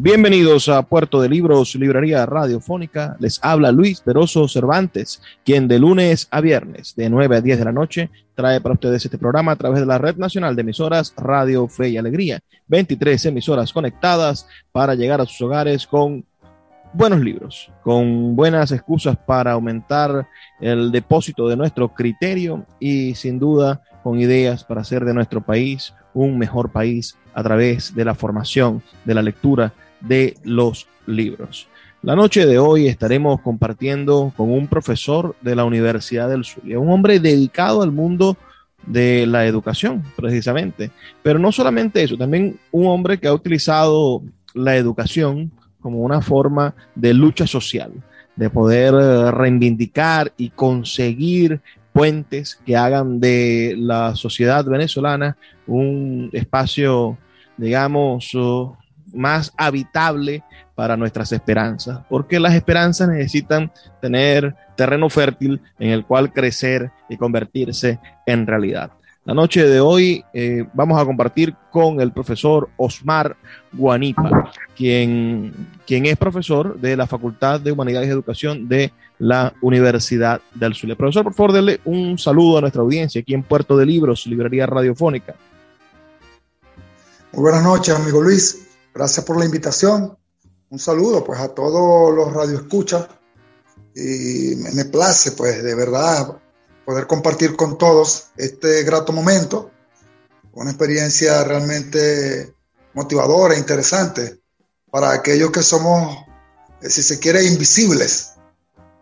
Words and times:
Bienvenidos 0.00 0.68
a 0.68 0.82
Puerto 0.82 1.20
de 1.20 1.28
Libros, 1.28 1.74
Librería 1.74 2.24
Radiofónica. 2.24 3.16
Les 3.18 3.40
habla 3.42 3.72
Luis 3.72 4.00
Peroso 4.00 4.46
Cervantes, 4.46 5.20
quien 5.44 5.66
de 5.66 5.80
lunes 5.80 6.28
a 6.30 6.40
viernes, 6.40 6.94
de 6.94 7.10
9 7.10 7.38
a 7.38 7.40
10 7.40 7.58
de 7.58 7.64
la 7.64 7.72
noche, 7.72 8.08
trae 8.36 8.60
para 8.60 8.74
ustedes 8.74 9.04
este 9.04 9.18
programa 9.18 9.50
a 9.50 9.56
través 9.56 9.80
de 9.80 9.86
la 9.86 9.98
Red 9.98 10.14
Nacional 10.14 10.54
de 10.54 10.62
Emisoras 10.62 11.12
Radio 11.16 11.66
Fe 11.66 11.88
y 11.88 11.96
Alegría. 11.96 12.38
23 12.68 13.26
emisoras 13.26 13.72
conectadas 13.72 14.46
para 14.70 14.94
llegar 14.94 15.20
a 15.20 15.26
sus 15.26 15.40
hogares 15.40 15.84
con 15.84 16.24
buenos 16.92 17.18
libros, 17.18 17.68
con 17.82 18.36
buenas 18.36 18.70
excusas 18.70 19.16
para 19.16 19.50
aumentar 19.50 20.28
el 20.60 20.92
depósito 20.92 21.48
de 21.48 21.56
nuestro 21.56 21.92
criterio 21.92 22.64
y 22.78 23.16
sin 23.16 23.40
duda 23.40 23.82
con 24.04 24.20
ideas 24.20 24.62
para 24.62 24.82
hacer 24.82 25.04
de 25.04 25.12
nuestro 25.12 25.40
país 25.40 25.92
un 26.14 26.38
mejor 26.38 26.70
país 26.70 27.18
a 27.34 27.42
través 27.42 27.96
de 27.96 28.04
la 28.04 28.14
formación, 28.14 28.80
de 29.04 29.14
la 29.14 29.22
lectura 29.22 29.72
de 30.00 30.36
los 30.44 30.86
libros. 31.06 31.68
La 32.02 32.14
noche 32.14 32.46
de 32.46 32.58
hoy 32.58 32.86
estaremos 32.86 33.40
compartiendo 33.40 34.32
con 34.36 34.52
un 34.52 34.68
profesor 34.68 35.34
de 35.40 35.56
la 35.56 35.64
Universidad 35.64 36.28
del 36.28 36.44
Zulia, 36.44 36.78
un 36.78 36.90
hombre 36.90 37.18
dedicado 37.18 37.82
al 37.82 37.90
mundo 37.90 38.36
de 38.86 39.26
la 39.26 39.46
educación, 39.46 40.04
precisamente. 40.16 40.90
Pero 41.22 41.38
no 41.38 41.50
solamente 41.50 42.02
eso, 42.02 42.16
también 42.16 42.58
un 42.70 42.86
hombre 42.86 43.18
que 43.18 43.26
ha 43.26 43.34
utilizado 43.34 44.22
la 44.54 44.76
educación 44.76 45.50
como 45.80 46.00
una 46.00 46.20
forma 46.20 46.74
de 46.94 47.14
lucha 47.14 47.46
social, 47.46 47.92
de 48.36 48.50
poder 48.50 48.94
eh, 48.94 49.30
reivindicar 49.32 50.32
y 50.36 50.50
conseguir 50.50 51.60
puentes 51.92 52.60
que 52.64 52.76
hagan 52.76 53.18
de 53.18 53.74
la 53.76 54.14
sociedad 54.14 54.64
venezolana 54.64 55.36
un 55.66 56.30
espacio, 56.32 57.18
digamos, 57.56 58.30
más 59.14 59.52
habitable 59.56 60.42
para 60.74 60.96
nuestras 60.96 61.32
esperanzas, 61.32 62.00
porque 62.08 62.38
las 62.38 62.54
esperanzas 62.54 63.08
necesitan 63.08 63.72
tener 64.00 64.54
terreno 64.76 65.08
fértil 65.08 65.60
en 65.78 65.90
el 65.90 66.04
cual 66.04 66.32
crecer 66.32 66.90
y 67.08 67.16
convertirse 67.16 67.98
en 68.26 68.46
realidad. 68.46 68.92
La 69.24 69.34
noche 69.34 69.66
de 69.66 69.78
hoy 69.78 70.24
eh, 70.32 70.64
vamos 70.72 70.98
a 70.98 71.04
compartir 71.04 71.54
con 71.70 72.00
el 72.00 72.12
profesor 72.12 72.70
Osmar 72.78 73.36
Guanipa, 73.72 74.52
quien, 74.74 75.52
quien 75.86 76.06
es 76.06 76.16
profesor 76.16 76.80
de 76.80 76.96
la 76.96 77.06
Facultad 77.06 77.60
de 77.60 77.72
Humanidades 77.72 78.08
y 78.08 78.12
Educación 78.12 78.68
de 78.68 78.90
la 79.18 79.52
Universidad 79.60 80.40
del 80.54 80.74
Zulia. 80.74 80.96
Profesor, 80.96 81.24
por 81.24 81.34
favor, 81.34 81.52
denle 81.52 81.80
un 81.84 82.18
saludo 82.18 82.56
a 82.56 82.60
nuestra 82.62 82.80
audiencia 82.80 83.20
aquí 83.20 83.34
en 83.34 83.42
Puerto 83.42 83.76
de 83.76 83.84
Libros, 83.84 84.26
Librería 84.26 84.64
Radiofónica. 84.64 85.34
Muy 87.32 87.42
buenas 87.42 87.62
noches, 87.62 87.94
amigo 87.94 88.22
Luis. 88.22 88.67
Gracias 88.98 89.24
por 89.24 89.38
la 89.38 89.44
invitación. 89.44 90.18
Un 90.70 90.78
saludo 90.80 91.22
pues 91.22 91.38
a 91.38 91.54
todos 91.54 92.12
los 92.12 92.32
radioescuchas. 92.32 93.06
Y 93.94 94.56
me 94.74 94.86
place 94.86 95.30
pues 95.32 95.62
de 95.62 95.72
verdad 95.76 96.36
poder 96.84 97.06
compartir 97.06 97.54
con 97.54 97.78
todos 97.78 98.30
este 98.36 98.82
grato 98.82 99.12
momento, 99.12 99.70
una 100.52 100.70
experiencia 100.70 101.44
realmente 101.44 102.52
motivadora, 102.94 103.54
e 103.54 103.58
interesante 103.58 104.40
para 104.90 105.12
aquellos 105.12 105.52
que 105.52 105.62
somos, 105.62 106.16
eh, 106.82 106.90
si 106.90 107.04
se 107.04 107.20
quiere, 107.20 107.44
invisibles 107.44 108.32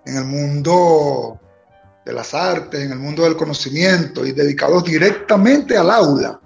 en 0.05 0.19
el 0.19 0.27
mundo 0.27 1.41
de 2.05 2.13
las 2.13 2.34
artes, 2.34 2.83
en 2.83 2.93
el 2.93 2.99
mundo 2.99 3.23
del 3.23 3.39
conocimiento 3.39 4.27
y 4.27 4.33
dedicados 4.33 4.84
directamente 4.84 5.75
al 5.75 5.91
aula 5.91 6.39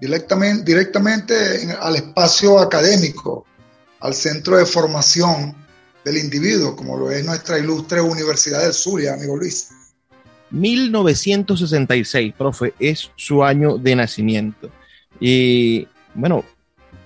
directamente, 0.00 0.64
directamente 0.64 1.34
al 1.80 1.96
espacio 1.96 2.58
académico, 2.58 3.46
al 4.00 4.14
centro 4.14 4.56
de 4.56 4.66
formación 4.66 5.54
del 6.04 6.18
individuo, 6.18 6.76
como 6.76 6.96
lo 6.96 7.10
es 7.10 7.24
nuestra 7.24 7.58
ilustre 7.58 8.00
Universidad 8.00 8.62
del 8.62 8.72
Zulia, 8.72 9.14
amigo 9.14 9.36
Luis. 9.36 9.70
1966, 10.50 12.34
profe, 12.36 12.74
es 12.78 13.10
su 13.16 13.42
año 13.42 13.78
de 13.78 13.96
nacimiento. 13.96 14.70
Y 15.18 15.88
bueno, 16.14 16.44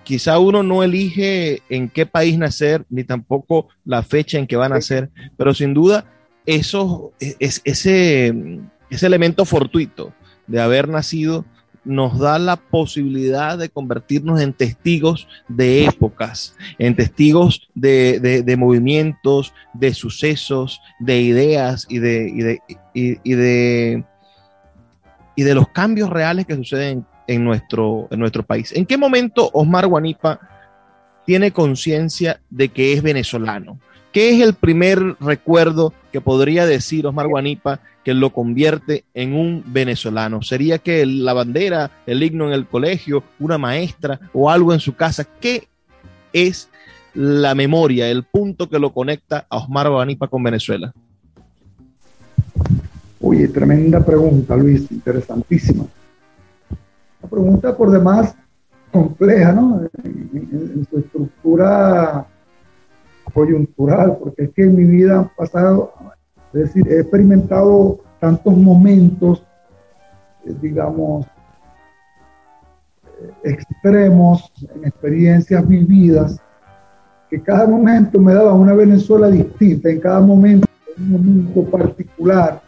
quizá 0.05 0.39
uno 0.39 0.63
no 0.63 0.83
elige 0.83 1.63
en 1.69 1.89
qué 1.89 2.05
país 2.05 2.37
nacer, 2.37 2.85
ni 2.91 3.05
tampoco 3.05 3.69
la 3.85 4.03
fecha 4.03 4.39
en 4.39 4.47
que 4.47 4.57
va 4.57 4.67
a 4.67 4.71
nacer, 4.71 5.11
pero 5.37 5.55
sin 5.55 5.73
duda 5.73 6.05
eso, 6.45 7.13
es, 7.21 7.63
ese, 7.65 8.35
ese 8.91 9.07
elemento 9.07 9.45
fortuito 9.45 10.13
de 10.47 10.61
haber 10.61 10.89
nacido 10.89 11.45
nos 11.85 12.19
da 12.19 12.39
la 12.39 12.57
posibilidad 12.57 13.57
de 13.59 13.69
convertirnos 13.69 14.41
en 14.41 14.53
testigos 14.53 15.29
de 15.49 15.87
épocas, 15.87 16.57
en 16.79 16.95
testigos 16.95 17.69
de, 17.75 18.57
movimientos, 18.59 19.55
de 19.73 19.95
sucesos, 19.95 20.81
de 20.99 21.21
ideas 21.21 21.87
y 21.89 21.99
de, 21.99 22.61
y 22.95 23.35
de, 23.35 24.05
y 25.35 25.43
de, 25.43 25.55
los 25.55 25.69
cambios 25.69 26.11
reales 26.11 26.47
que 26.47 26.57
suceden 26.57 27.07
en 27.27 27.45
nuestro, 27.45 28.09
en 28.11 28.21
nuestro 28.21 28.43
país. 28.43 28.73
¿En 28.73 28.85
qué 28.85 28.97
momento 28.99 29.51
Osmar 29.53 29.87
Guanipa 29.87 30.41
tiene 31.25 31.53
conciencia 31.53 32.41
de 32.51 32.69
que 32.69 32.93
es 32.93 33.03
venezolano? 33.03 33.81
¿Qué 34.13 34.31
es 34.31 34.41
el 34.43 34.55
primer 34.55 35.17
recuerdo 35.21 35.93
que 36.11 36.21
podría 36.21 36.67
decir 36.67 37.07
Osmar 37.07 37.29
Guanipa 37.29 37.79
que 38.05 38.13
lo 38.13 38.31
convierte 38.31 39.05
en 39.15 39.35
un 39.35 39.63
venezolano? 39.67 40.43
¿Sería 40.43 40.79
que 40.79 41.07
la 41.07 41.33
bandera, 41.33 41.93
el 42.07 42.23
himno 42.23 42.49
en 42.49 42.55
el 42.55 42.67
colegio, 42.67 43.23
una 43.39 43.57
maestra 43.57 44.19
o 44.33 44.51
algo 44.51 44.73
en 44.73 44.81
su 44.81 44.97
casa? 44.97 45.25
¿Qué 45.41 45.69
es 46.33 46.69
la 47.15 47.55
memoria, 47.55 48.09
el 48.09 48.25
punto 48.25 48.69
que 48.69 48.81
lo 48.81 48.93
conecta 48.93 49.47
a 49.49 49.59
Osmar 49.59 49.89
Guanipa 49.89 50.27
con 50.27 50.43
Venezuela? 50.43 50.93
Uy, 53.21 53.47
tremenda 53.47 54.05
pregunta, 54.05 54.57
Luis, 54.57 54.91
interesantísima. 54.91 55.85
Una 57.21 57.31
pregunta 57.31 57.77
por 57.77 57.93
demás 57.93 58.35
compleja, 58.91 59.53
¿no? 59.53 59.83
en 60.03 60.85
su 60.91 60.99
estructura 60.99 62.27
coyuntural, 63.31 64.19
porque 64.19 64.45
es 64.45 64.51
que 64.51 64.63
en 64.63 64.77
mi 64.77 64.85
vida 64.85 65.19
han 65.19 65.29
pasado, 65.37 65.93
es 66.53 66.61
decir, 66.61 66.87
he 66.89 67.01
experimentado 67.01 67.99
tantos 68.19 68.57
momentos, 68.57 69.45
eh, 70.45 70.55
digamos, 70.61 71.27
eh, 73.21 73.31
extremos, 73.45 74.53
en 74.75 74.85
experiencias 74.85 75.67
vividas, 75.67 76.41
que 77.29 77.41
cada 77.41 77.67
momento 77.67 78.19
me 78.19 78.35
daba 78.35 78.55
una 78.55 78.75
Venezuela 78.75 79.29
distinta, 79.29 79.89
en 79.89 80.01
cada 80.01 80.21
momento 80.21 80.67
un 80.99 81.11
momento 81.11 81.65
particular, 81.71 82.61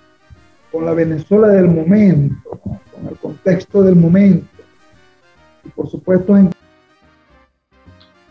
con 0.71 0.87
la 0.87 0.95
Venezuela 0.95 1.49
del 1.49 1.69
momento, 1.69 2.59
con 2.63 3.09
el 3.09 3.17
contexto 3.19 3.83
del 3.83 3.97
momento. 3.97 4.47
Y 5.65 5.69
por 5.69 5.89
supuesto 5.89 6.37
en 6.37 6.51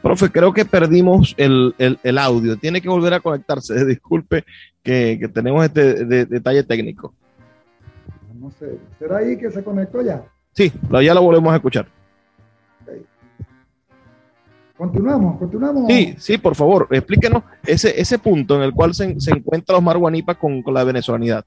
Profe, 0.01 0.31
creo 0.31 0.53
que 0.53 0.65
perdimos 0.65 1.35
el, 1.37 2.17
audio. 2.17 2.57
Tiene 2.57 2.81
que 2.81 2.89
volver 2.89 3.13
a 3.13 3.19
conectarse. 3.19 3.85
Disculpe 3.85 4.43
que, 4.83 5.29
tenemos 5.33 5.63
este 5.63 6.05
detalle 6.25 6.63
técnico. 6.63 7.13
No 8.39 8.51
sé. 8.51 8.77
¿Será 8.97 9.17
ahí 9.17 9.37
que 9.37 9.51
se 9.51 9.63
conectó 9.63 10.01
ya? 10.01 10.23
Sí, 10.53 10.71
ya 11.03 11.13
lo 11.13 11.21
volvemos 11.21 11.53
a 11.53 11.57
escuchar. 11.57 11.87
Continuamos, 14.81 15.37
continuamos. 15.37 15.85
Sí, 15.87 16.15
sí, 16.17 16.37
por 16.39 16.55
favor, 16.55 16.87
explíquenos 16.89 17.43
ese, 17.67 18.01
ese 18.01 18.17
punto 18.17 18.55
en 18.55 18.63
el 18.63 18.73
cual 18.73 18.95
se, 18.95 19.19
se 19.19 19.29
encuentra 19.29 19.77
Osmar 19.77 19.99
Guanipa 19.99 20.33
con, 20.33 20.63
con 20.63 20.73
la 20.73 20.83
venezolanidad. 20.83 21.45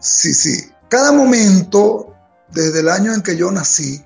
Sí, 0.00 0.34
sí. 0.34 0.68
Cada 0.88 1.12
momento, 1.12 2.12
desde 2.50 2.80
el 2.80 2.88
año 2.88 3.14
en 3.14 3.22
que 3.22 3.36
yo 3.36 3.52
nací, 3.52 4.00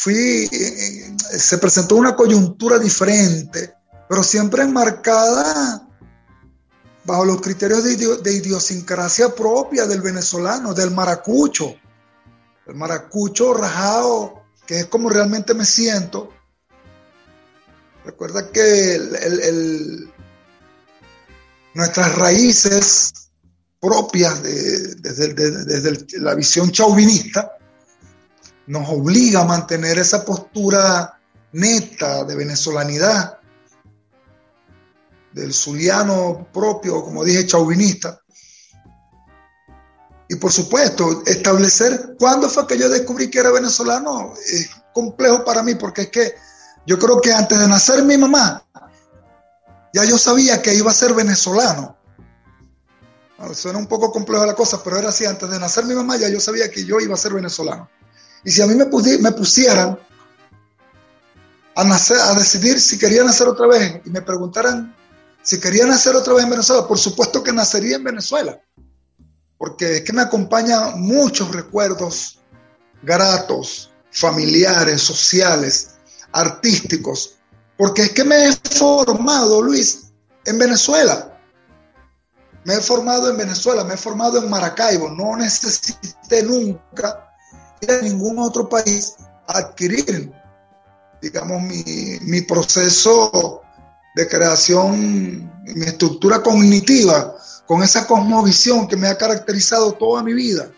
fui, 0.00 0.48
eh, 0.50 1.14
se 1.38 1.58
presentó 1.58 1.96
una 1.96 2.16
coyuntura 2.16 2.78
diferente, 2.78 3.74
pero 4.08 4.22
siempre 4.22 4.62
enmarcada 4.62 5.86
bajo 7.04 7.24
los 7.26 7.42
criterios 7.42 7.84
de, 7.84 8.32
idiosincrasia 8.32 9.34
propia 9.34 9.86
del 9.86 10.00
venezolano, 10.00 10.72
del 10.72 10.90
maracucho, 10.92 11.74
el 12.66 12.76
maracucho 12.76 13.52
rajado, 13.52 14.42
que 14.66 14.80
es 14.80 14.86
como 14.86 15.10
realmente 15.10 15.52
me 15.52 15.66
siento. 15.66 16.32
Recuerda 18.02 18.50
que 18.50 18.98
nuestras 21.74 22.14
raíces 22.14 23.12
propias 23.78 24.42
de, 24.42 24.94
desde, 24.94 25.34
desde 25.34 26.18
la 26.20 26.34
visión 26.34 26.70
chauvinista 26.70 27.59
nos 28.70 28.88
obliga 28.88 29.40
a 29.40 29.44
mantener 29.44 29.98
esa 29.98 30.24
postura 30.24 31.18
neta 31.52 32.22
de 32.24 32.36
venezolanidad, 32.36 33.40
del 35.32 35.52
zuliano 35.52 36.46
propio, 36.52 37.02
como 37.02 37.24
dije, 37.24 37.46
chauvinista. 37.46 38.20
Y 40.28 40.36
por 40.36 40.52
supuesto, 40.52 41.24
establecer 41.26 42.14
cuándo 42.16 42.48
fue 42.48 42.64
que 42.68 42.78
yo 42.78 42.88
descubrí 42.88 43.28
que 43.28 43.40
era 43.40 43.50
venezolano 43.50 44.34
es 44.36 44.70
complejo 44.94 45.44
para 45.44 45.64
mí, 45.64 45.74
porque 45.74 46.02
es 46.02 46.10
que 46.10 46.34
yo 46.86 46.96
creo 46.96 47.20
que 47.20 47.32
antes 47.32 47.58
de 47.58 47.66
nacer 47.66 48.04
mi 48.04 48.16
mamá, 48.16 48.64
ya 49.92 50.04
yo 50.04 50.16
sabía 50.16 50.62
que 50.62 50.74
iba 50.74 50.92
a 50.92 50.94
ser 50.94 51.12
venezolano. 51.12 51.96
Suena 53.52 53.80
un 53.80 53.88
poco 53.88 54.12
complejo 54.12 54.46
la 54.46 54.54
cosa, 54.54 54.80
pero 54.84 54.96
era 54.96 55.08
así, 55.08 55.26
antes 55.26 55.50
de 55.50 55.58
nacer 55.58 55.86
mi 55.86 55.94
mamá 55.94 56.16
ya 56.16 56.28
yo 56.28 56.38
sabía 56.38 56.70
que 56.70 56.84
yo 56.84 57.00
iba 57.00 57.14
a 57.14 57.18
ser 57.18 57.32
venezolano. 57.34 57.90
Y 58.44 58.50
si 58.50 58.62
a 58.62 58.66
mí 58.66 58.74
me, 58.74 58.86
pusieran 58.86 59.98
a, 61.74 61.82
a 61.82 62.34
decidir 62.34 62.80
si 62.80 62.98
quería 62.98 63.24
nacer 63.24 63.48
otra 63.48 63.66
vez 63.66 64.00
y 64.04 64.10
me 64.10 64.22
preguntaran 64.22 64.94
si 65.42 65.58
quería 65.58 65.86
nacer 65.86 66.14
otra 66.14 66.34
vez 66.34 66.44
en 66.44 66.50
Venezuela, 66.50 66.86
por 66.86 66.98
supuesto 66.98 67.42
que 67.42 67.52
nacería 67.52 67.96
en 67.96 68.04
Venezuela, 68.04 68.60
porque 69.58 69.96
es 69.96 70.02
que 70.02 70.12
me 70.12 70.22
acompañan 70.22 71.00
muchos 71.00 71.54
recuerdos 71.54 72.38
gratos, 73.02 73.90
familiares, 74.10 75.00
sociales, 75.00 75.92
artísticos, 76.32 77.38
porque 77.76 78.02
es 78.02 78.10
que 78.10 78.24
me 78.24 78.48
he 78.48 78.52
formado, 78.52 79.62
Luis, 79.62 80.12
en 80.44 80.58
Venezuela. 80.58 81.26
Me 82.64 82.74
he 82.74 82.80
formado 82.80 83.30
en 83.30 83.38
Venezuela, 83.38 83.84
me 83.84 83.94
he 83.94 83.96
formado 83.96 84.38
en 84.38 84.50
Maracaibo, 84.50 85.08
no 85.08 85.36
necesité 85.36 86.42
nunca 86.42 87.29
a 87.88 88.02
ningún 88.02 88.38
otro 88.38 88.68
país 88.68 89.14
adquirir, 89.46 90.32
digamos, 91.20 91.62
mi, 91.62 91.84
mi 92.22 92.42
proceso 92.42 93.62
de 94.14 94.28
creación, 94.28 95.50
mi 95.64 95.86
estructura 95.86 96.42
cognitiva, 96.42 97.36
con 97.66 97.82
esa 97.82 98.06
cosmovisión 98.06 98.88
que 98.88 98.96
me 98.96 99.08
ha 99.08 99.16
caracterizado 99.16 99.92
toda 99.92 100.22
mi 100.22 100.34
vida. 100.34 100.68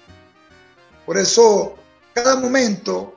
Por 1.06 1.16
eso, 1.16 1.74
cada 2.12 2.36
momento, 2.36 3.16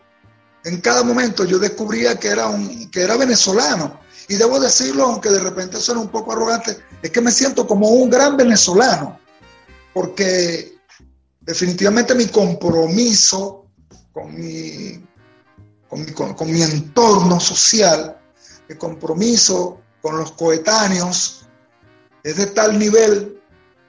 en 0.63 0.79
cada 0.81 1.03
momento 1.03 1.43
yo 1.43 1.59
descubría 1.59 2.17
que 2.17 2.29
era, 2.29 2.47
un, 2.47 2.89
que 2.89 3.01
era 3.01 3.17
venezolano. 3.17 3.99
Y 4.27 4.35
debo 4.35 4.59
decirlo, 4.59 5.03
aunque 5.03 5.29
de 5.29 5.39
repente 5.39 5.79
suena 5.79 6.01
un 6.01 6.07
poco 6.07 6.31
arrogante, 6.31 6.77
es 7.01 7.11
que 7.11 7.21
me 7.21 7.31
siento 7.31 7.67
como 7.67 7.89
un 7.89 8.09
gran 8.09 8.35
venezolano, 8.35 9.19
porque 9.93 10.75
definitivamente 11.41 12.15
mi 12.15 12.27
compromiso 12.27 13.64
con 14.15 14.33
mi, 14.33 15.05
con 15.89 16.05
mi, 16.05 16.11
con 16.13 16.49
mi 16.49 16.61
entorno 16.61 17.37
social, 17.37 18.17
mi 18.69 18.75
compromiso 18.77 19.81
con 20.01 20.17
los 20.17 20.31
coetáneos, 20.31 21.45
es 22.23 22.37
de 22.37 22.45
tal 22.47 22.79
nivel 22.79 23.41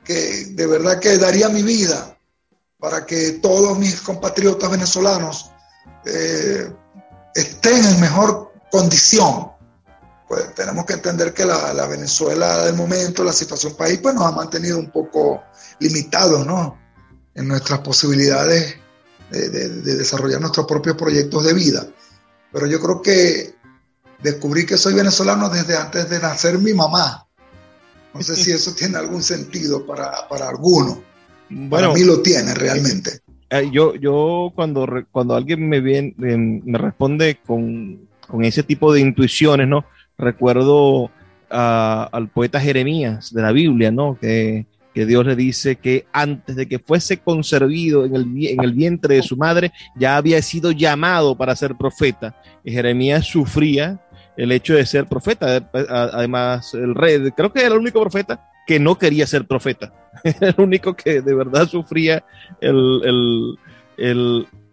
que 0.02 0.46
de 0.50 0.67
verdad 0.67 0.99
que 0.99 1.17
daría 1.17 1.49
mi 1.49 1.62
vida 1.62 2.19
para 2.76 3.06
que 3.06 3.34
todos 3.34 3.78
mis 3.78 4.00
compatriotas 4.00 4.69
venezolanos 4.69 5.52
eh, 6.05 6.73
estén 7.32 7.84
en 7.84 8.00
mejor 8.00 8.52
condición. 8.73 9.52
Pues 10.26 10.52
tenemos 10.56 10.87
que 10.87 10.94
entender 10.94 11.32
que 11.32 11.44
la, 11.44 11.87
Venezuela 11.87 12.64
del 12.64 12.75
momento, 12.75 13.23
la 13.23 13.32
situación 13.32 13.76
país, 13.76 14.00
pues 14.02 14.17
nos 14.17 14.25
ha 14.25 14.32
mantenido 14.32 14.76
un 14.76 14.90
poco 14.90 15.44
limitados, 15.78 16.44
¿no? 16.44 16.76
En 17.32 17.46
nuestras 17.46 17.78
posibilidades 17.78 18.76
de, 19.31 19.49
de 19.49 19.96
desarrollar 19.96 20.40
nuestros 20.40 20.67
propios 20.67 20.96
proyectos 20.96 21.44
de 21.44 21.55
vida. 21.55 21.87
Pero 22.52 22.67
yo 22.67 22.81
creo 22.81 23.02
que 23.02 23.55
descubrí 24.23 24.67
que 24.67 24.76
soy 24.76 24.94
venezolano 24.94 25.49
desde 25.49 25.76
antes 25.76 26.08
de 26.08 26.19
nacer 26.20 26.58
mi 26.58 26.73
mamá. 26.73 27.26
No 28.14 28.23
sé 28.23 28.37
si 28.37 28.52
eso 28.52 28.75
tiene 28.78 28.96
algún 28.96 29.23
sentido 29.23 29.84
para, 29.84 30.28
para 30.28 30.49
alguno. 30.49 31.02
Bueno, 31.49 31.88
para 31.88 31.94
mí 31.94 32.05
lo 32.05 32.23
tiene 32.23 32.55
realmente. 32.55 33.20
Eh, 33.50 33.70
yo, 33.73 33.94
yo 33.94 34.52
cuando, 34.55 34.87
cuando 35.12 35.37
alguien 35.37 35.69
me, 35.69 35.81
viene, 35.81 36.14
me 36.17 36.78
responde 36.78 37.38
con, 37.46 38.08
con, 38.26 38.44
ese 38.44 38.64
tipo 38.64 38.93
de 38.93 39.00
intuiciones, 39.00 39.69
¿no? 39.69 39.84
Recuerdo 40.19 41.11
al 41.49 42.28
poeta 42.31 42.61
Jeremías 42.61 43.32
de 43.32 43.43
la 43.43 43.52
Biblia, 43.52 43.93
¿no? 43.93 44.19
Que, 44.20 44.67
que, 44.97 45.07
Dios 45.07 45.27
le 45.27 45.37
dice 45.37 45.77
que 45.77 46.07
antes 46.13 46.57
de 46.57 46.67
que 46.67 46.79
fuese 46.79 47.19
concebido 47.19 48.05
en 48.05 48.17
el, 48.17 48.23
en 48.47 48.65
el 48.65 48.73
vientre 48.73 49.17
de 49.17 49.23
su 49.23 49.37
madre, 49.37 49.73
ya 49.95 50.17
había 50.17 50.41
sido 50.41 50.73
llamado 50.73 51.37
para 51.37 51.55
ser 51.55 51.77
profeta. 51.77 52.41
Y 52.65 52.73
Jeremías 52.73 53.27
sufría 53.27 54.01
el 54.37 54.53
hecho 54.53 54.75
de 54.75 54.87
ser 54.87 55.07
profeta. 55.07 55.69
Además, 55.73 56.75
el 56.75 56.95
rey, 56.95 57.31
creo 57.33 57.53
que 57.53 57.61
era 57.61 57.75
el 57.75 57.81
único 57.81 58.01
profeta 58.01 58.51
que 58.67 58.79
no 58.79 58.99
quería 58.99 59.27
ser 59.27 59.47
profeta. 59.47 59.93
Era 60.25 60.49
el 60.49 60.55
único 60.59 60.95
que 60.95 61.21
de 61.21 61.35
verdad 61.35 61.69
sufría 61.69 62.25
el, 62.61 63.57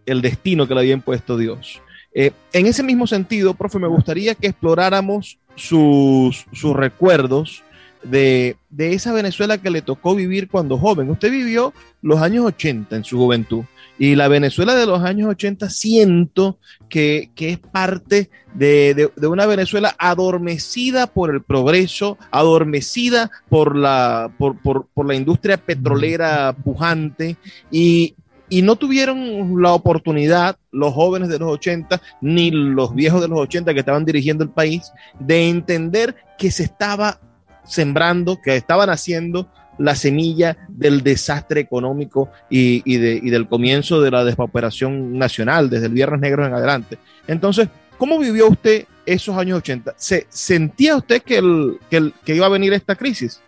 destino 0.05 0.67
que 0.67 0.73
le 0.73 0.79
había 0.79 0.93
impuesto 0.93 1.37
Dios. 1.37 1.81
Eh, 2.15 2.31
en 2.51 2.65
ese 2.67 2.83
mismo 2.83 3.07
sentido, 3.07 3.53
profe, 3.53 3.79
me 3.79 3.87
gustaría 3.87 4.35
que 4.35 4.47
exploráramos 4.47 5.39
sus, 5.55 6.45
sus 6.51 6.75
recuerdos 6.75 7.62
de, 8.03 8.57
de, 8.69 8.93
esa 8.93 9.13
Venezuela 9.13 9.57
que 9.57 9.69
le 9.69 9.81
tocó 9.81 10.15
vivir 10.15 10.47
cuando 10.49 10.77
joven. 10.77 11.09
Usted 11.09 11.31
vivió 11.31 11.73
los 12.01 12.21
años 12.21 12.45
80 12.45 12.95
en 12.95 13.03
su 13.03 13.17
juventud. 13.17 13.63
Y 13.99 14.15
la 14.15 14.27
Venezuela 14.27 14.75
de 14.75 14.87
los 14.87 15.03
años 15.03 15.29
80 15.29 15.69
siento 15.69 16.57
que, 16.89 17.29
es 17.37 17.59
parte 17.59 18.29
de, 18.53 19.11
una 19.21 19.45
Venezuela 19.45 19.95
adormecida 19.97 21.07
por 21.07 21.33
el 21.33 21.41
progreso, 21.41 22.17
adormecida 22.31 23.29
por 23.49 23.75
la, 23.75 24.31
por, 24.37 24.87
la 25.05 25.15
industria 25.15 25.57
petrolera 25.57 26.53
pujante 26.53 27.37
y, 27.71 28.15
no 28.61 28.75
tuvieron 28.75 29.59
la 29.63 29.73
oportunidad, 29.73 30.57
los 30.71 30.93
jóvenes 30.93 31.29
de 31.29 31.39
los 31.39 31.49
80, 31.49 31.99
ni 32.21 32.51
los 32.51 32.93
viejos 32.93 33.19
de 33.19 33.27
los 33.27 33.39
80 33.39 33.73
que 33.73 33.79
estaban 33.79 34.05
dirigiendo 34.05 34.43
el 34.43 34.51
país, 34.51 34.91
de 35.19 35.49
entender 35.49 36.15
que 36.37 36.51
se 36.51 36.63
estaba 36.63 37.19
sembrando, 37.65 38.41
que 38.41 38.55
estaban 38.55 38.89
haciendo 38.89 39.49
la 39.77 39.95
semilla 39.95 40.57
del 40.67 41.01
desastre 41.01 41.61
económico 41.61 42.29
y, 42.49 42.97
del 42.97 43.47
comienzo 43.47 44.01
de 44.01 44.11
la 44.11 44.23
despauperación 44.23 45.17
nacional, 45.17 45.69
desde 45.69 45.87
el 45.87 45.93
Viernes 45.93 46.21
Negro 46.21 46.45
en 46.45 46.53
adelante. 46.53 46.97
Entonces, 47.27 47.69
¿cómo 47.97 48.19
vivió 48.19 48.47
usted 48.47 48.85
esos 49.05 49.37
años 49.37 49.57
80? 49.59 49.95
¿Se, 49.97 50.27
¿Sentía 50.29 50.95
usted 50.95 51.21
que, 51.21 51.37
el, 51.37 52.13
que, 52.23 52.35
iba 52.35 52.45
a 52.45 52.49
venir 52.49 52.73
esta 52.73 52.95
crisis? 52.95 53.41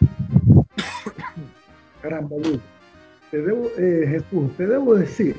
Caramba, 2.02 2.36
Luis. 2.42 2.60
Te 3.30 3.42
debo, 3.42 3.68
eh, 3.78 4.06
Jesús, 4.08 4.56
te 4.56 4.66
debo 4.66 4.94
decir. 4.94 5.36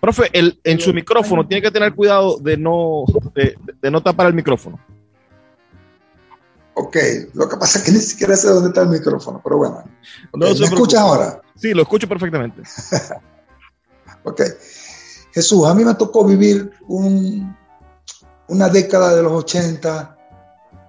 Profe, 0.00 0.28
el, 0.32 0.58
en 0.64 0.80
su 0.80 0.92
micrófono 0.92 1.46
tiene 1.46 1.62
que 1.62 1.70
tener 1.70 1.94
cuidado 1.94 2.38
de 2.38 2.56
no, 2.56 3.04
de 3.34 3.90
no 3.90 4.02
tapar 4.02 4.26
el 4.26 4.34
micrófono. 4.34 4.78
Ok, 6.76 6.96
lo 7.34 7.48
que 7.48 7.56
pasa 7.56 7.78
es 7.78 7.84
que 7.84 7.92
ni 7.92 8.00
siquiera 8.00 8.36
sé 8.36 8.48
dónde 8.48 8.68
está 8.68 8.82
el 8.82 8.88
micrófono, 8.88 9.40
pero 9.42 9.58
bueno. 9.58 9.84
¿Me 10.34 10.50
escuchas 10.50 11.00
ahora? 11.00 11.40
Sí, 11.56 11.72
lo 11.72 11.82
escucho 11.82 12.08
perfectamente. 12.08 12.62
ok. 14.24 14.42
Jesús, 15.32 15.66
a 15.66 15.74
mí 15.74 15.84
me 15.84 15.94
tocó 15.94 16.24
vivir 16.24 16.72
una 16.88 18.68
década 18.68 19.14
de 19.14 19.22
los 19.22 19.32
80, 19.32 20.16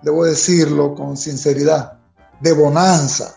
debo 0.02 0.26
decirlo 0.26 0.96
con 0.96 1.18
sinceridad, 1.18 2.00
de 2.40 2.52
bonanza, 2.54 3.36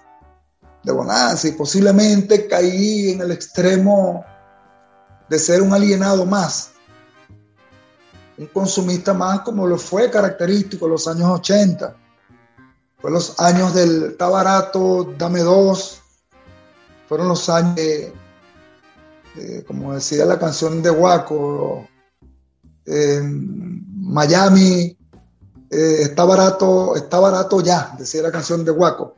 de 0.83 0.93
bonanza, 0.93 1.49
y 1.49 1.53
posiblemente 1.53 2.47
caí 2.47 3.11
en 3.11 3.21
el 3.21 3.33
extremo 3.33 4.25
de 5.29 5.39
ser 5.39 5.61
un 5.61 5.73
alienado 5.73 6.25
más. 6.25 6.73
un 8.39 8.47
consumista 8.47 9.13
más 9.13 9.41
como 9.41 9.67
lo 9.67 9.77
fue 9.77 10.11
característico 10.11 10.87
en 10.87 10.93
los 10.93 11.09
años 11.09 11.29
80. 11.41 12.08
Fue 13.01 13.11
los 13.11 13.39
años 13.39 13.75
del 13.75 14.05
está 14.11 14.29
barato, 14.29 15.15
dame 15.17 15.41
dos. 15.41 16.03
Fueron 17.09 17.29
los 17.29 17.49
años, 17.49 17.79
como 19.67 19.95
decía 19.95 20.25
la 20.25 20.39
canción 20.39 20.83
de 20.83 20.91
Waco, 20.91 21.89
Miami, 24.09 24.99
eh, 25.71 25.99
está 26.03 26.25
barato, 26.25 26.97
está 26.97 27.21
barato 27.21 27.61
ya, 27.61 27.95
decía 27.99 28.23
la 28.23 28.33
canción 28.33 28.65
de 28.65 28.71
Waco. 28.71 29.15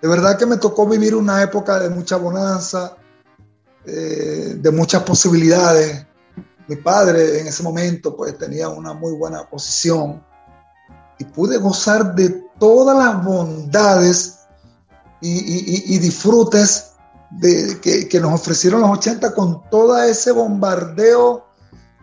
De 0.00 0.08
verdad 0.08 0.38
que 0.38 0.46
me 0.46 0.56
tocó 0.56 0.86
vivir 0.86 1.14
una 1.14 1.42
época 1.42 1.78
de 1.78 1.90
mucha 1.90 2.16
bonanza, 2.16 2.96
eh, 3.84 4.56
de 4.58 4.70
muchas 4.70 5.02
posibilidades. 5.02 6.06
Mi 6.66 6.76
padre 6.76 7.40
en 7.40 7.48
ese 7.48 7.62
momento 7.62 8.16
pues 8.16 8.38
tenía 8.38 8.68
una 8.68 8.94
muy 8.94 9.12
buena 9.12 9.48
posición 9.48 10.24
y 11.18 11.24
pude 11.24 11.58
gozar 11.58 12.14
de 12.14 12.42
todas 12.60 12.96
las 12.96 13.24
bondades 13.24 14.38
y, 15.20 15.98
disfrutes 15.98 16.92
de, 17.30 17.80
que, 17.80 18.20
nos 18.20 18.34
ofrecieron 18.34 18.82
los 18.82 18.90
80 18.90 19.34
con 19.34 19.68
todo 19.70 20.00
ese 20.02 20.30
bombardeo 20.30 21.46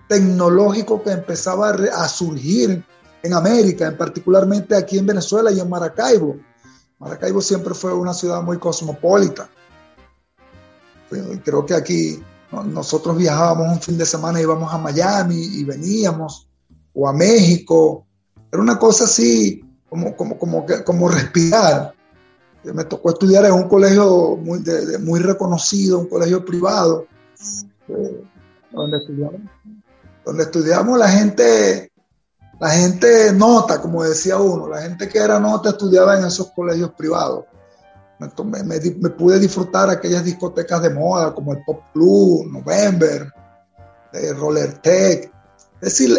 tecnológico 0.10 1.02
que 1.02 1.12
empezaba 1.12 1.70
a, 1.70 2.08
surgir 2.10 2.84
en 3.24 3.34
América, 3.34 3.88
en 3.88 3.98
particularmente 3.98 4.76
aquí 4.76 4.98
en 4.98 5.06
Venezuela 5.06 5.52
y 5.52 5.60
en 5.60 5.70
Maracaibo. 5.70 6.38
Maracaibo 7.00 7.42
siempre 7.42 7.74
fue 7.74 7.94
una 7.94 8.14
ciudad 8.14 8.42
muy 8.42 8.58
cosmopolita. 8.58 9.50
Creo 11.44 11.66
que 11.66 11.74
aquí 11.74 12.22
nosotros 12.52 13.18
viajábamos 13.18 13.68
un 13.68 13.82
fin 13.82 13.98
de 13.98 14.06
semana, 14.06 14.42
íbamos 14.42 14.74
a 14.74 14.78
Miami 14.78 15.36
y 15.36 15.64
veníamos, 15.64 16.48
o 16.94 17.08
a 17.08 17.14
México. 17.14 18.06
Era 18.52 18.62
una 18.62 18.80
cosa 18.80 19.04
así 19.04 19.67
como, 19.90 20.16
como, 20.16 20.38
como, 20.38 20.66
como 20.86 21.10
respirar. 21.10 21.94
Me 22.64 22.84
tocó 22.84 23.12
estudiar 23.12 23.46
en 23.46 23.54
un 23.54 23.70
colegio 23.70 24.36
muy, 24.36 24.62
muy 25.00 25.20
reconocido, 25.20 26.00
un 26.00 26.10
colegio 26.10 26.44
privado, 26.44 27.06
eh, 27.88 28.24
donde, 28.72 28.98
estudiamos, 28.98 29.42
donde 30.26 30.44
estudiamos 30.44 30.98
la 30.98 31.08
gente 31.08 31.92
la 32.60 32.70
gente 32.72 33.32
nota, 33.34 33.80
como 33.80 34.04
decía 34.04 34.38
uno, 34.38 34.68
la 34.68 34.82
gente 34.82 35.08
que 35.08 35.20
era 35.20 35.40
nota 35.40 35.70
estudiaba 35.70 36.18
en 36.18 36.26
esos 36.26 36.52
colegios 36.52 36.92
privados. 36.92 37.46
Me, 38.20 38.64
me, 38.64 39.10
pude 39.12 39.38
disfrutar 39.38 39.92
aquellas 39.92 40.24
discotecas 40.24 40.82
de 40.82 40.90
moda 40.90 41.36
como 41.36 41.54
el 41.54 41.64
Pop 41.64 41.82
Club, 41.94 42.48
November, 42.52 43.32
el 44.12 44.36
Roller 44.36 44.80
Tech. 44.80 45.32
Es 45.82 45.82
decir, 45.82 46.18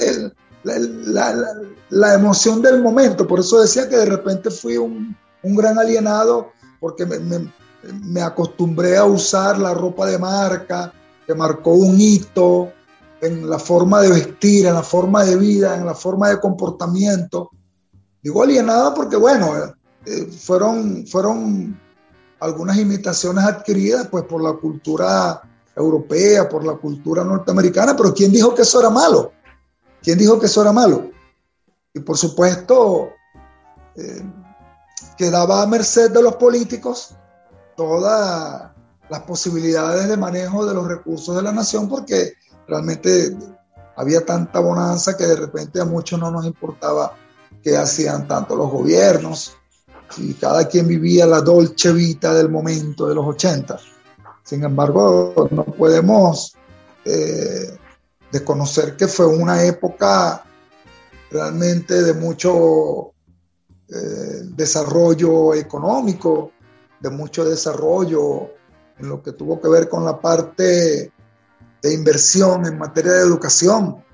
la, 0.64 2.14
emoción 2.14 2.62
del 2.62 2.82
momento. 2.82 3.26
Por 3.26 3.40
eso 3.40 3.60
decía 3.60 3.88
que 3.88 3.96
de 3.96 4.06
repente 4.06 4.50
fui 4.50 4.76
un, 4.76 5.16
un 5.42 5.56
gran 5.56 5.78
alienado 5.78 6.52
porque 6.80 7.06
me 7.06 8.20
acostumbré 8.20 8.96
a 8.96 9.04
usar 9.04 9.58
la 9.58 9.74
ropa 9.74 10.06
de 10.06 10.18
marca 10.18 10.92
que 11.26 11.34
marcó 11.34 11.72
un 11.72 12.00
hito 12.00 12.72
en 13.20 13.48
la 13.48 13.58
forma 13.58 14.00
de 14.00 14.10
vestir, 14.10 14.66
en 14.66 14.74
la 14.74 14.82
forma 14.82 15.24
de 15.24 15.36
vida, 15.36 15.76
en 15.76 15.86
la 15.86 15.94
forma 15.94 16.28
de 16.30 16.40
comportamiento. 16.40 17.50
Digo 18.22 18.42
alienada 18.42 18.94
porque, 18.94 19.16
bueno, 19.16 19.52
eh, 20.06 20.26
fueron, 20.26 21.06
fueron 21.06 21.78
algunas 22.40 22.78
imitaciones 22.78 23.44
adquiridas 23.44 24.08
pues, 24.08 24.24
por 24.24 24.42
la 24.42 24.52
cultura 24.54 25.42
europea, 25.74 26.48
por 26.48 26.64
la 26.64 26.74
cultura 26.74 27.24
norteamericana, 27.24 27.96
pero 27.96 28.12
¿quién 28.12 28.32
dijo 28.32 28.54
que 28.54 28.62
eso 28.62 28.80
era 28.80 28.90
malo? 28.90 29.32
¿Quién 30.08 30.18
dijo 30.18 30.40
que 30.40 30.46
eso 30.46 30.62
era 30.62 30.72
malo? 30.72 31.10
Y 31.92 32.00
por 32.00 32.16
supuesto, 32.16 33.10
eh, 33.94 34.22
quedaba 35.18 35.60
a 35.60 35.66
merced 35.66 36.10
de 36.10 36.22
los 36.22 36.36
políticos 36.36 37.14
todas 37.76 38.70
las 39.10 39.20
posibilidades 39.24 40.08
de 40.08 40.16
manejo 40.16 40.64
de 40.64 40.72
los 40.72 40.88
recursos 40.88 41.36
de 41.36 41.42
la 41.42 41.52
nación 41.52 41.90
porque 41.90 42.32
realmente 42.66 43.36
había 43.96 44.24
tanta 44.24 44.60
bonanza 44.60 45.14
que 45.14 45.26
de 45.26 45.36
repente 45.36 45.78
a 45.78 45.84
muchos 45.84 46.18
no 46.18 46.30
nos 46.30 46.46
importaba 46.46 47.12
qué 47.62 47.76
hacían 47.76 48.26
tanto 48.26 48.56
los 48.56 48.70
gobiernos 48.70 49.58
y 50.16 50.32
cada 50.32 50.66
quien 50.68 50.88
vivía 50.88 51.26
la 51.26 51.42
dolce 51.42 51.92
vita 51.92 52.32
del 52.32 52.48
momento 52.48 53.06
de 53.06 53.14
los 53.14 53.26
80. 53.26 53.78
Sin 54.42 54.64
embargo, 54.64 55.48
no 55.50 55.64
podemos 55.64 56.56
eh, 57.04 57.78
desconocer 58.30 58.96
que 58.96 59.08
fue 59.08 59.26
una 59.26 59.62
época 59.64 60.44
realmente 61.30 62.02
de 62.02 62.14
mucho 62.14 63.12
eh, 63.88 64.42
desarrollo 64.54 65.54
económico, 65.54 66.52
de 67.00 67.10
mucho 67.10 67.44
desarrollo 67.44 68.50
en 68.98 69.08
lo 69.08 69.22
que 69.22 69.32
tuvo 69.32 69.60
que 69.60 69.68
ver 69.68 69.88
con 69.88 70.04
la 70.04 70.20
parte 70.20 71.12
de 71.82 71.94
inversión 71.94 72.66
en 72.66 72.78
materia 72.78 73.12
de 73.12 73.20
educación. 73.20 74.04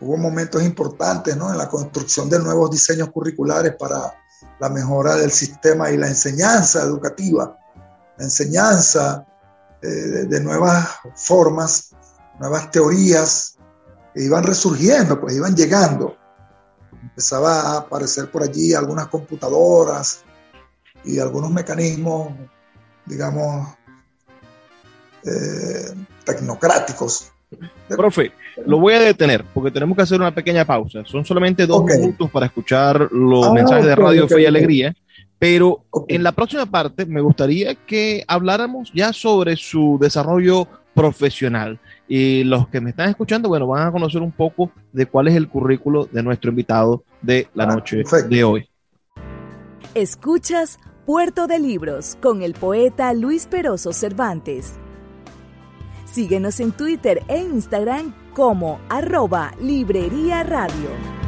Hubo 0.00 0.16
momentos 0.16 0.62
importantes 0.62 1.36
¿no? 1.36 1.50
en 1.50 1.58
la 1.58 1.68
construcción 1.68 2.28
de 2.28 2.38
nuevos 2.38 2.70
diseños 2.70 3.10
curriculares 3.10 3.74
para 3.76 4.14
la 4.60 4.68
mejora 4.68 5.16
del 5.16 5.30
sistema 5.30 5.90
y 5.90 5.96
la 5.96 6.08
enseñanza 6.08 6.82
educativa, 6.82 7.56
la 8.16 8.24
enseñanza 8.24 9.26
eh, 9.82 9.88
de, 10.26 10.40
nuevas 10.40 10.88
formas, 11.14 11.90
nuevas 12.38 12.70
teorías 12.70 13.56
que 14.14 14.24
iban 14.24 14.44
resurgiendo, 14.44 15.20
pues 15.20 15.36
iban 15.36 15.54
llegando. 15.54 16.16
Empezaba 17.02 17.60
a 17.60 17.78
aparecer 17.78 18.30
por 18.30 18.42
allí 18.42 18.74
algunas 18.74 19.08
computadoras 19.08 20.24
y 21.04 21.18
algunos 21.18 21.50
mecanismos, 21.50 22.32
digamos, 23.06 23.68
eh, 25.24 25.94
tecnocráticos. 26.24 27.32
Profe, 27.88 28.32
lo 28.66 28.78
voy 28.78 28.94
a 28.94 29.00
detener 29.00 29.44
porque 29.54 29.70
tenemos 29.70 29.96
que 29.96 30.02
hacer 30.02 30.20
una 30.20 30.34
pequeña 30.34 30.64
pausa. 30.64 31.04
Son 31.04 31.24
solamente 31.24 31.66
dos 31.66 31.84
minutos 31.84 32.30
para 32.30 32.46
escuchar 32.46 33.08
los 33.10 33.46
ah, 33.46 33.52
mensajes 33.52 33.86
de 33.86 33.96
Radio 33.96 34.28
Fe 34.28 34.42
y 34.42 34.46
Alegría, 34.46 34.94
pero 35.38 35.84
en 36.08 36.22
la 36.22 36.32
próxima 36.32 36.66
parte 36.66 37.06
me 37.06 37.20
gustaría 37.20 37.74
que 37.74 38.24
habláramos 38.28 38.92
ya 38.92 39.12
sobre 39.12 39.56
su 39.56 39.98
desarrollo 40.00 40.68
profesional. 40.94 41.80
Y 42.08 42.42
los 42.44 42.68
que 42.68 42.80
me 42.80 42.90
están 42.90 43.10
escuchando, 43.10 43.48
bueno, 43.48 43.66
van 43.66 43.86
a 43.86 43.92
conocer 43.92 44.22
un 44.22 44.32
poco 44.32 44.72
de 44.92 45.06
cuál 45.06 45.28
es 45.28 45.36
el 45.36 45.48
currículo 45.48 46.06
de 46.06 46.22
nuestro 46.22 46.50
invitado 46.50 47.04
de 47.20 47.48
la 47.54 47.64
ah, 47.64 47.74
noche 47.74 48.02
de 48.28 48.44
hoy. 48.44 48.68
Escuchas 49.94 50.78
Puerto 51.04 51.46
de 51.46 51.58
Libros 51.58 52.16
con 52.20 52.42
el 52.42 52.54
poeta 52.54 53.12
Luis 53.12 53.46
Peroso 53.46 53.92
Cervantes. 53.92 54.74
Síguenos 56.04 56.60
en 56.60 56.72
Twitter 56.72 57.22
e 57.28 57.38
Instagram 57.38 58.14
como 58.34 58.80
arroba 58.88 59.52
Librería 59.60 60.42
Radio. 60.42 61.27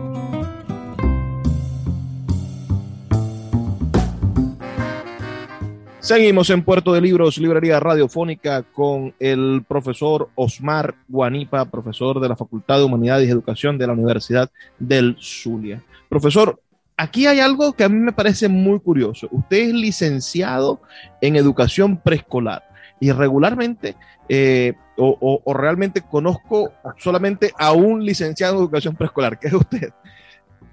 Seguimos 6.01 6.49
en 6.49 6.63
Puerto 6.63 6.93
de 6.93 6.99
Libros, 6.99 7.37
Librería 7.37 7.79
Radiofónica, 7.79 8.63
con 8.63 9.13
el 9.19 9.63
profesor 9.67 10.29
Osmar 10.33 10.95
Guanipa, 11.07 11.65
profesor 11.65 12.19
de 12.19 12.27
la 12.27 12.35
Facultad 12.35 12.79
de 12.79 12.85
Humanidades 12.85 13.27
y 13.27 13.31
Educación 13.31 13.77
de 13.77 13.85
la 13.85 13.93
Universidad 13.93 14.49
del 14.79 15.15
Zulia. 15.19 15.83
Profesor, 16.09 16.59
aquí 16.97 17.27
hay 17.27 17.39
algo 17.39 17.73
que 17.73 17.83
a 17.83 17.89
mí 17.89 17.99
me 17.99 18.13
parece 18.13 18.47
muy 18.47 18.79
curioso. 18.79 19.27
Usted 19.29 19.57
es 19.57 19.73
licenciado 19.75 20.81
en 21.21 21.35
educación 21.35 21.97
preescolar 21.97 22.63
y 22.99 23.11
regularmente 23.11 23.95
eh, 24.27 24.73
o, 24.97 25.53
realmente 25.53 26.01
conozco 26.01 26.71
solamente 26.97 27.51
a 27.59 27.73
un 27.73 28.03
licenciado 28.03 28.55
en 28.55 28.61
educación 28.61 28.95
preescolar, 28.95 29.37
que 29.37 29.49
es 29.49 29.53
usted. 29.53 29.93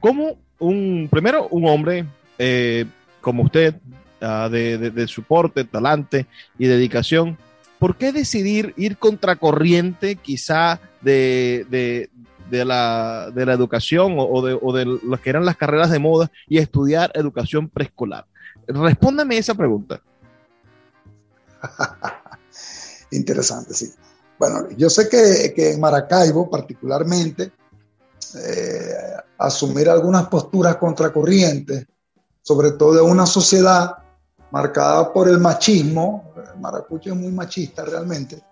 ¿Cómo 0.01 0.39
un, 0.59 1.07
primero, 1.11 1.49
un 1.49 1.69
hombre 1.69 2.07
eh, 2.39 2.87
como 3.21 3.43
usted, 3.43 3.75
uh, 4.23 4.49
de, 4.49 4.91
de, 4.91 5.09
soporte, 5.09 5.65
talante 5.65 6.27
y 6.59 6.67
dedicación, 6.67 7.39
¿por 7.79 7.97
qué 7.97 8.13
decidir 8.13 8.75
ir 8.77 8.99
contracorriente 8.99 10.17
quizá 10.17 10.81
de, 11.01 11.67
de, 12.51 12.65
la, 12.65 13.31
de 13.35 13.47
la 13.47 13.53
educación 13.53 14.17
o, 14.19 14.25
o 14.25 14.73
de 14.73 14.85
lo 14.85 15.21
que 15.21 15.31
eran 15.31 15.45
las 15.45 15.57
carreras 15.57 15.91
de 15.91 15.99
moda 15.99 16.31
y 16.47 16.59
estudiar 16.59 17.13
educación 17.15 17.69
preescolar? 17.69 18.27
Respóndame 18.67 19.39
esa 19.39 19.55
pregunta. 19.55 20.03
Interesante, 23.11 23.75
sí. 23.75 23.93
Bueno, 24.39 24.69
yo 24.77 24.89
sé 24.89 25.09
que, 25.09 25.53
que 25.55 25.73
en 25.73 25.81
Maracaibo 25.81 26.49
particularmente, 26.49 27.53
eh, 28.37 28.95
asumir 29.39 29.89
algunas 29.89 30.29
posturas 30.29 30.77
contracorrientes, 30.77 31.87
sobre 32.43 32.73
todo 32.73 32.95
de 32.95 33.01
una 33.01 33.27
sociedad 33.27 33.97
marcada 34.51 35.13
por 35.13 35.29
el 35.29 35.39
machismo, 35.39 36.33
Maracucho 36.61 37.11
es 37.11 37.17
muy 37.17 37.33
machista 37.33 37.85
realmente, 37.85 38.43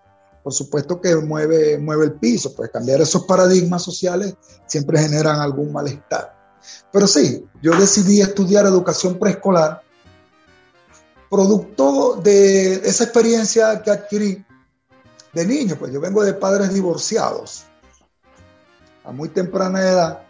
por 0.43 0.53
supuesto 0.53 1.01
que 1.01 1.15
mueve, 1.15 1.77
mueve 1.77 2.05
el 2.05 2.13
piso, 2.13 2.53
pues 2.55 2.69
cambiar 2.69 3.01
esos 3.01 3.25
paradigmas 3.25 3.83
sociales 3.83 4.35
siempre 4.65 4.99
generan 4.99 5.39
algún 5.39 5.73
malestar. 5.73 6.35
Pero 6.91 7.07
sí, 7.07 7.45
yo 7.61 7.73
decidí 7.77 8.21
estudiar 8.21 8.65
educación 8.65 9.19
preescolar, 9.19 9.81
producto 11.29 12.15
de 12.23 12.75
esa 12.75 13.03
experiencia 13.03 13.81
que 13.81 13.91
adquirí 13.91 14.45
de 15.33 15.45
niño, 15.45 15.75
pues 15.77 15.91
yo 15.91 15.99
vengo 15.99 16.23
de 16.23 16.33
padres 16.33 16.73
divorciados 16.73 17.65
a 19.03 19.11
muy 19.11 19.29
temprana 19.29 19.81
edad, 19.81 20.21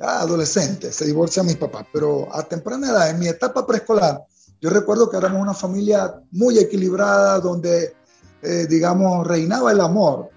adolescente, 0.00 0.92
se 0.92 1.06
divorcia 1.06 1.42
mis 1.42 1.56
papás, 1.56 1.86
pero 1.92 2.28
a 2.32 2.42
temprana 2.42 2.88
edad, 2.88 3.10
en 3.10 3.18
mi 3.18 3.28
etapa 3.28 3.66
preescolar, 3.66 4.24
yo 4.64 4.70
recuerdo 4.70 5.10
que 5.10 5.18
éramos 5.18 5.42
una 5.42 5.52
familia 5.52 6.22
muy 6.30 6.58
equilibrada, 6.58 7.38
donde, 7.38 7.94
eh, 8.40 8.66
digamos, 8.66 9.26
reinaba 9.26 9.70
el 9.72 9.80
amor. 9.82 10.30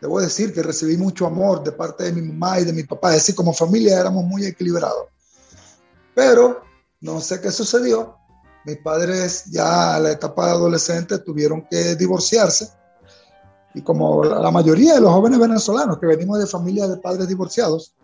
Debo 0.00 0.18
decir 0.18 0.54
que 0.54 0.62
recibí 0.62 0.96
mucho 0.96 1.26
amor 1.26 1.62
de 1.62 1.72
parte 1.72 2.04
de 2.04 2.12
mi 2.14 2.22
mamá 2.22 2.58
y 2.58 2.64
de 2.64 2.72
mi 2.72 2.84
papá, 2.84 3.10
es 3.10 3.16
decir, 3.16 3.34
como 3.34 3.52
familia 3.52 4.00
éramos 4.00 4.24
muy 4.24 4.46
equilibrados. 4.46 5.08
Pero 6.14 6.62
no 7.02 7.20
sé 7.20 7.38
qué 7.42 7.50
sucedió, 7.50 8.16
mis 8.64 8.78
padres 8.78 9.44
ya 9.50 9.94
a 9.94 10.00
la 10.00 10.12
etapa 10.12 10.46
de 10.46 10.52
adolescente 10.52 11.18
tuvieron 11.18 11.66
que 11.70 11.96
divorciarse 11.96 12.70
y 13.74 13.82
como 13.82 14.24
la 14.24 14.50
mayoría 14.50 14.94
de 14.94 15.02
los 15.02 15.12
jóvenes 15.12 15.38
venezolanos 15.38 15.98
que 15.98 16.06
venimos 16.06 16.38
de 16.38 16.46
familias 16.46 16.88
de 16.88 16.96
padres 16.96 17.28
divorciados, 17.28 17.94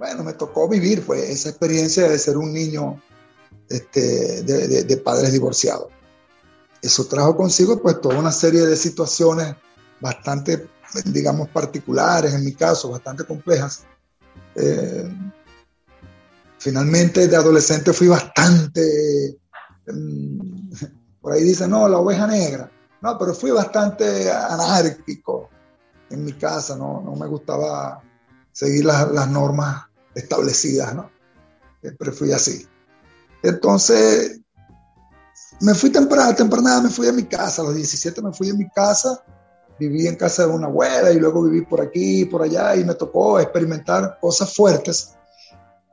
bueno, 0.00 0.24
me 0.24 0.32
tocó 0.32 0.68
vivir 0.68 1.06
pues, 1.06 1.30
esa 1.30 1.50
experiencia 1.50 2.08
de 2.08 2.18
ser 2.18 2.36
un 2.36 2.52
niño 2.52 3.00
este, 3.70 4.42
de, 4.42 4.68
de, 4.68 4.84
de, 4.84 4.96
padres 4.98 5.32
divorciados. 5.32 5.86
Eso 6.82 7.06
trajo 7.06 7.34
consigo 7.34 7.80
pues 7.80 8.00
toda 8.02 8.18
una 8.18 8.32
serie 8.32 8.66
de 8.66 8.76
situaciones 8.76 9.54
bastante, 10.00 10.68
digamos, 11.06 11.48
particulares, 11.48 12.34
en 12.34 12.44
mi 12.44 12.52
caso, 12.52 12.90
bastante 12.90 13.24
complejas. 13.24 13.84
Eh, 14.54 15.10
finalmente 16.58 17.26
de 17.26 17.36
adolescente 17.36 17.94
fui 17.94 18.08
bastante, 18.08 19.38
um, 19.88 20.70
por 21.22 21.32
ahí 21.32 21.44
dicen, 21.44 21.70
no, 21.70 21.88
la 21.88 21.98
oveja 21.98 22.26
negra 22.26 22.70
no, 23.00 23.16
pero 23.18 23.34
fui 23.34 23.50
bastante 23.50 24.30
anárquico 24.30 25.48
en 26.10 26.24
mi 26.24 26.32
casa, 26.34 26.76
no, 26.76 27.00
no 27.00 27.14
me 27.16 27.26
gustaba 27.26 28.02
seguir 28.52 28.84
las, 28.84 29.10
las 29.10 29.28
normas 29.28 29.86
establecidas, 30.14 30.94
¿no? 30.94 31.10
Siempre 31.80 32.12
fui 32.12 32.32
así. 32.32 32.66
Entonces, 33.42 34.40
me 35.60 35.74
fui 35.74 35.90
temprana, 35.90 36.34
temprana 36.34 36.80
me 36.80 36.90
fui 36.90 37.08
a 37.08 37.12
mi 37.12 37.24
casa, 37.24 37.62
a 37.62 37.66
los 37.66 37.74
17 37.74 38.22
me 38.22 38.32
fui 38.32 38.50
a 38.50 38.54
mi 38.54 38.68
casa, 38.70 39.22
viví 39.78 40.06
en 40.06 40.16
casa 40.16 40.46
de 40.46 40.52
una 40.52 40.66
abuela 40.66 41.10
y 41.10 41.18
luego 41.18 41.42
viví 41.42 41.64
por 41.64 41.80
aquí, 41.80 42.24
por 42.24 42.42
allá 42.42 42.76
y 42.76 42.84
me 42.84 42.94
tocó 42.94 43.40
experimentar 43.40 44.18
cosas 44.20 44.54
fuertes 44.54 45.14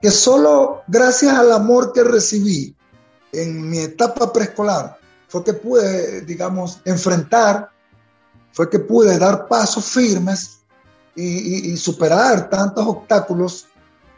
que 0.01 0.11
solo 0.11 0.83
gracias 0.87 1.33
al 1.33 1.51
amor 1.51 1.91
que 1.91 2.03
recibí 2.03 2.75
en 3.31 3.69
mi 3.69 3.79
etapa 3.79 4.31
preescolar 4.31 4.97
fue 5.27 5.43
que 5.43 5.53
pude, 5.53 6.21
digamos, 6.21 6.79
enfrentar, 6.85 7.69
fue 8.53 8.69
que 8.69 8.79
pude 8.79 9.17
dar 9.17 9.47
pasos 9.47 9.85
firmes 9.85 10.59
y, 11.15 11.23
y, 11.23 11.71
y, 11.71 11.77
superar 11.77 12.49
tantos 12.49 12.85
obstáculos 12.87 13.67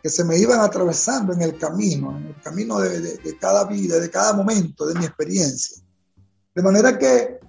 que 0.01 0.09
se 0.09 0.23
me 0.23 0.37
iban 0.37 0.59
atravesando 0.59 1.33
en 1.33 1.41
el 1.41 1.57
camino, 1.57 2.17
en 2.17 2.27
el 2.27 2.41
camino 2.41 2.79
de, 2.79 3.01
de, 3.01 3.17
de 3.17 3.37
cada 3.37 3.65
vida, 3.65 3.99
de 3.99 4.09
cada 4.09 4.33
momento, 4.33 4.85
de 4.85 4.95
mi 4.95 5.05
experiencia. 5.05 5.77
De 6.55 6.61
manera 6.61 6.97
que 6.97 7.39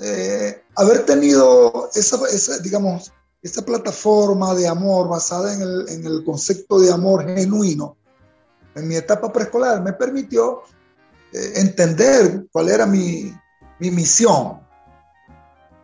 eh, 0.00 0.62
haber 0.76 1.04
tenido 1.04 1.90
esa, 1.94 2.18
esa, 2.28 2.58
digamos, 2.58 3.12
esa 3.42 3.62
plataforma 3.62 4.54
de 4.54 4.68
amor 4.68 5.08
basada 5.08 5.54
en 5.54 5.62
el, 5.62 5.88
en 5.88 6.06
el 6.06 6.24
concepto 6.24 6.78
de 6.78 6.92
amor 6.92 7.26
genuino 7.26 7.96
en 8.74 8.88
mi 8.88 8.96
etapa 8.96 9.32
preescolar 9.32 9.82
me 9.82 9.92
permitió 9.92 10.62
eh, 11.32 11.52
entender 11.56 12.46
cuál 12.50 12.68
era 12.68 12.86
mi, 12.86 13.32
mi 13.78 13.90
misión. 13.90 14.60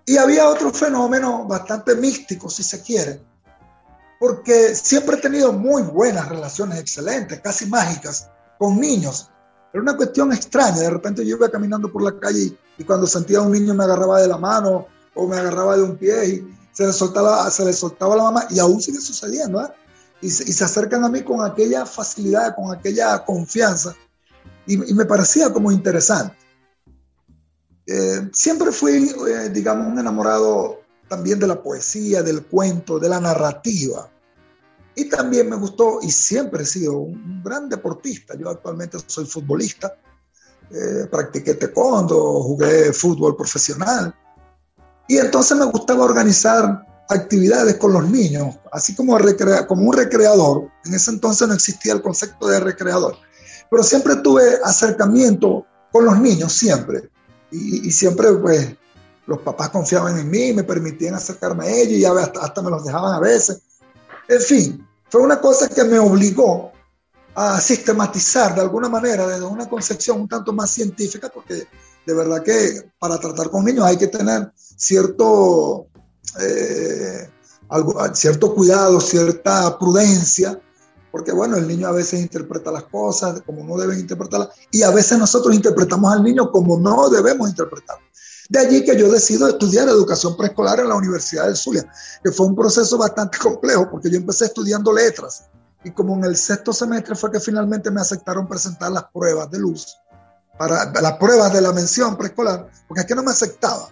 Y 0.07 0.17
había 0.17 0.49
otro 0.49 0.73
fenómeno 0.73 1.45
bastante 1.47 1.95
místico, 1.95 2.49
si 2.49 2.63
se 2.63 2.83
quiere, 2.83 3.21
porque 4.19 4.75
siempre 4.75 5.17
he 5.17 5.21
tenido 5.21 5.53
muy 5.53 5.83
buenas 5.83 6.29
relaciones, 6.29 6.79
excelentes, 6.79 7.41
casi 7.41 7.67
mágicas, 7.67 8.29
con 8.59 8.81
niños. 8.81 9.31
Era 9.73 9.83
una 9.83 9.97
cuestión 9.97 10.33
extraña. 10.33 10.79
De 10.79 10.91
repente 10.91 11.25
yo 11.25 11.37
iba 11.37 11.51
caminando 11.51 11.91
por 11.91 12.03
la 12.03 12.19
calle 12.19 12.57
y, 12.77 12.85
cuando 12.85 13.07
sentía 13.07 13.39
a 13.39 13.43
un 13.43 13.53
niño 13.53 13.75
me 13.75 13.85
agarraba 13.85 14.21
de 14.21 14.29
la 14.29 14.39
mano 14.39 14.87
o 15.15 15.27
me 15.27 15.37
agarraba 15.37 15.77
de 15.77 15.83
un 15.83 15.97
pie 15.97 16.27
y 16.27 16.57
se 16.73 16.87
le 16.87 16.93
soltaba, 16.93 17.51
se 17.51 17.65
le 17.65 17.73
soltaba 17.73 18.17
la 18.17 18.25
mamá 18.25 18.47
y 18.51 18.59
aún 18.59 18.81
sigue 18.81 19.01
sucediendo. 19.01 19.63
¿eh? 19.63 19.69
Y, 20.21 20.27
y, 20.27 20.31
se 20.31 20.65
acercan 20.65 21.05
a 21.05 21.09
mí 21.09 21.23
con 21.23 21.45
aquella 21.45 21.87
facilidad, 21.87 22.55
con 22.57 22.77
aquella 22.77 23.25
confianza 23.25 23.95
y, 24.67 24.91
y 24.91 24.95
me 24.95 25.05
parecía 25.05 25.53
como 25.53 25.71
interesante. 25.71 26.37
Eh, 27.91 28.29
siempre 28.35 28.71
fui, 28.71 29.11
eh, 29.29 29.49
digamos, 29.49 29.87
un 29.87 29.99
enamorado 29.99 30.78
también 31.09 31.39
de 31.39 31.47
la 31.47 31.63
poesía, 31.63 32.23
del 32.23 32.45
cuento, 32.47 32.99
de 32.99 33.09
la 33.09 33.21
narrativa. 33.21 34.11
Y 34.95 35.09
también 35.09 35.49
me 35.49 35.57
gustó, 35.57 36.01
y 36.03 36.11
siempre 36.11 36.63
he 36.63 36.67
sido 36.67 36.99
un, 36.99 37.43
gran 37.43 37.69
deportista. 37.69 38.37
Yo 38.37 38.51
actualmente 38.51 38.99
soy 39.07 39.27
futbolista, 39.27 39.97
eh, 40.71 41.07
practiqué 41.11 41.55
taekwondo, 41.55 42.43
jugué 42.43 42.93
fútbol 42.93 43.37
profesional. 43.37 44.15
Y 45.07 45.19
entonces 45.19 45.57
me 45.57 45.65
gustaba 45.67 46.05
organizar 46.05 46.85
actividades 47.09 47.77
con 47.77 47.93
los 47.93 48.09
niños, 48.11 48.57
así 48.73 48.95
como, 48.95 49.17
recrea, 49.17 49.67
como 49.67 49.89
un 49.89 49.97
recreador. 49.97 50.69
En 50.85 50.95
ese 50.95 51.13
entonces 51.13 51.49
no 51.49 51.55
existía 51.55 51.95
el 51.95 52.03
concepto 52.03 52.49
de 52.49 52.61
recreador 52.61 53.17
pero 53.71 53.83
siempre 53.83 54.17
tuve 54.17 54.59
acercamiento 54.65 55.67
con 55.93 56.05
los 56.05 56.19
niños, 56.19 56.53
siempre. 56.53 57.11
Y, 57.51 57.89
y, 57.89 57.91
siempre, 57.91 58.33
pues, 58.35 58.77
los 59.29 59.43
papás 59.43 59.69
confiaban 59.69 60.19
en 60.19 60.31
mí, 60.31 60.55
me 60.55 60.65
permitían 60.65 61.15
acercarme 61.15 61.67
a 61.67 61.71
ellos 61.71 61.99
y 61.99 62.05
hasta, 62.07 62.41
hasta 62.41 62.63
me 62.63 62.71
los 62.71 62.83
dejaban 62.83 63.15
a 63.15 63.21
veces. 63.21 63.61
En 64.27 64.41
fin, 64.41 64.89
fue 65.11 65.21
una 65.21 65.39
cosa 65.39 65.69
que 65.69 65.85
me 65.85 65.99
obligó 65.99 66.73
a 67.35 67.61
sistematizar 67.61 68.55
de 68.55 68.63
alguna 68.63 68.89
manera 68.89 69.27
desde 69.27 69.45
una 69.45 69.69
concepción 69.69 70.23
un 70.23 70.29
tanto 70.29 70.55
más 70.55 70.71
científica, 70.71 71.29
porque 71.29 71.67
de 72.07 72.15
verdad 72.15 72.43
que 72.43 72.91
para 72.99 73.21
tratar 73.21 73.51
con 73.51 73.67
niños 73.67 73.85
hay 73.85 73.99
que 73.99 74.07
tener 74.07 74.51
cierto, 74.57 75.89
eh, 76.41 77.29
algo, 77.69 78.03
cierto 78.15 78.55
cuidado, 78.55 78.99
cierta 78.99 79.79
prudencia, 79.79 80.59
porque 81.13 81.33
bueno, 81.33 81.59
el 81.59 81.69
niño 81.69 81.89
a 81.89 81.93
veces 81.93 82.19
interpreta 82.19 82.71
las 82.71 82.85
cosas 82.85 83.43
como 83.45 83.63
no 83.63 83.77
deben 83.77 83.99
interpretarlas 83.99 84.49
y 84.71 84.83
a 84.83 84.91
veces 84.91 85.19
nosotros 85.19 85.55
interpretamos 85.55 86.11
al 86.15 86.23
niño 86.23 86.51
como 86.51 86.79
no 86.79 87.11
debemos 87.11 87.47
interpretarlo. 87.51 88.09
De 88.49 88.59
allí 88.59 88.83
que 88.83 88.97
yo 88.97 89.11
decido 89.11 89.47
estudiar 89.47 89.89
educación 89.89 90.35
preescolar 90.37 90.81
en 90.81 90.89
la 90.89 90.95
Universidad 90.95 91.45
del 91.45 91.57
Zulia, 91.57 91.91
que 92.25 92.33
fue 92.33 92.47
un 92.47 92.57
proceso 92.57 92.97
bastante 92.97 93.39
complejo 93.43 93.91
porque 93.91 94.11
yo 94.11 94.17
empecé 94.17 94.47
estudiando 94.47 94.93
letras 94.93 95.45
y 95.85 95.91
como 95.91 96.15
en 96.17 96.25
el 96.25 96.37
sexto 96.37 96.73
semestre 96.73 97.15
fue 97.15 97.31
que 97.31 97.41
finalmente 97.41 97.91
me 97.91 98.01
aceptaron 98.01 98.49
presentar 98.49 98.91
las 98.91 99.05
pruebas 99.13 99.51
de 99.51 99.59
luz, 99.59 99.97
para 100.59 100.91
las 100.91 101.13
pruebas 101.19 101.53
de 101.53 101.61
la 101.61 101.73
mención 101.73 102.17
preescolar, 102.17 102.69
porque 102.89 103.03
es 103.03 103.07
que 103.07 103.15
no 103.15 103.23
me 103.23 103.31
aceptaba. 103.31 103.89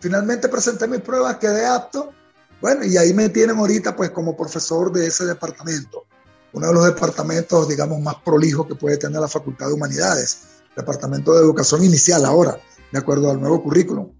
Finalmente 0.00 0.48
presenté 0.48 0.88
mis 0.88 1.00
pruebas, 1.00 1.36
quedé 1.36 1.66
apto, 1.66 2.12
bueno, 2.60 2.84
y 2.84 2.96
ahí 2.96 3.12
me 3.14 3.28
tienen 3.28 3.58
ahorita 3.58 3.94
pues 3.94 4.10
como 4.10 4.36
profesor 4.36 4.90
de 4.92 5.06
ese 5.06 5.24
departamento, 5.24 6.06
uno 6.52 6.68
de 6.68 6.72
los 6.72 6.84
departamentos, 6.86 7.68
digamos, 7.68 8.00
más 8.00 8.16
prolijos 8.24 8.66
que 8.66 8.74
puede 8.74 8.96
tener 8.96 9.20
la 9.20 9.28
Facultad 9.28 9.68
de 9.68 9.74
Humanidades, 9.74 10.38
Departamento 10.74 11.34
de 11.34 11.40
Educación 11.40 11.84
Inicial 11.84 12.24
ahora, 12.24 12.58
de 12.92 12.98
acuerdo 12.98 13.30
al 13.30 13.40
nuevo 13.40 13.62
currículum. 13.62 14.12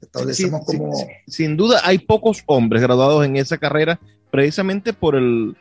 Establecemos 0.00 0.62
como... 0.64 0.92
sin 1.26 1.56
duda 1.56 1.80
hay 1.84 1.98
pocos 1.98 2.42
hombres 2.46 2.80
graduados 2.82 3.24
en 3.24 3.36
esa 3.36 3.58
carrera 3.58 4.00
precisamente 4.30 4.92
por 4.92 5.14
el, 5.14 5.56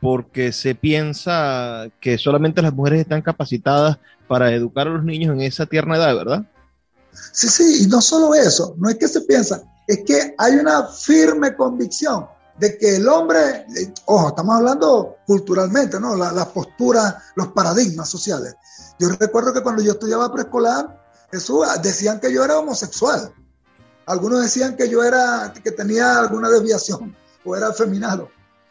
porque 0.00 0.52
se 0.52 0.74
piensa 0.74 1.86
que 2.00 2.18
solamente 2.18 2.60
las 2.60 2.74
mujeres 2.74 3.00
están 3.00 3.22
capacitadas 3.22 3.98
para 4.26 4.52
educar 4.52 4.88
a 4.88 4.90
los 4.90 5.04
niños 5.04 5.34
en 5.34 5.42
esa 5.42 5.66
tierna 5.66 5.96
edad, 5.96 6.14
¿verdad? 6.16 6.44
Sí, 7.32 7.48
sí, 7.48 7.84
y 7.84 7.86
no 7.86 8.00
solo 8.00 8.34
eso, 8.34 8.74
no 8.78 8.88
es 8.88 8.96
que 8.96 9.06
se 9.06 9.20
piensa, 9.20 9.62
es 9.86 10.02
que 10.04 10.34
hay 10.36 10.54
una 10.54 10.88
firme 10.88 11.54
convicción 11.54 12.26
de 12.58 12.76
que 12.78 12.96
el 12.96 13.08
hombre, 13.08 13.66
ojo, 14.06 14.28
estamos 14.28 14.56
hablando 14.56 15.16
culturalmente, 15.26 15.98
¿no? 15.98 16.16
Las 16.16 16.34
la 16.34 16.48
posturas, 16.48 17.14
los 17.36 17.48
paradigmas 17.48 18.08
sociales. 18.08 18.54
Yo 18.98 19.08
recuerdo 19.08 19.52
que 19.52 19.62
cuando 19.62 19.82
yo 19.82 19.92
estudiaba 19.92 20.32
preescolar, 20.32 21.03
Jesús, 21.34 21.66
decían 21.82 22.20
que 22.20 22.32
yo 22.32 22.44
era 22.44 22.58
homosexual. 22.58 23.32
Algunos 24.06 24.42
decían 24.42 24.76
que 24.76 24.88
yo 24.88 25.02
era, 25.02 25.52
que 25.52 25.72
tenía 25.72 26.18
alguna 26.18 26.48
desviación 26.48 27.16
o 27.44 27.56
era 27.56 27.68
afeminado. 27.68 28.28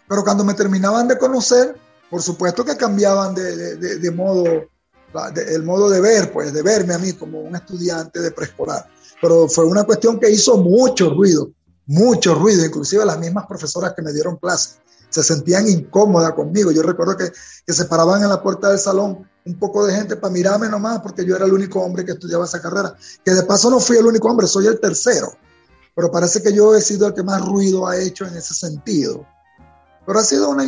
Pero 0.07 0.23
cuando 0.23 0.43
me 0.45 0.53
terminaban 0.53 1.07
de 1.07 1.17
conocer, 1.17 1.75
por 2.09 2.21
supuesto 2.21 2.63
que 2.63 2.77
cambiaban 2.77 3.35
de, 3.35 4.11
modo, 4.15 4.45
el 4.45 5.63
modo 5.63 5.89
de 5.89 5.99
ver, 5.99 6.31
pues 6.31 6.53
de 6.53 6.61
verme 6.61 6.93
a 6.93 6.99
mí 6.99 7.13
como 7.13 7.41
un 7.41 7.55
estudiante 7.55 8.21
de 8.21 8.31
preescolar. 8.31 8.87
Pero 9.21 9.49
fue 9.49 9.65
una 9.65 9.83
cuestión 9.83 10.19
que 10.19 10.29
hizo 10.29 10.57
mucho 10.57 11.09
ruido, 11.09 11.51
mucho 11.87 12.35
ruido, 12.35 12.65
inclusive 12.65 13.03
las 13.05 13.19
mismas 13.19 13.45
profesoras 13.45 13.93
que 13.93 14.01
me 14.01 14.13
dieron 14.13 14.37
clase 14.37 14.75
se 15.09 15.21
sentían 15.21 15.67
incómodas 15.67 16.33
conmigo. 16.33 16.71
Yo 16.71 16.81
recuerdo 16.81 17.15
que, 17.15 17.31
que 17.65 17.73
se 17.73 17.85
paraban 17.85 18.23
en 18.23 18.29
la 18.29 18.41
puerta 18.41 18.69
del 18.69 18.79
salón 18.79 19.29
un 19.45 19.59
poco 19.59 19.85
de 19.85 19.93
gente 19.93 20.15
para 20.15 20.33
mirarme 20.33 20.69
nomás 20.69 20.99
porque 21.01 21.25
yo 21.25 21.35
era 21.35 21.45
el 21.45 21.53
único 21.53 21.81
hombre 21.81 22.05
que 22.05 22.13
estudiaba 22.13 22.45
esa 22.45 22.61
carrera. 22.61 22.95
Que 23.23 23.31
de 23.31 23.43
paso 23.43 23.69
no 23.69 23.79
fui 23.79 23.97
el 23.97 24.05
único 24.05 24.29
hombre, 24.29 24.47
soy 24.47 24.67
el 24.67 24.79
tercero. 24.79 25.33
Pero 25.95 26.11
parece 26.11 26.41
que 26.41 26.53
yo 26.53 26.75
he 26.75 26.81
sido 26.81 27.07
el 27.07 27.13
que 27.13 27.23
más 27.23 27.45
ruido 27.45 27.87
ha 27.87 27.97
hecho 27.97 28.25
en 28.25 28.35
ese 28.35 28.53
sentido. 28.53 29.25
Pero 30.05 30.19
ha 30.19 30.23
sido 30.23 30.49
una, 30.49 30.63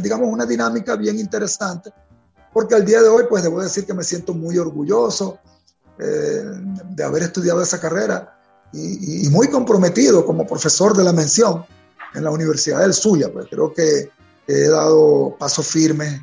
digamos, 0.00 0.28
una 0.28 0.46
dinámica 0.46 0.96
bien 0.96 1.18
interesante, 1.18 1.92
porque 2.52 2.74
al 2.74 2.84
día 2.84 3.02
de 3.02 3.08
hoy, 3.08 3.24
pues 3.28 3.42
debo 3.42 3.60
decir 3.60 3.84
que 3.84 3.94
me 3.94 4.04
siento 4.04 4.32
muy 4.32 4.56
orgulloso 4.58 5.38
eh, 5.98 6.44
de 6.90 7.04
haber 7.04 7.24
estudiado 7.24 7.62
esa 7.62 7.78
carrera 7.80 8.38
y, 8.72 9.28
muy 9.28 9.48
comprometido 9.48 10.24
como 10.24 10.46
profesor 10.46 10.96
de 10.96 11.04
la 11.04 11.12
mención 11.12 11.64
en 12.14 12.24
la 12.24 12.30
Universidad 12.30 12.80
del 12.80 12.94
Zulia, 12.94 13.32
pues 13.32 13.46
creo 13.50 13.72
que, 13.72 14.10
he 14.46 14.68
dado 14.68 15.36
pasos 15.38 15.64
firmes 15.64 16.20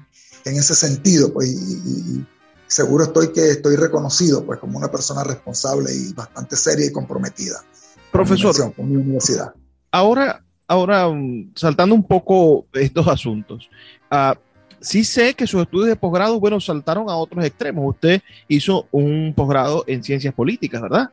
en 0.48 0.58
ese 0.58 0.76
sentido, 0.76 1.34
pues, 1.34 1.50
y, 1.50 2.26
seguro 2.68 3.06
estoy 3.06 3.32
que 3.32 3.52
estoy 3.52 3.76
reconocido, 3.76 4.46
pues, 4.46 4.60
como 4.60 4.78
una 4.78 4.90
persona 4.90 5.24
responsable 5.24 5.94
y 5.94 6.14
bastante 6.14 6.56
seria 6.56 6.86
y 6.86 6.92
comprometida. 6.92 7.64
Profesor, 8.12 8.74
con 8.74 8.90
mi 8.90 8.98
universidad. 8.98 9.54
Ahora, 9.92 10.44
ahora, 10.68 11.08
mm, 11.08 11.54
saltando 11.56 11.96
un 11.96 12.06
poco 12.06 12.66
estos 12.74 13.08
asuntos, 13.08 13.70
uh, 14.12 14.38
sí 14.80 15.04
sé 15.04 15.34
que 15.34 15.48
sus 15.48 15.62
estudios 15.62 15.88
de 15.88 15.96
posgrado, 15.96 16.40
bueno, 16.40 16.60
saltaron 16.60 17.10
a 17.10 17.16
otros 17.16 17.44
extremos. 17.46 17.96
Usted 17.96 18.22
hizo 18.48 18.88
un 18.92 19.34
posgrado 19.36 19.84
en 19.88 20.04
ciencias 20.04 20.34
políticas, 20.34 20.82
¿verdad? 20.82 21.10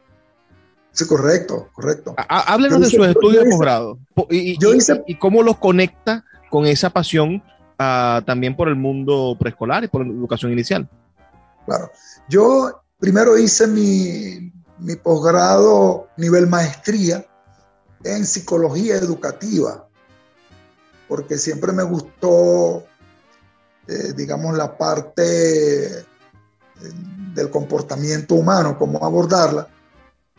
Sí, 0.93 1.07
correcto, 1.07 1.69
correcto. 1.73 2.15
Háblenos 2.29 2.81
de 2.81 2.91
sus 2.91 3.07
estudios 3.07 3.45
de 3.45 3.51
posgrado 3.51 3.99
y, 4.31 4.57
y, 5.07 5.15
cómo 5.17 5.43
los 5.43 5.59
conecta 5.59 6.25
con 6.51 6.67
esa 6.67 6.91
pasión 6.91 7.43
uh, 7.79 8.23
también 8.23 8.57
por 8.57 8.69
el 8.69 8.77
mundo 8.77 9.37
preescolar 9.39 9.85
y 9.85 9.89
por 9.89 10.07
la 10.07 10.13
educación 10.13 10.53
inicial. 10.53 10.89
Claro. 11.67 11.91
Yo 12.29 12.83
primero 12.99 13.39
hice 13.39 13.67
mi, 13.67 14.53
mi 14.79 14.97
posgrado 14.97 16.09
nivel 16.17 16.47
maestría 16.47 17.25
en 18.05 18.27
psicología 18.27 18.97
educativa, 18.97 19.89
porque 21.09 21.39
siempre 21.39 21.73
me 21.73 21.83
gustó, 21.83 22.85
eh, 23.89 24.13
digamos, 24.15 24.57
la 24.57 24.77
parte 24.77 25.87
eh, 25.87 26.03
del 27.35 27.51
comportamiento 27.51 28.35
humano, 28.35 28.79
cómo 28.79 29.05
abordarla. 29.05 29.69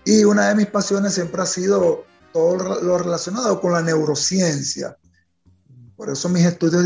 Y 0.04 0.24
una 0.24 0.50
de 0.50 0.56
mis 0.56 0.68
pasiones 0.68 1.14
siempre 1.14 1.42
ha 1.42 1.48
sido 1.48 2.06
todo 2.32 2.82
lo 2.82 2.98
relacionado 2.98 3.60
con 3.60 3.72
la 3.74 3.82
neurociencia. 3.82 4.98
Por 5.96 6.10
eso 6.10 6.30
mis 6.30 6.46
estudios 6.46 6.84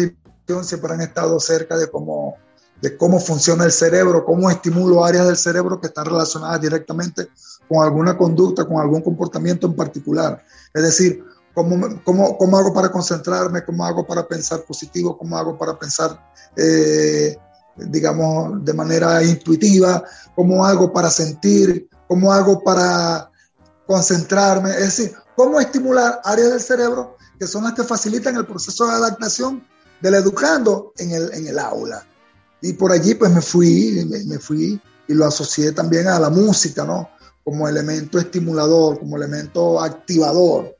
siempre 0.64 0.94
han 0.94 1.02
estado 1.02 1.40
cerca 1.40 1.78
de 1.78 1.90
cómo, 1.90 2.36
de 2.82 2.98
cómo 2.98 3.20
funciona 3.20 3.66
el 3.66 3.72
cerebro, 3.72 4.26
cómo 4.26 4.50
estimulo 4.50 5.06
áreas 5.06 5.28
del 5.28 5.38
cerebro 5.38 5.80
que 5.80 5.88
están 5.88 6.06
relacionadas 6.06 6.60
directamente 6.62 7.30
con 7.68 7.84
alguna 7.84 8.18
conducta, 8.18 8.66
con 8.66 8.82
algún 8.82 9.02
comportamiento 9.02 9.68
en 9.68 9.76
particular. 9.76 10.44
Es 10.74 10.84
decir, 10.84 11.24
¿cómo, 11.54 12.02
cómo, 12.04 12.38
cómo 12.38 12.58
hago 12.58 12.74
para 12.74 12.92
concentrarme? 12.92 13.64
¿Cómo 13.64 13.86
hago 13.86 14.06
para 14.06 14.28
pensar 14.28 14.64
positivo? 14.64 15.18
¿Cómo 15.18 15.38
hago 15.38 15.58
para 15.58 15.78
pensar, 15.78 16.20
eh, 16.56 17.38
digamos, 17.76 18.66
de 18.66 18.74
manera 18.74 19.24
intuitiva? 19.24 20.04
¿Cómo 20.36 20.66
hago 20.66 20.92
para 20.92 21.12
sentir? 21.12 21.90
¿Cómo 22.08 22.32
hago 22.32 22.64
para 22.64 23.30
concentrarme? 23.86 24.72
Es 24.72 24.98
decir, 24.98 25.14
¿cómo 25.36 25.60
estimular 25.60 26.22
áreas 26.24 26.50
del 26.50 26.62
cerebro 26.62 27.18
que 27.40 27.48
son 27.48 27.64
las 27.64 27.74
que 27.74 27.84
facilitan 27.84 28.36
el 28.36 28.46
proceso 28.46 28.86
de 28.86 28.94
adaptación 28.94 29.66
del 30.02 30.16
educando 30.16 30.94
en 30.98 31.12
el, 31.12 31.34
en 31.34 31.48
el 31.48 31.60
aula? 31.60 32.06
Y 32.62 32.74
por 32.74 32.92
allí 32.92 33.16
pues 33.16 33.32
me 33.32 33.42
fui, 33.42 34.06
me, 34.10 34.24
me 34.26 34.40
fui 34.40 34.80
y 35.08 35.14
lo 35.14 35.26
asocié 35.26 35.72
también 35.72 36.08
a 36.08 36.20
la 36.20 36.30
música, 36.30 36.86
¿no? 36.86 37.10
como 37.44 37.68
elemento 37.68 38.20
estimulador, 38.20 39.00
como 39.00 39.18
elemento 39.18 39.82
activador, 39.82 40.78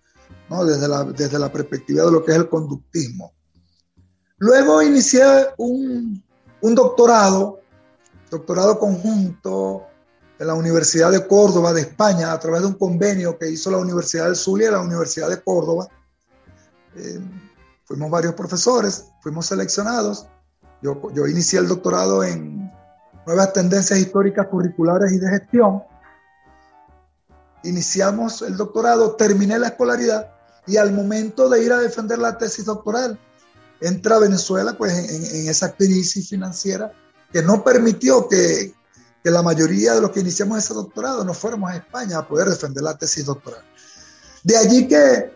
¿no? 0.50 0.64
desde, 0.66 0.88
la, 0.88 1.04
desde 1.04 1.40
la 1.40 1.52
perspectiva 1.52 2.06
de 2.06 2.12
lo 2.12 2.24
que 2.24 2.32
es 2.32 2.38
el 2.38 2.48
conductismo. 2.48 3.34
Luego 4.38 4.82
inicié 4.84 5.24
un, 5.58 6.24
un 6.62 6.76
doctorado, 6.76 7.62
doctorado 8.30 8.78
conjunto 8.78 9.88
en 10.38 10.48
la 10.48 10.54
Universidad 10.54 11.12
de 11.12 11.26
Córdoba 11.26 11.74
de 11.74 11.82
España, 11.82 12.32
a 12.32 12.40
través 12.40 12.62
de 12.62 12.68
un 12.68 12.76
convenio 12.76 13.38
que 13.38 13.50
hizo 13.50 13.72
la 13.72 13.78
Universidad 13.78 14.26
del 14.26 14.36
Zulia 14.36 14.70
y 14.70 14.72
la 14.72 14.82
Universidad 14.82 15.28
de 15.28 15.42
Córdoba. 15.42 15.88
Eh, 16.96 17.20
fuimos 17.84 18.12
varios 18.12 18.36
profesores, 18.36 19.06
fuimos 19.22 19.48
seleccionados. 19.48 20.28
Yo, 20.82 21.12
yo 21.14 21.28
inicié 21.28 21.60
el 21.60 21.68
doctorado 21.68 22.24
en 22.24 22.72
nuevas 23.26 23.54
tendencias 23.54 24.00
históricas 24.00 24.48
curriculares 24.48 25.12
y 25.12 25.20
de 25.20 25.30
gestión 25.30 25.84
iniciamos 27.64 28.42
el 28.42 28.58
doctorado, 28.58 29.16
terminé 29.16 29.60
la 29.60 29.68
escolaridad 29.68 30.32
y 30.66 30.78
al 30.78 30.94
momento 30.94 31.50
de 31.50 31.64
ir 31.64 31.74
a 31.74 31.80
defender 31.80 32.20
la 32.20 32.38
tesis 32.38 32.66
doctoral, 32.66 33.20
entra 33.82 34.20
Venezuela 34.20 34.78
pues 34.78 34.94
en, 34.94 35.50
esa 35.50 35.74
crisis 35.74 36.30
financiera 36.30 36.92
que 37.32 37.42
no 37.42 37.64
permitió 37.64 38.28
que, 38.28 38.74
que, 39.24 39.32
la 39.32 39.42
mayoría 39.42 39.96
de 39.96 40.02
los 40.02 40.12
que 40.12 40.20
iniciamos 40.20 40.58
ese 40.58 40.74
doctorado 40.74 41.24
nos 41.24 41.38
fuéramos 41.38 41.72
a 41.72 41.78
España 41.78 42.20
a 42.20 42.28
poder 42.28 42.50
defender 42.50 42.84
la 42.84 42.98
tesis 42.98 43.26
doctoral. 43.26 43.64
De 44.44 44.58
allí 44.58 44.88
que 44.88 45.34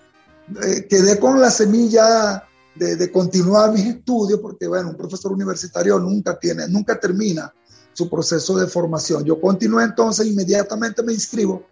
eh, 0.61 0.87
quedé 0.89 1.19
con 1.19 1.39
la 1.39 1.49
semilla 1.49 2.43
de, 2.75 2.95
de, 2.95 3.11
continuar 3.11 3.71
mis 3.71 3.85
estudios, 3.85 4.39
porque 4.39 4.67
bueno, 4.67 4.89
un 4.89 4.97
profesor 4.97 5.31
universitario 5.31 5.99
nunca 5.99 6.37
tiene, 6.39 6.67
nunca 6.67 6.99
termina 6.99 7.53
su 7.93 8.09
proceso 8.09 8.57
de 8.57 8.67
formación. 8.67 9.23
Yo 9.23 9.39
continué 9.39 9.83
entonces, 9.83 10.25
inmediatamente 10.25 11.03
me 11.03 11.13
inscribo 11.13 11.63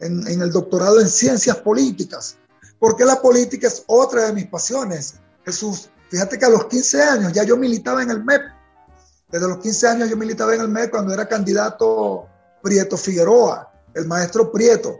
en, 0.00 0.40
el 0.40 0.50
doctorado 0.50 1.00
en 1.00 1.08
ciencias 1.08 1.56
políticas, 1.56 2.36
porque 2.78 3.04
la 3.04 3.20
política 3.20 3.68
es 3.68 3.82
otra 3.86 4.26
de 4.26 4.32
mis 4.32 4.46
pasiones. 4.46 5.14
Jesús, 5.44 5.88
fíjate 6.10 6.38
que 6.38 6.44
a 6.44 6.50
los 6.50 6.66
15 6.66 7.02
años 7.02 7.32
ya 7.32 7.44
yo 7.44 7.56
militaba 7.56 8.02
en 8.02 8.10
el 8.10 8.24
MEP. 8.24 8.42
Desde 9.30 9.48
los 9.48 9.58
15 9.58 9.88
años 9.88 10.10
yo 10.10 10.16
militaba 10.16 10.54
en 10.54 10.62
el 10.62 10.68
MEP 10.68 10.90
cuando 10.90 11.12
era 11.12 11.28
candidato 11.28 12.26
Prieto 12.62 12.96
Figueroa, 12.96 13.72
el 13.94 14.06
maestro 14.06 14.50
Prieto. 14.50 14.96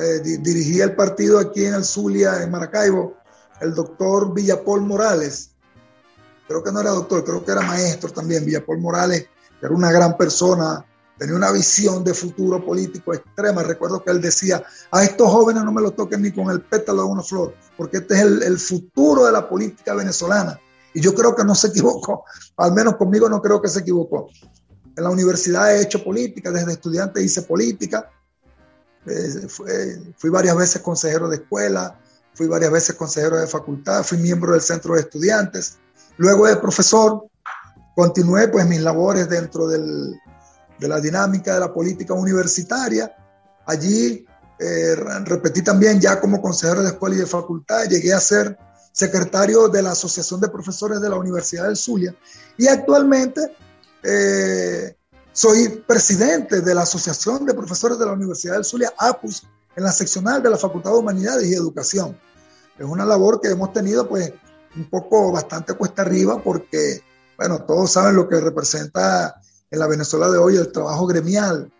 Eh, 0.00 0.20
dirigía 0.40 0.84
el 0.84 0.94
partido 0.94 1.38
aquí 1.38 1.64
en 1.64 1.74
el 1.74 1.84
Zulia, 1.84 2.42
en 2.42 2.50
Maracaibo, 2.50 3.16
el 3.64 3.74
doctor 3.74 4.32
Villapol 4.32 4.82
Morales. 4.82 5.50
Creo 6.46 6.62
que 6.62 6.70
no 6.70 6.80
era 6.80 6.90
doctor, 6.90 7.24
creo 7.24 7.44
que 7.44 7.52
era 7.52 7.62
maestro 7.62 8.10
también. 8.10 8.44
Villapol 8.44 8.78
Morales, 8.78 9.28
que 9.58 9.66
era 9.66 9.74
una 9.74 9.90
gran 9.90 10.16
persona, 10.16 10.84
tenía 11.18 11.34
una 11.34 11.50
visión 11.50 12.04
de 12.04 12.12
futuro 12.12 12.64
político 12.64 13.14
extrema. 13.14 13.62
Recuerdo 13.62 14.04
que 14.04 14.10
él 14.10 14.20
decía, 14.20 14.62
a 14.90 15.02
estos 15.02 15.30
jóvenes 15.30 15.64
no 15.64 15.72
me 15.72 15.80
lo 15.80 15.92
toquen 15.92 16.22
ni 16.22 16.32
con 16.32 16.50
el 16.50 16.60
pétalo 16.60 17.02
de 17.02 17.08
una 17.08 17.22
flor, 17.22 17.54
porque 17.76 17.98
este 17.98 18.14
es 18.14 18.20
el, 18.20 18.58
futuro 18.58 19.24
de 19.24 19.32
la 19.32 19.48
política 19.48 19.94
venezolana. 19.94 20.60
Y 20.92 21.00
yo 21.00 21.14
creo 21.14 21.34
que 21.34 21.44
no 21.44 21.54
se 21.54 21.68
equivocó, 21.68 22.24
al 22.58 22.72
menos 22.72 22.96
conmigo 22.96 23.28
no 23.28 23.40
creo 23.40 23.60
que 23.60 23.68
se 23.68 23.80
equivocó. 23.80 24.28
en 24.96 25.02
la 25.02 25.10
universidad 25.10 25.74
he 25.74 25.82
hecho 25.82 26.04
política, 26.04 26.50
desde 26.50 26.72
estudiante 26.72 27.22
hice 27.22 27.42
política, 27.42 28.10
eh, 29.06 30.14
fui 30.16 30.30
varias 30.30 30.56
veces 30.56 30.82
consejero 30.82 31.28
de 31.28 31.36
escuela, 31.36 31.98
fui 32.34 32.46
varias 32.46 32.70
veces 32.70 32.96
consejero 32.96 33.38
de 33.38 33.46
facultad, 33.46 34.02
fui 34.04 34.18
miembro 34.18 34.52
del 34.52 34.60
centro 34.60 34.94
de 34.94 35.00
estudiantes, 35.00 35.78
luego 36.16 36.46
de 36.46 36.56
profesor, 36.56 37.26
continué 37.94 38.48
pues 38.48 38.66
mis 38.66 38.80
labores 38.80 39.28
dentro 39.28 39.66
del, 39.68 40.14
de 40.78 40.88
la 40.88 41.00
dinámica 41.00 41.54
de 41.54 41.60
la 41.60 41.72
política 41.72 42.14
universitaria, 42.14 43.14
allí 43.66 44.26
eh, 44.58 44.94
repetí 45.24 45.62
también 45.62 46.00
ya 46.00 46.20
como 46.20 46.40
consejero 46.40 46.82
de 46.82 46.88
escuela 46.88 47.16
y 47.16 47.18
de 47.18 47.26
facultad, 47.26 47.84
llegué 47.84 48.12
a 48.12 48.20
ser 48.20 48.58
secretario 48.92 49.68
de 49.68 49.82
la 49.82 49.90
Asociación 49.90 50.40
de 50.40 50.48
Profesores 50.48 51.00
de 51.00 51.08
la 51.08 51.16
Universidad 51.16 51.64
del 51.64 51.76
Zulia. 51.76 52.14
Y 52.56 52.68
actualmente 52.68 53.40
eh, 54.02 54.96
soy 55.32 55.68
presidente 55.84 56.60
de 56.60 56.74
la 56.74 56.82
Asociación 56.82 57.44
de 57.44 57.54
Profesores 57.54 57.98
de 57.98 58.06
la 58.06 58.12
Universidad 58.12 58.54
del 58.54 58.64
Zulia, 58.64 58.92
APUS, 58.96 59.42
en 59.74 59.82
la 59.82 59.90
seccional 59.90 60.40
de 60.42 60.50
la 60.50 60.56
Facultad 60.56 60.92
de 60.92 60.98
Humanidades 60.98 61.46
y 61.46 61.54
Educación. 61.54 62.16
Es 62.78 62.84
una 62.84 63.04
labor 63.04 63.40
que 63.40 63.48
hemos 63.48 63.72
tenido 63.72 64.08
pues 64.08 64.32
un 64.76 64.88
poco 64.90 65.32
bastante 65.32 65.74
cuesta 65.74 66.02
arriba 66.02 66.42
porque, 66.42 67.00
bueno, 67.36 67.62
todos 67.62 67.92
saben 67.92 68.16
lo 68.16 68.28
que 68.28 68.40
representa 68.40 69.40
en 69.70 69.78
la 69.78 69.86
Venezuela 69.86 70.28
de 70.30 70.38
hoy 70.38 70.56
el 70.56 70.72
trabajo 70.72 71.06
gremial. 71.06 71.72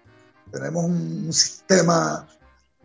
Tenemos 0.53 0.85
un, 0.85 1.25
un 1.27 1.33
sistema 1.33 2.27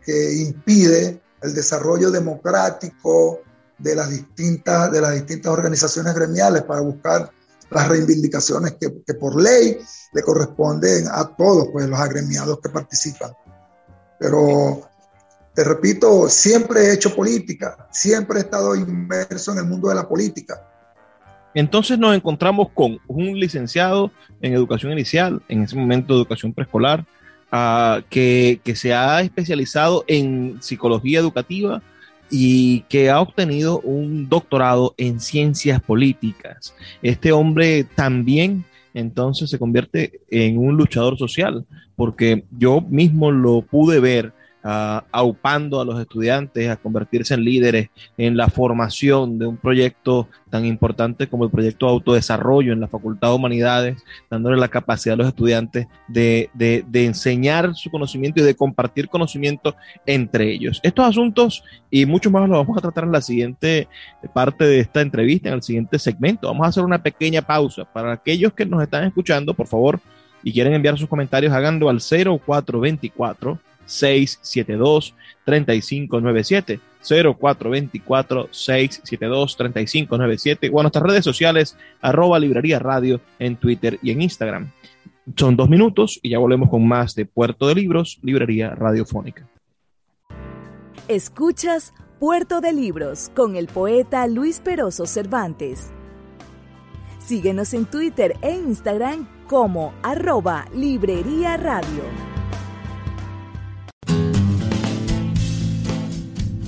que 0.04 0.34
impide 0.34 1.20
el 1.42 1.54
desarrollo 1.54 2.10
democrático 2.10 3.40
de 3.78 3.94
las 3.94 4.10
distintas, 4.10 4.90
de 4.92 5.00
las 5.00 5.14
distintas 5.14 5.52
organizaciones 5.52 6.14
gremiales 6.14 6.62
para 6.62 6.80
buscar 6.80 7.30
las 7.70 7.88
reivindicaciones 7.88 8.74
que, 8.80 9.02
que, 9.06 9.14
por 9.14 9.40
ley 9.40 9.78
le 10.12 10.22
corresponden 10.22 11.06
a 11.10 11.24
todos 11.36 11.68
pues, 11.72 11.86
los 11.88 11.98
agremiados 11.98 12.60
que 12.60 12.68
participan. 12.68 13.32
Pero 14.18 14.89
te 15.54 15.64
repito, 15.64 16.28
siempre 16.28 16.80
he 16.80 16.94
hecho 16.94 17.14
política, 17.14 17.88
siempre 17.90 18.38
he 18.38 18.42
estado 18.42 18.74
inmerso 18.76 19.52
en 19.52 19.58
el 19.58 19.64
mundo 19.64 19.88
de 19.88 19.94
la 19.96 20.08
política. 20.08 20.66
Entonces 21.54 21.98
nos 21.98 22.14
encontramos 22.14 22.68
con 22.72 22.98
un 23.08 23.38
licenciado 23.38 24.10
en 24.40 24.54
educación 24.54 24.92
inicial, 24.92 25.42
en 25.48 25.64
ese 25.64 25.76
momento 25.76 26.14
educación 26.14 26.52
preescolar, 26.52 27.04
uh, 27.52 28.02
que, 28.08 28.60
que 28.62 28.76
se 28.76 28.94
ha 28.94 29.20
especializado 29.20 30.04
en 30.06 30.58
psicología 30.60 31.18
educativa, 31.18 31.82
y 32.30 32.82
que 32.82 33.10
ha 33.10 33.20
obtenido 33.20 33.80
un 33.80 34.28
doctorado 34.28 34.94
en 34.96 35.20
ciencias 35.20 35.82
políticas. 35.82 36.74
Este 37.02 37.32
hombre 37.32 37.84
también 37.84 38.64
entonces 38.94 39.50
se 39.50 39.58
convierte 39.58 40.20
en 40.30 40.58
un 40.58 40.76
luchador 40.76 41.18
social, 41.18 41.66
porque 41.96 42.44
yo 42.56 42.80
mismo 42.80 43.30
lo 43.30 43.62
pude 43.62 44.00
ver 44.00 44.32
uh, 44.64 45.00
aupando 45.10 45.80
a 45.80 45.84
los 45.84 46.00
estudiantes 46.00 46.68
a 46.68 46.76
convertirse 46.76 47.34
en 47.34 47.44
líderes 47.44 47.88
en 48.16 48.36
la 48.36 48.48
formación 48.48 49.38
de 49.38 49.46
un 49.46 49.56
proyecto 49.56 50.28
tan 50.48 50.64
importante 50.64 51.28
como 51.28 51.44
el 51.44 51.50
proyecto 51.50 51.86
de 51.86 51.92
autodesarrollo 51.92 52.72
en 52.72 52.80
la 52.80 52.88
Facultad 52.88 53.28
de 53.28 53.34
Humanidades, 53.34 54.02
dándole 54.30 54.56
la 54.56 54.68
capacidad 54.68 55.14
a 55.14 55.18
los 55.18 55.28
estudiantes 55.28 55.86
de, 56.08 56.50
de, 56.54 56.84
de 56.88 57.06
enseñar 57.06 57.74
su 57.74 57.90
conocimiento 57.90 58.40
y 58.40 58.44
de 58.44 58.54
compartir 58.54 59.08
conocimiento 59.08 59.74
entre 60.06 60.52
ellos. 60.52 60.80
Estos 60.82 61.06
asuntos 61.06 61.62
y 61.90 62.06
mucho 62.06 62.30
más 62.30 62.48
los 62.48 62.58
vamos 62.58 62.78
a 62.78 62.82
tratar 62.82 63.04
en 63.04 63.12
la 63.12 63.20
siguiente 63.20 63.88
parte 64.32 64.64
de 64.64 64.80
esta 64.80 65.00
entrevista, 65.00 65.48
en 65.48 65.56
el 65.56 65.62
siguiente 65.62 65.98
segmento. 65.98 66.48
Vamos 66.48 66.66
a 66.66 66.68
hacer 66.68 66.84
una 66.84 67.02
pequeña 67.02 67.42
pausa. 67.42 67.84
Para 67.84 68.12
aquellos 68.12 68.52
que 68.52 68.66
nos 68.66 68.82
están 68.82 69.04
escuchando, 69.04 69.54
por 69.54 69.66
favor, 69.66 70.00
y 70.42 70.52
quieren 70.52 70.74
enviar 70.74 70.98
sus 70.98 71.08
comentarios, 71.08 71.52
háganlo 71.52 71.88
al 71.88 72.00
0424 72.00 73.58
672 73.90 75.14
3597 75.44 76.80
0424 77.02 78.48
672 78.50 79.56
3597 79.56 80.70
o 80.72 80.80
a 80.80 80.82
nuestras 80.82 81.04
redes 81.04 81.24
sociales 81.24 81.76
arroba 82.00 82.38
librería 82.38 82.78
radio 82.78 83.20
en 83.38 83.56
Twitter 83.56 83.98
y 84.02 84.10
en 84.10 84.22
Instagram. 84.22 84.70
Son 85.36 85.56
dos 85.56 85.68
minutos 85.68 86.18
y 86.22 86.30
ya 86.30 86.38
volvemos 86.38 86.70
con 86.70 86.86
más 86.86 87.14
de 87.14 87.26
Puerto 87.26 87.68
de 87.68 87.74
Libros, 87.74 88.18
Librería 88.22 88.74
Radiofónica. 88.74 89.48
Escuchas 91.08 91.92
Puerto 92.18 92.60
de 92.60 92.72
Libros 92.72 93.30
con 93.34 93.56
el 93.56 93.66
poeta 93.66 94.26
Luis 94.26 94.60
Peroso 94.60 95.06
Cervantes. 95.06 95.90
Síguenos 97.18 97.74
en 97.74 97.86
Twitter 97.86 98.36
e 98.42 98.52
Instagram 98.52 99.26
como 99.46 99.94
arroba 100.02 100.66
Librería 100.74 101.56
Radio. 101.56 102.29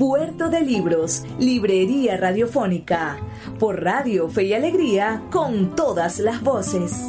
Puerto 0.00 0.48
de 0.48 0.62
Libros, 0.62 1.24
Librería 1.38 2.16
Radiofónica, 2.16 3.18
por 3.58 3.84
Radio 3.84 4.30
Fe 4.30 4.44
y 4.44 4.54
Alegría, 4.54 5.24
con 5.30 5.76
todas 5.76 6.20
las 6.20 6.40
voces. 6.40 7.06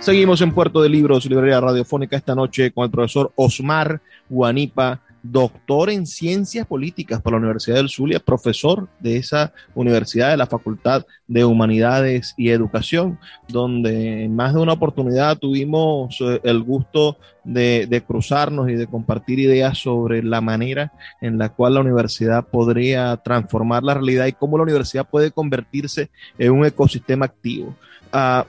Seguimos 0.00 0.40
en 0.40 0.54
Puerto 0.54 0.80
de 0.80 0.88
Libros, 0.88 1.26
Librería 1.26 1.60
Radiofónica, 1.60 2.16
esta 2.16 2.34
noche 2.34 2.70
con 2.70 2.84
el 2.84 2.90
profesor 2.90 3.32
Osmar 3.36 4.00
Guanipa, 4.30 5.02
doctor 5.22 5.90
en 5.90 6.06
Ciencias 6.06 6.66
Políticas 6.66 7.20
por 7.20 7.32
la 7.32 7.38
Universidad 7.38 7.76
del 7.76 7.88
Zulia, 7.88 8.20
profesor 8.20 8.88
de 9.00 9.16
esa 9.16 9.52
universidad 9.74 10.30
de 10.30 10.36
la 10.36 10.46
Facultad 10.46 11.04
de 11.26 11.44
Humanidades 11.44 12.34
y 12.36 12.50
Educación, 12.50 13.18
donde 13.48 14.24
en 14.24 14.36
más 14.36 14.54
de 14.54 14.60
una 14.60 14.74
oportunidad 14.74 15.38
tuvimos 15.38 16.16
eh, 16.20 16.40
el 16.44 16.62
gusto 16.62 17.18
de, 17.44 18.02
cruzarnos 18.06 18.68
y 18.68 18.74
de 18.74 18.86
compartir 18.86 19.38
ideas 19.38 19.78
sobre 19.78 20.22
la 20.22 20.40
manera 20.40 20.92
en 21.20 21.38
la 21.38 21.48
cual 21.48 21.74
la 21.74 21.80
universidad 21.80 22.46
podría 22.46 23.16
transformar 23.16 23.82
la 23.82 23.94
realidad 23.94 24.26
y 24.26 24.32
cómo 24.32 24.58
la 24.58 24.64
universidad 24.64 25.08
puede 25.08 25.30
convertirse 25.30 26.10
en 26.38 26.52
un 26.52 26.66
ecosistema 26.66 27.26
activo. 27.26 27.74
Uh, 28.12 28.44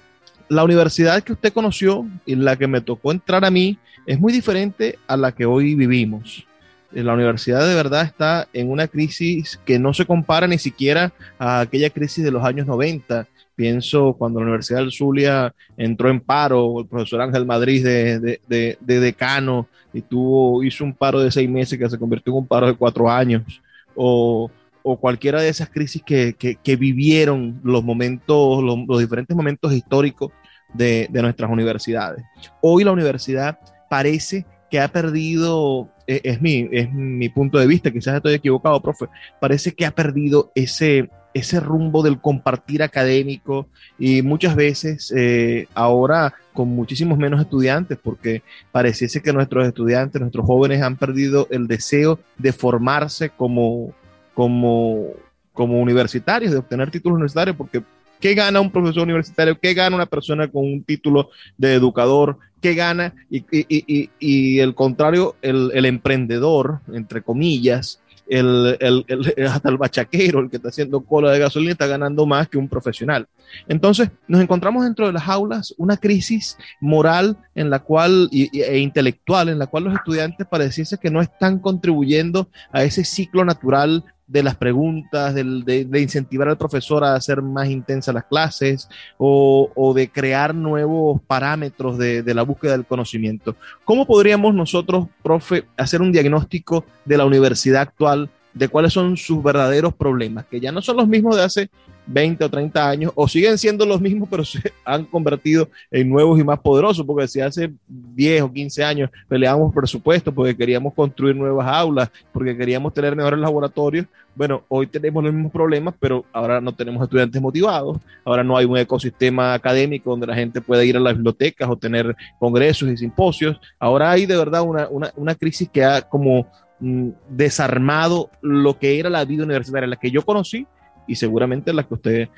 la 0.49 0.63
universidad 0.63 1.21
que 1.23 1.34
usted 1.34 1.53
conoció 1.53 2.08
y 2.25 2.36
la 2.36 2.55
que 2.55 2.67
me 2.67 2.82
tocó 2.82 3.12
entrar 3.12 3.45
a 3.45 3.51
mí 3.51 3.77
es 4.05 4.19
muy 4.19 4.34
diferente 4.34 4.97
a 5.08 5.15
la 5.15 5.32
que 5.32 5.45
hoy 5.45 5.75
vivimos. 5.75 6.49
La 6.91 7.13
universidad 7.13 7.67
de 7.67 7.75
verdad 7.75 8.04
está 8.04 8.47
en 8.54 8.71
una 8.71 8.88
crisis 8.88 9.60
que 9.65 9.78
no 9.78 9.93
se 9.93 10.06
compara 10.06 10.47
ni 10.47 10.58
siquiera 10.58 11.12
a 11.38 11.62
aquella 11.62 11.89
crisis 11.89 12.23
de 12.23 12.32
los 12.32 12.43
años 12.43 12.65
90. 12.65 13.28
Pienso 13.56 14.13
cuando 14.13 14.39
la 14.39 14.45
Universidad 14.45 14.80
del 14.80 14.91
Zulia 14.91 15.54
entró 15.78 16.10
en 16.10 16.21
paro, 16.21 16.80
el 16.80 16.88
profesor 16.88 17.21
Ángel 17.21 17.45
Madrid 17.45 17.84
de, 17.84 18.19
de, 18.19 18.41
de, 18.47 18.78
de 18.80 18.99
decano 18.99 19.67
y 19.93 20.02
tuvo, 20.02 20.63
hizo 20.63 20.84
un 20.84 20.93
paro 20.93 21.19
de 21.19 21.30
seis 21.30 21.49
meses 21.49 21.78
que 21.78 21.89
se 21.89 21.99
convirtió 21.99 22.32
en 22.34 22.39
un 22.39 22.47
paro 22.47 22.67
de 22.67 22.75
cuatro 22.75 23.10
años. 23.10 23.62
O, 23.95 24.49
o 24.82 24.97
cualquiera 24.97 25.41
de 25.41 25.49
esas 25.49 25.69
crisis 25.69 26.02
que, 26.04 26.34
que, 26.34 26.56
que 26.56 26.75
vivieron 26.75 27.60
los 27.63 27.84
momentos, 27.84 28.63
los, 28.63 28.80
los, 28.88 28.99
diferentes 28.99 29.36
momentos 29.36 29.73
históricos 29.73 30.32
de, 30.73 31.08
de, 31.10 31.21
nuestras 31.21 31.52
universidades. 31.52 32.23
Hoy 32.62 32.84
la 32.84 32.91
universidad 32.91 33.60
parece 33.89 34.45
que 34.69 34.80
ha 34.80 34.88
perdido, 34.88 35.89
es, 36.10 36.22
es, 36.24 36.41
mi, 36.41 36.67
es 36.72 36.91
mi 36.91 37.30
punto 37.30 37.60
de 37.60 37.67
vista, 37.67 37.91
quizás 37.91 38.15
estoy 38.15 38.34
equivocado, 38.34 38.82
profe, 38.82 39.06
parece 39.39 39.74
que 39.74 39.86
ha 39.86 39.91
perdido 39.91 40.52
ese, 40.56 41.10
ese 41.36 41.60
rumbo 41.60 42.02
del 42.02 42.19
compartir 42.19 42.82
académico 42.82 43.67
y 44.00 44.24
muchas 44.24 44.56
veces 44.56 45.13
eh, 45.15 45.67
ahora 45.76 46.34
con 46.52 46.69
muchísimos 46.69 47.19
menos 47.19 47.39
estudiantes 47.39 48.00
porque 48.02 48.41
pareciese 48.72 49.22
que 49.22 49.32
nuestros 49.32 49.67
estudiantes, 49.67 50.19
nuestros 50.19 50.48
jóvenes 50.48 50.82
han 50.82 50.98
perdido 50.98 51.48
el 51.52 51.67
deseo 51.67 52.19
de 52.39 52.54
formarse 52.54 53.30
como, 53.30 53.93
como, 54.34 55.10
como 55.54 55.80
universitarios, 55.80 56.52
de 56.52 56.58
obtener 56.58 56.89
títulos 56.89 57.17
universitarios 57.17 57.56
porque 57.56 57.84
¿Qué 58.19 58.34
gana 58.34 58.60
un 58.60 58.69
profesor 58.69 59.04
universitario? 59.04 59.58
¿Qué 59.58 59.74
gana 59.74 59.95
una 59.95 60.06
persona 60.06 60.50
con 60.50 60.65
un 60.65 60.84
título 60.84 61.30
de 61.58 61.76
educador? 61.76 62.38
¿Qué 62.62 62.74
gana? 62.74 63.13
Y, 63.30 63.38
y, 63.52 63.65
y, 63.69 64.10
y 64.19 64.60
el 64.60 64.76
contrario, 64.76 65.36
el, 65.41 65.86
emprendedor, 65.86 66.82
entre 66.93 67.22
comillas, 67.22 68.02
el, 68.28 68.78
hasta 69.50 69.69
el 69.69 69.78
bachaquero, 69.78 70.39
el 70.39 70.50
que 70.50 70.58
está 70.58 70.69
haciendo 70.69 71.02
cola 71.02 71.32
de 71.32 71.39
gasolina, 71.39 71.72
está 71.72 71.88
ganando 71.88 72.26
más 72.26 72.48
que 72.48 72.58
un 72.58 72.67
profesional. 72.67 73.28
Entonces, 73.67 74.12
nos 74.28 74.41
encontramos 74.41 74.84
dentro 74.84 75.08
de 75.08 75.13
las 75.13 75.28
aulas 75.28 75.74
una 75.78 75.98
crisis 75.98 76.58
moral 76.80 77.38
en 77.56 77.69
la 77.69 77.80
cual, 77.80 78.30
e 78.32 78.80
intelectual, 78.80 79.50
en 79.50 79.60
la 79.60 79.67
cual 79.67 79.86
los 79.86 79.95
estudiantes 79.95 80.45
pareciese 80.48 80.98
que 80.98 81.10
no 81.10 81.22
están 81.22 81.60
contribuyendo 81.60 82.50
a 82.72 82.84
ese 82.84 83.04
ciclo 83.04 83.43
natural 83.45 84.04
de 84.30 84.44
las 84.44 84.56
preguntas, 84.56 85.34
de, 85.34 85.44
de, 85.86 86.02
incentivar 86.02 86.48
al 86.48 86.58
profesor 86.58 87.04
a 87.04 87.15
hacer 87.15 87.42
más 87.42 87.68
intensas 87.68 88.13
las 88.13 88.26
clases 88.26 88.88
o, 89.18 89.72
o 89.76 89.94
de 89.96 90.10
crear 90.10 90.54
nuevos 90.54 91.20
parámetros 91.26 91.98
de, 91.98 92.22
de, 92.22 92.34
la 92.36 92.44
búsqueda 92.44 92.74
del 92.74 92.86
conocimiento. 92.86 93.56
¿Cómo 93.84 94.06
podríamos 94.06 94.54
nosotros, 94.54 95.08
profe, 95.24 95.65
hacer 95.76 96.02
un 96.02 96.12
diagnóstico 96.12 96.86
de 97.06 97.18
la 97.18 97.26
universidad 97.26 97.82
actual, 97.82 98.30
de 98.54 98.68
cuáles 98.68 98.94
son 98.94 99.16
sus 99.18 99.44
verdaderos 99.44 99.94
problemas, 99.94 100.46
que 100.46 100.60
ya 100.60 100.72
no 100.72 100.82
son 100.82 100.98
los 100.98 101.08
mismos 101.08 101.36
de 101.36 101.44
hace 101.44 101.70
20 102.08 102.44
o 102.44 102.50
30 102.50 102.90
años, 102.90 103.12
o 103.16 103.28
siguen 103.28 103.58
siendo 103.58 103.86
los 103.86 104.02
mismos, 104.02 104.28
pero 104.30 104.44
se 104.44 104.60
han 104.86 105.06
convertido 105.06 105.70
en 105.92 106.10
nuevos 106.10 106.40
y 106.40 106.44
más 106.44 106.60
poderosos, 106.60 107.06
porque 107.06 107.28
si 107.28 107.40
hace 107.40 107.72
10 107.88 108.42
o 108.42 108.52
15 108.52 108.84
años 108.84 109.10
peleábamos 109.28 109.74
presupuesto 109.74 110.34
porque 110.34 110.58
queríamos 110.58 110.94
construir 110.94 111.36
nuevas 111.36 111.68
aulas, 111.68 112.10
porque 112.34 112.58
queríamos 112.58 112.94
tener 112.94 113.16
mejores 113.16 113.40
laboratorios, 113.40 114.08
bueno, 114.36 114.64
hoy 114.70 114.88
tenemos 114.88 115.24
los 115.24 115.34
mismos 115.34 115.52
problemas, 115.52 115.94
pero 116.00 116.26
ahora 116.32 116.62
no 116.62 116.74
tenemos 116.74 117.04
estudiantes 117.04 117.42
motivados, 117.42 117.98
ahora 118.24 118.44
no 118.44 118.58
hay 118.58 118.66
un 118.66 118.78
ecosistema 118.78 119.54
académico 119.54 120.10
donde 120.10 120.28
la 120.28 120.36
gente 120.36 120.62
pueda 120.62 120.84
ir 120.84 120.98
a 120.98 121.00
las 121.00 121.14
bibliotecas 121.14 121.70
o 121.70 121.78
tener 121.78 122.16
congresos 122.40 122.90
y 122.90 122.98
simposios, 122.98 123.60
ahora 123.78 124.12
hay 124.12 124.26
de 124.26 124.38
verdad 124.38 124.64
una, 124.64 124.88
una, 124.88 125.12
una 125.16 125.36
crisis 125.36 125.70
que 125.70 125.84
ha 125.84 126.02
como 126.02 126.48
desarmado 126.80 128.30
lo 128.42 128.80
que 128.80 129.00
era 129.00 129.10
la 129.10 129.26
vida 129.26 129.44
universitaria, 129.44 129.88
la 129.88 130.00
que 130.00 130.12
yo 130.12 130.26
conocí 130.26 130.65
y 131.08 131.15
seguramente 131.15 131.74
la 131.74 131.88
que 131.88 131.94
usted 131.94 132.30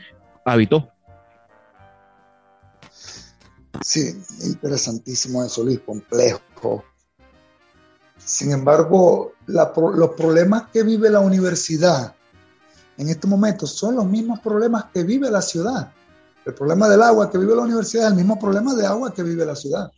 habitó. 0.45 0.89
Sí, 3.81 4.21
interesantísimo 4.43 5.43
eso, 5.43 5.63
Luis, 5.63 5.79
complejo. 5.79 6.83
Sin 8.17 8.51
embargo, 8.51 9.33
los 9.47 10.09
problemas 10.11 10.67
que 10.71 10.83
vive 10.83 11.09
la 11.09 11.19
universidad 11.19 12.15
en 12.97 13.09
este 13.09 13.27
momento 13.27 13.65
son 13.65 13.95
los 13.95 14.05
mismos 14.05 14.39
problemas 14.39 14.85
que 14.93 15.03
vive 15.03 15.29
la 15.31 15.41
ciudad. 15.41 15.91
El 16.45 16.53
problema 16.53 16.87
del 16.87 17.01
agua 17.01 17.31
que 17.31 17.37
vive 17.37 17.55
la 17.55 17.63
universidad 17.63 18.05
es 18.05 18.11
el 18.11 18.17
mismo 18.17 18.37
problema 18.39 18.75
de 18.75 18.85
agua 18.85 19.13
que 19.13 19.23
vive 19.23 19.45
la 19.45 19.55
ciudad. 19.55 19.91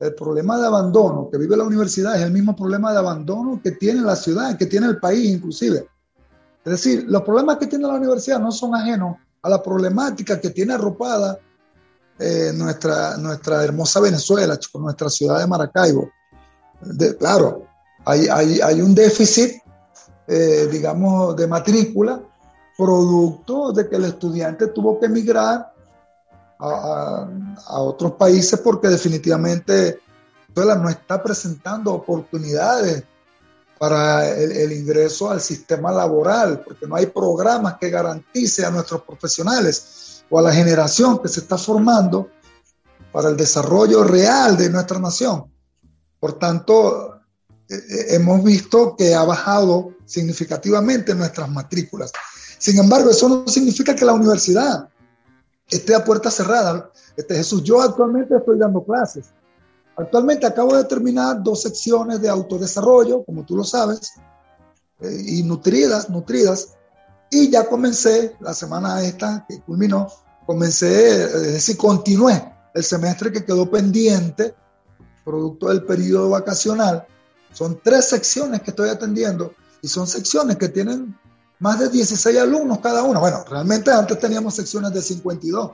El 0.00 0.14
problema 0.14 0.58
de 0.58 0.66
abandono 0.66 1.28
que 1.30 1.36
vive 1.36 1.58
la 1.58 1.64
universidad 1.64 2.16
es 2.16 2.22
el 2.22 2.32
mismo 2.32 2.56
problema 2.56 2.90
de 2.90 2.98
abandono 2.98 3.60
que 3.62 3.72
tiene 3.72 4.00
la 4.00 4.16
ciudad, 4.16 4.56
que 4.56 4.64
tiene 4.64 4.86
el 4.86 4.98
país 4.98 5.30
inclusive. 5.30 5.86
Es 6.64 6.72
decir, 6.72 7.04
los 7.06 7.22
problemas 7.22 7.58
que 7.58 7.66
tiene 7.66 7.86
la 7.86 7.94
universidad 7.94 8.40
no 8.40 8.50
son 8.50 8.74
ajenos 8.74 9.16
a 9.42 9.50
la 9.50 9.62
problemática 9.62 10.40
que 10.40 10.50
tiene 10.50 10.72
arropada 10.72 11.38
eh, 12.18 12.50
nuestra, 12.54 13.16
nuestra 13.18 13.62
hermosa 13.62 14.00
Venezuela, 14.00 14.58
nuestra 14.74 15.10
ciudad 15.10 15.38
de 15.38 15.46
Maracaibo. 15.46 16.10
Claro, 17.18 17.66
hay, 18.06 18.26
hay, 18.28 18.60
hay, 18.60 18.80
un 18.80 18.94
déficit, 18.94 19.62
eh, 20.26 20.66
digamos, 20.70 21.36
de 21.36 21.46
matrícula, 21.46 22.22
producto 22.76 23.72
de 23.72 23.86
que 23.86 23.96
el 23.96 24.04
estudiante 24.04 24.68
tuvo 24.68 24.98
que 24.98 25.06
emigrar 25.06 25.74
a, 26.60 27.28
a, 27.66 27.80
otros 27.80 28.12
países 28.12 28.60
porque 28.60 28.88
definitivamente 28.88 30.00
Venezuela 30.48 30.74
no 30.80 30.88
está 30.90 31.22
presentando 31.22 31.92
oportunidades 31.94 33.04
para 33.78 34.28
el, 34.28 34.52
el, 34.52 34.72
ingreso 34.72 35.30
al 35.30 35.40
sistema 35.40 35.90
laboral, 35.90 36.62
porque 36.62 36.86
no 36.86 36.96
hay 36.96 37.06
programas 37.06 37.76
que 37.80 37.88
garantice 37.88 38.64
a 38.64 38.70
nuestros 38.70 39.02
profesionales 39.02 40.22
o 40.28 40.38
a 40.38 40.42
la 40.42 40.52
generación 40.52 41.18
que 41.18 41.28
se 41.28 41.40
está 41.40 41.56
formando 41.56 42.28
para 43.10 43.30
el 43.30 43.36
desarrollo 43.36 44.04
real 44.04 44.56
de 44.56 44.68
nuestra 44.68 44.98
nación. 44.98 45.50
Por 46.18 46.34
tanto, 46.34 47.20
eh, 47.68 47.76
hemos 48.10 48.44
visto 48.44 48.94
que 48.96 49.14
ha 49.14 49.24
bajado 49.24 49.94
significativamente 50.04 51.14
nuestras 51.14 51.48
matrículas. 51.48 52.12
Sin 52.58 52.78
embargo, 52.78 53.10
eso 53.10 53.28
no 53.28 53.48
significa 53.48 53.94
que 53.94 54.04
la 54.04 54.12
universidad 54.12 54.88
esté 55.70 55.94
a 55.94 56.04
puerta 56.04 56.30
cerrada. 56.30 56.90
Este, 57.16 57.34
Jesús, 57.34 57.62
yo 57.62 57.80
actualmente 57.80 58.36
estoy 58.36 58.58
dando 58.58 58.82
clases 58.82 59.32
Actualmente 60.00 60.46
acabo 60.46 60.74
de 60.74 60.84
terminar 60.84 61.42
dos 61.42 61.60
secciones 61.60 62.22
de 62.22 62.30
autodesarrollo, 62.30 63.22
como 63.22 63.44
tú 63.44 63.54
lo 63.54 63.64
sabes, 63.64 64.14
eh, 65.00 65.22
y 65.26 65.42
nutridas, 65.42 66.08
nutridas, 66.08 66.70
y 67.30 67.50
ya 67.50 67.68
comencé 67.68 68.34
la 68.40 68.54
semana 68.54 69.02
esta 69.02 69.44
que 69.46 69.60
culminó, 69.60 70.08
comencé, 70.46 71.24
es 71.24 71.52
decir, 71.52 71.76
continué 71.76 72.50
el 72.72 72.82
semestre 72.82 73.30
que 73.30 73.44
quedó 73.44 73.70
pendiente, 73.70 74.54
producto 75.22 75.68
del 75.68 75.84
periodo 75.84 76.30
vacacional. 76.30 77.06
Son 77.52 77.78
tres 77.84 78.06
secciones 78.06 78.62
que 78.62 78.70
estoy 78.70 78.88
atendiendo 78.88 79.52
y 79.82 79.88
son 79.88 80.06
secciones 80.06 80.56
que 80.56 80.70
tienen 80.70 81.14
más 81.60 81.78
de 81.78 81.88
16 81.88 82.38
alumnos 82.38 82.80
cada 82.80 83.02
una. 83.02 83.20
Bueno, 83.20 83.44
realmente 83.48 83.90
antes 83.90 84.18
teníamos 84.18 84.54
secciones 84.54 84.92
de 84.92 85.00
52 85.00 85.70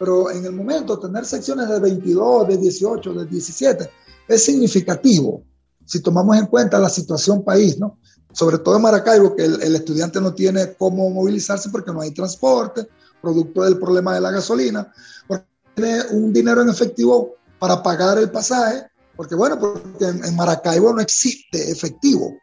pero 0.00 0.30
en 0.30 0.46
el 0.46 0.52
momento 0.52 0.98
tener 0.98 1.26
secciones 1.26 1.68
de 1.68 1.78
22, 1.78 2.48
de 2.48 2.56
18, 2.56 3.12
de 3.12 3.26
17 3.26 3.90
es 4.28 4.44
significativo 4.44 5.44
si 5.84 6.00
tomamos 6.00 6.38
en 6.38 6.46
cuenta 6.46 6.78
la 6.78 6.88
situación 6.88 7.44
país, 7.44 7.78
¿no? 7.78 7.98
Sobre 8.32 8.58
todo 8.58 8.76
en 8.76 8.82
Maracaibo, 8.82 9.36
que 9.36 9.44
el, 9.44 9.60
el 9.60 9.74
estudiante 9.76 10.20
no 10.20 10.32
tiene 10.32 10.74
cómo 10.74 11.10
movilizarse 11.10 11.68
porque 11.68 11.92
no 11.92 12.00
hay 12.00 12.12
transporte, 12.12 12.86
producto 13.20 13.62
del 13.62 13.76
problema 13.78 14.14
de 14.14 14.20
la 14.20 14.30
gasolina, 14.30 14.90
porque 15.26 15.44
tiene 15.74 16.02
un 16.12 16.32
dinero 16.32 16.62
en 16.62 16.70
efectivo 16.70 17.34
para 17.58 17.82
pagar 17.82 18.16
el 18.18 18.30
pasaje, 18.30 18.86
porque 19.16 19.34
bueno, 19.34 19.58
porque 19.58 20.06
en, 20.06 20.24
en 20.24 20.36
Maracaibo 20.36 20.94
no 20.94 21.02
existe 21.02 21.70
efectivo. 21.70 22.38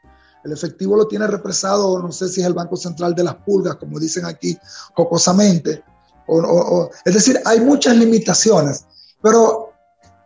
El 0.47 0.53
efectivo 0.53 0.95
lo 0.95 1.07
tiene 1.07 1.27
represado, 1.27 1.99
no 1.99 2.09
sé 2.09 2.29
si 2.29 2.39
es 2.39 2.47
el 2.47 2.53
Banco 2.53 2.77
Central 2.77 3.13
de 3.13 3.25
las 3.25 3.35
Pulgas, 3.35 3.75
como 3.75 3.99
dicen 3.99 4.23
aquí 4.23 4.57
jocosamente, 4.95 5.83
o, 6.25 6.89
es 7.03 7.13
decir, 7.13 7.41
hay 7.43 7.59
muchas 7.59 7.97
limitaciones, 7.97 8.85
pero 9.21 9.73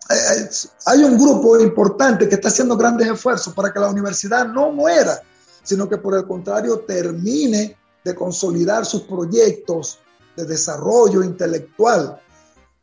eh, 0.09 0.49
hay 0.85 1.03
un 1.03 1.17
grupo 1.17 1.59
importante 1.59 2.29
que 2.29 2.35
está 2.35 2.49
haciendo 2.49 2.77
grandes 2.77 3.07
esfuerzos 3.09 3.51
para 3.55 3.73
que 3.73 3.79
la 3.79 3.89
universidad 3.89 4.47
no 4.47 4.71
muera, 4.71 5.19
sino 5.63 5.89
que 5.89 5.97
por 5.97 6.15
el 6.15 6.27
contrario 6.27 6.81
termine 6.81 7.75
de 8.03 8.15
consolidar 8.15 8.85
sus 8.85 9.01
proyectos 9.01 9.97
de 10.37 10.45
desarrollo 10.45 11.23
intelectual. 11.23 12.21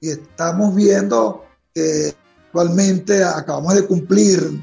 Y 0.01 0.11
estamos 0.11 0.75
viendo 0.75 1.45
que 1.73 2.15
actualmente 2.47 3.23
acabamos 3.23 3.75
de 3.75 3.87
cumplir 3.87 4.61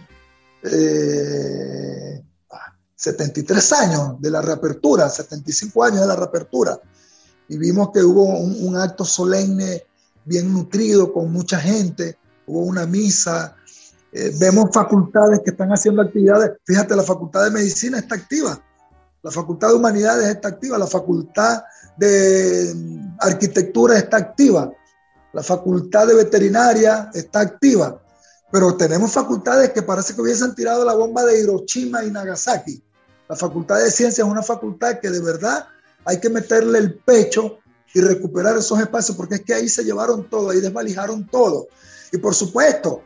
eh, 0.64 2.22
73 3.06 3.74
años 3.74 4.16
de 4.20 4.32
la 4.32 4.42
reapertura, 4.42 5.10
75 5.10 5.84
años 5.84 6.02
de 6.02 6.08
la 6.08 6.16
reapertura. 6.16 6.80
Y 7.48 7.58
vimos 7.58 7.92
que 7.94 8.04
hubo 8.04 8.24
un, 8.24 8.76
acto 8.76 9.06
solemne 9.06 9.84
bien 10.24 10.52
nutrido 10.52 11.14
con 11.14 11.32
mucha 11.32 11.60
gente, 11.60 12.18
hubo 12.48 12.62
una 12.62 12.88
misa, 12.88 13.56
eh, 14.12 14.34
vemos 14.40 14.70
facultades 14.74 15.42
que 15.44 15.52
están 15.52 15.70
haciendo 15.70 16.02
actividades, 16.02 16.54
fíjate, 16.64 16.96
la 16.96 17.04
facultad 17.04 17.44
de 17.44 17.52
medicina 17.52 18.00
está 18.00 18.16
activa, 18.16 18.60
la 19.22 19.30
facultad 19.30 19.68
de 19.68 19.76
humanidades 19.76 20.28
está 20.28 20.48
activa, 20.48 20.80
la 20.80 20.88
facultad 20.88 21.64
de 21.98 22.74
mm, 22.76 23.18
arquitectura 23.20 24.00
está 24.00 24.18
activa, 24.18 24.72
la 25.32 25.44
facultad 25.44 26.08
de 26.08 26.16
veterinaria 26.16 27.12
está 27.14 27.42
activa, 27.42 28.02
pero 28.52 28.76
tenemos 28.76 29.12
facultades 29.12 29.70
que 29.72 29.84
parece 29.84 30.16
que 30.16 30.22
hubiesen 30.22 30.56
tirado 30.56 30.84
la 30.84 30.96
bomba 30.96 31.24
de 31.24 31.40
Hiroshima 31.40 32.04
y 32.04 32.10
Nagasaki. 32.10 32.85
La 33.28 33.36
facultad 33.36 33.78
de 33.78 33.92
ciencias 33.92 34.26
es 34.26 34.32
una 34.32 34.44
facultad 34.44 35.00
que 35.00 35.10
de 35.10 35.20
verdad 35.20 35.68
hay 36.06 36.20
que 36.20 36.30
meterle 36.30 36.80
el 36.80 36.96
pecho 36.96 37.60
y 37.94 38.02
recuperar 38.02 38.58
esos 38.58 38.80
espacios, 38.80 39.16
porque 39.16 39.36
es 39.36 39.42
que 39.42 39.54
ahí 39.54 39.70
se 39.70 39.84
llevaron 39.84 40.30
todo, 40.30 40.50
ahí 40.50 40.60
desvalijaron 40.60 41.28
todo. 41.28 41.68
Y 42.12 42.18
por 42.18 42.36
supuesto, 42.36 43.04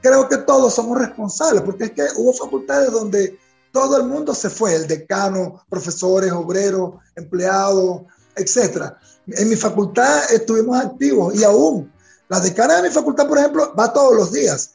creo 0.00 0.28
que 0.28 0.38
todos 0.38 0.74
somos 0.74 0.98
responsables, 0.98 1.62
porque 1.62 1.84
es 1.84 1.90
que 1.90 2.06
hubo 2.16 2.32
facultades 2.32 2.90
donde 2.92 3.38
todo 3.72 3.96
el 3.96 4.04
mundo 4.04 4.34
se 4.34 4.48
fue, 4.48 4.74
el 4.74 4.86
decano, 4.86 5.64
profesores, 5.68 6.32
obreros, 6.32 6.94
empleados, 7.16 8.02
etc. 8.36 8.92
En 9.26 9.48
mi 9.48 9.56
facultad 9.56 10.32
estuvimos 10.32 10.78
activos 10.78 11.34
y 11.34 11.44
aún 11.44 11.92
la 12.28 12.40
decana 12.40 12.76
de 12.76 12.88
mi 12.88 12.94
facultad, 12.94 13.26
por 13.26 13.38
ejemplo, 13.38 13.74
va 13.78 13.92
todos 13.92 14.16
los 14.16 14.32
días. 14.32 14.70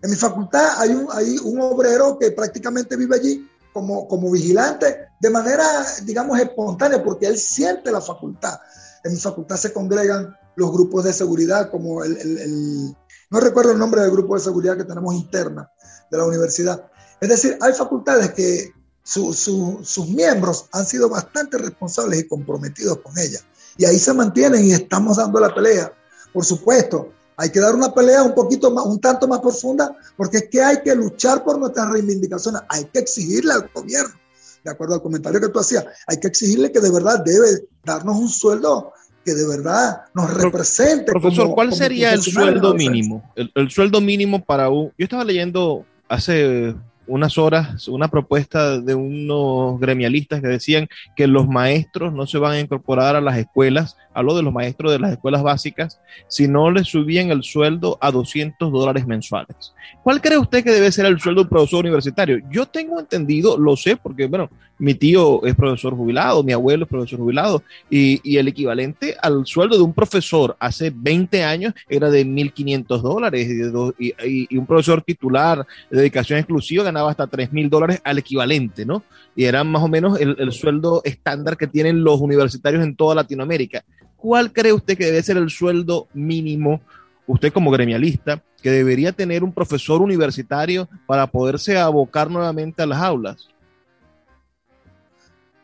En 0.00 0.10
mi 0.10 0.16
facultad 0.16 0.80
hay 0.80 0.90
un, 0.90 1.06
hay 1.12 1.38
un 1.38 1.60
obrero 1.60 2.18
que 2.18 2.30
prácticamente 2.32 2.96
vive 2.96 3.16
allí 3.16 3.48
como, 3.72 4.06
como 4.08 4.30
vigilante 4.30 5.08
de 5.20 5.30
manera, 5.30 5.64
digamos, 6.04 6.38
espontánea, 6.38 7.02
porque 7.02 7.26
él 7.26 7.38
siente 7.38 7.90
la 7.90 8.00
facultad. 8.00 8.58
En 9.04 9.12
mi 9.12 9.18
facultad 9.18 9.56
se 9.56 9.72
congregan 9.72 10.36
los 10.56 10.72
grupos 10.72 11.04
de 11.04 11.12
seguridad, 11.12 11.70
como 11.70 12.04
el, 12.04 12.16
el, 12.16 12.96
no 13.30 13.40
recuerdo 13.40 13.72
el 13.72 13.78
nombre 13.78 14.02
del 14.02 14.10
grupo 14.10 14.34
de 14.34 14.40
seguridad 14.40 14.76
que 14.76 14.84
tenemos 14.84 15.14
interna 15.14 15.70
de 16.10 16.18
la 16.18 16.24
universidad. 16.24 16.84
Es 17.20 17.28
decir, 17.28 17.56
hay 17.60 17.72
facultades 17.72 18.32
que 18.32 18.72
sus 19.02 20.08
miembros 20.08 20.66
han 20.72 20.86
sido 20.86 21.08
bastante 21.08 21.58
responsables 21.58 22.20
y 22.20 22.28
comprometidos 22.28 22.98
con 22.98 23.18
ella. 23.18 23.40
Y 23.76 23.84
ahí 23.84 23.98
se 23.98 24.12
mantienen 24.12 24.64
y 24.64 24.72
estamos 24.72 25.16
dando 25.16 25.40
la 25.40 25.54
pelea. 25.54 25.92
Por 26.32 26.44
supuesto, 26.44 27.12
hay 27.42 27.50
que 27.50 27.58
dar 27.58 27.74
una 27.74 27.92
pelea 27.92 28.22
un 28.22 28.36
poquito 28.36 28.70
más, 28.70 28.86
un 28.86 29.00
tanto 29.00 29.26
más 29.26 29.40
profunda, 29.40 29.96
porque 30.16 30.36
es 30.36 30.48
que 30.48 30.62
hay 30.62 30.80
que 30.80 30.94
luchar 30.94 31.42
por 31.42 31.58
nuestras 31.58 31.90
reivindicaciones, 31.90 32.62
hay 32.68 32.84
que 32.84 33.00
exigirle 33.00 33.52
al 33.52 33.68
gobierno, 33.74 34.14
de 34.62 34.70
acuerdo 34.70 34.94
al 34.94 35.02
comentario 35.02 35.40
que 35.40 35.48
tú 35.48 35.58
hacías, 35.58 35.84
hay 36.06 36.20
que 36.20 36.28
exigirle 36.28 36.70
que 36.70 36.78
de 36.78 36.92
verdad 36.92 37.20
debe 37.24 37.66
darnos 37.84 38.16
un 38.16 38.28
sueldo 38.28 38.92
que 39.24 39.34
de 39.34 39.48
verdad 39.48 40.02
nos 40.14 40.32
represente. 40.34 41.10
Profesor, 41.10 41.52
¿cuál 41.52 41.72
sería 41.74 42.12
el 42.12 42.22
sueldo 42.22 42.74
mínimo? 42.74 43.28
El, 43.34 43.50
el, 43.56 43.70
sueldo 43.72 44.00
mínimo 44.00 44.44
para 44.44 44.70
un... 44.70 44.92
Yo 44.96 45.04
estaba 45.04 45.24
leyendo 45.24 45.84
hace 46.08 46.76
unas 47.06 47.38
horas 47.38 47.88
una 47.88 48.08
propuesta 48.08 48.80
de 48.80 48.94
unos 48.94 49.80
gremialistas 49.80 50.40
que 50.40 50.48
decían 50.48 50.88
que 51.16 51.26
los 51.26 51.48
maestros 51.48 52.12
no 52.12 52.26
se 52.26 52.38
van 52.38 52.52
a 52.52 52.60
incorporar 52.60 53.16
a 53.16 53.20
las 53.20 53.38
escuelas, 53.38 53.96
hablo 54.14 54.36
de 54.36 54.42
los 54.42 54.52
maestros 54.52 54.92
de 54.92 54.98
las 54.98 55.12
escuelas 55.12 55.42
básicas, 55.42 56.00
si 56.28 56.48
no 56.48 56.70
les 56.70 56.88
subían 56.88 57.30
el 57.30 57.42
sueldo 57.42 57.98
a 58.00 58.10
200 58.10 58.70
dólares 58.72 59.06
mensuales. 59.06 59.74
¿Cuál 60.02 60.20
cree 60.20 60.38
usted 60.38 60.64
que 60.64 60.70
debe 60.70 60.92
ser 60.92 61.06
el 61.06 61.20
sueldo 61.20 61.42
de 61.42 61.44
un 61.44 61.50
profesor 61.50 61.80
universitario? 61.80 62.38
Yo 62.50 62.66
tengo 62.66 62.98
entendido, 62.98 63.56
lo 63.58 63.76
sé, 63.76 63.96
porque 63.96 64.26
bueno, 64.26 64.50
mi 64.82 64.94
tío 64.94 65.46
es 65.46 65.54
profesor 65.54 65.94
jubilado, 65.94 66.42
mi 66.42 66.52
abuelo 66.52 66.82
es 66.82 66.90
profesor 66.90 67.20
jubilado, 67.20 67.62
y, 67.88 68.36
el 68.36 68.48
equivalente 68.48 69.14
al 69.22 69.46
sueldo 69.46 69.76
de 69.76 69.82
un 69.82 69.92
profesor 69.92 70.56
hace 70.58 70.92
20 70.92 71.44
años 71.44 71.72
era 71.88 72.10
de 72.10 72.26
1.500 72.26 73.00
dólares, 73.00 73.48
y, 73.96 74.58
un 74.58 74.66
profesor 74.66 75.00
titular 75.00 75.64
de 75.88 75.98
dedicación 75.98 76.40
exclusiva 76.40 76.82
ganaba 76.82 77.10
hasta 77.10 77.28
3 77.28 77.52
mil 77.52 77.70
dólares 77.70 78.00
al 78.02 78.18
equivalente, 78.18 78.84
¿no? 78.84 79.04
Y 79.36 79.44
era 79.44 79.62
más 79.62 79.84
o 79.84 79.88
menos 79.88 80.20
el, 80.20 80.34
el, 80.36 80.50
sueldo 80.50 81.00
estándar 81.04 81.56
que 81.56 81.68
tienen 81.68 82.02
los 82.02 82.20
universitarios 82.20 82.82
en 82.82 82.96
toda 82.96 83.14
Latinoamérica. 83.14 83.84
¿Cuál 84.16 84.52
cree 84.52 84.72
usted 84.72 84.98
que 84.98 85.06
debe 85.06 85.22
ser 85.22 85.36
el 85.36 85.50
sueldo 85.50 86.08
mínimo, 86.12 86.80
usted 87.28 87.52
como 87.52 87.70
gremialista, 87.70 88.42
que 88.60 88.72
debería 88.72 89.12
tener 89.12 89.44
un 89.44 89.52
profesor 89.52 90.02
universitario 90.02 90.88
para 91.06 91.28
poderse 91.28 91.78
abocar 91.78 92.28
nuevamente 92.28 92.82
a 92.82 92.86
las 92.86 93.00
aulas? 93.00 93.51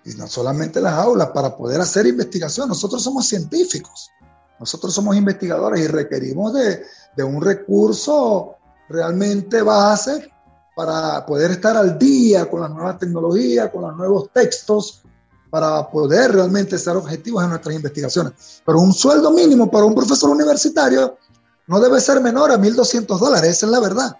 Y 0.08 0.14
no 0.16 0.26
solamente 0.26 0.80
las 0.80 0.94
aulas, 0.94 1.28
para 1.28 1.54
poder 1.54 1.80
hacer 1.80 2.06
investigación. 2.06 2.68
Nosotros 2.68 3.02
somos 3.02 3.26
científicos, 3.28 4.10
nosotros 4.58 4.94
somos 4.94 5.14
investigadores 5.16 5.84
y 5.84 5.86
requerimos 5.86 6.54
de, 6.54 6.82
de 7.14 7.22
un 7.22 7.42
recurso 7.42 8.56
realmente 8.88 9.60
base 9.60 10.32
para 10.74 11.26
poder 11.26 11.50
estar 11.50 11.76
al 11.76 11.98
día 11.98 12.48
con 12.48 12.62
las 12.62 12.70
nuevas 12.70 12.98
tecnologías, 12.98 13.70
con 13.70 13.82
los 13.82 13.96
nuevos 13.96 14.30
textos, 14.32 15.02
para 15.50 15.90
poder 15.90 16.32
realmente 16.32 16.78
ser 16.78 16.96
objetivos 16.96 17.42
en 17.42 17.50
nuestras 17.50 17.74
investigaciones. 17.74 18.62
Pero 18.64 18.78
un 18.78 18.94
sueldo 18.94 19.30
mínimo 19.30 19.70
para 19.70 19.84
un 19.84 19.94
profesor 19.94 20.30
universitario 20.30 21.18
no 21.66 21.80
debe 21.80 22.00
ser 22.00 22.20
menor 22.20 22.50
a 22.50 22.58
1.200 22.58 23.18
dólares, 23.18 23.50
esa 23.50 23.66
es 23.66 23.72
la 23.72 23.80
verdad. 23.80 24.16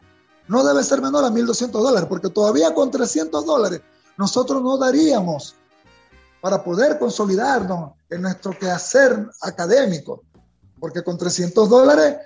No 0.48 0.64
debe 0.64 0.82
ser 0.82 1.00
menor 1.00 1.24
a 1.24 1.30
1.200 1.30 1.70
dólares, 1.70 2.06
porque 2.08 2.28
todavía 2.28 2.74
con 2.74 2.90
300 2.90 3.46
dólares 3.46 3.80
nosotros 4.18 4.62
no 4.62 4.76
daríamos 4.76 5.54
para 6.40 6.62
poder 6.62 6.98
consolidarnos 6.98 7.92
en 8.10 8.22
nuestro 8.22 8.56
quehacer 8.58 9.28
académico, 9.42 10.22
porque 10.78 11.02
con 11.02 11.18
300 11.18 11.68
dólares 11.68 12.16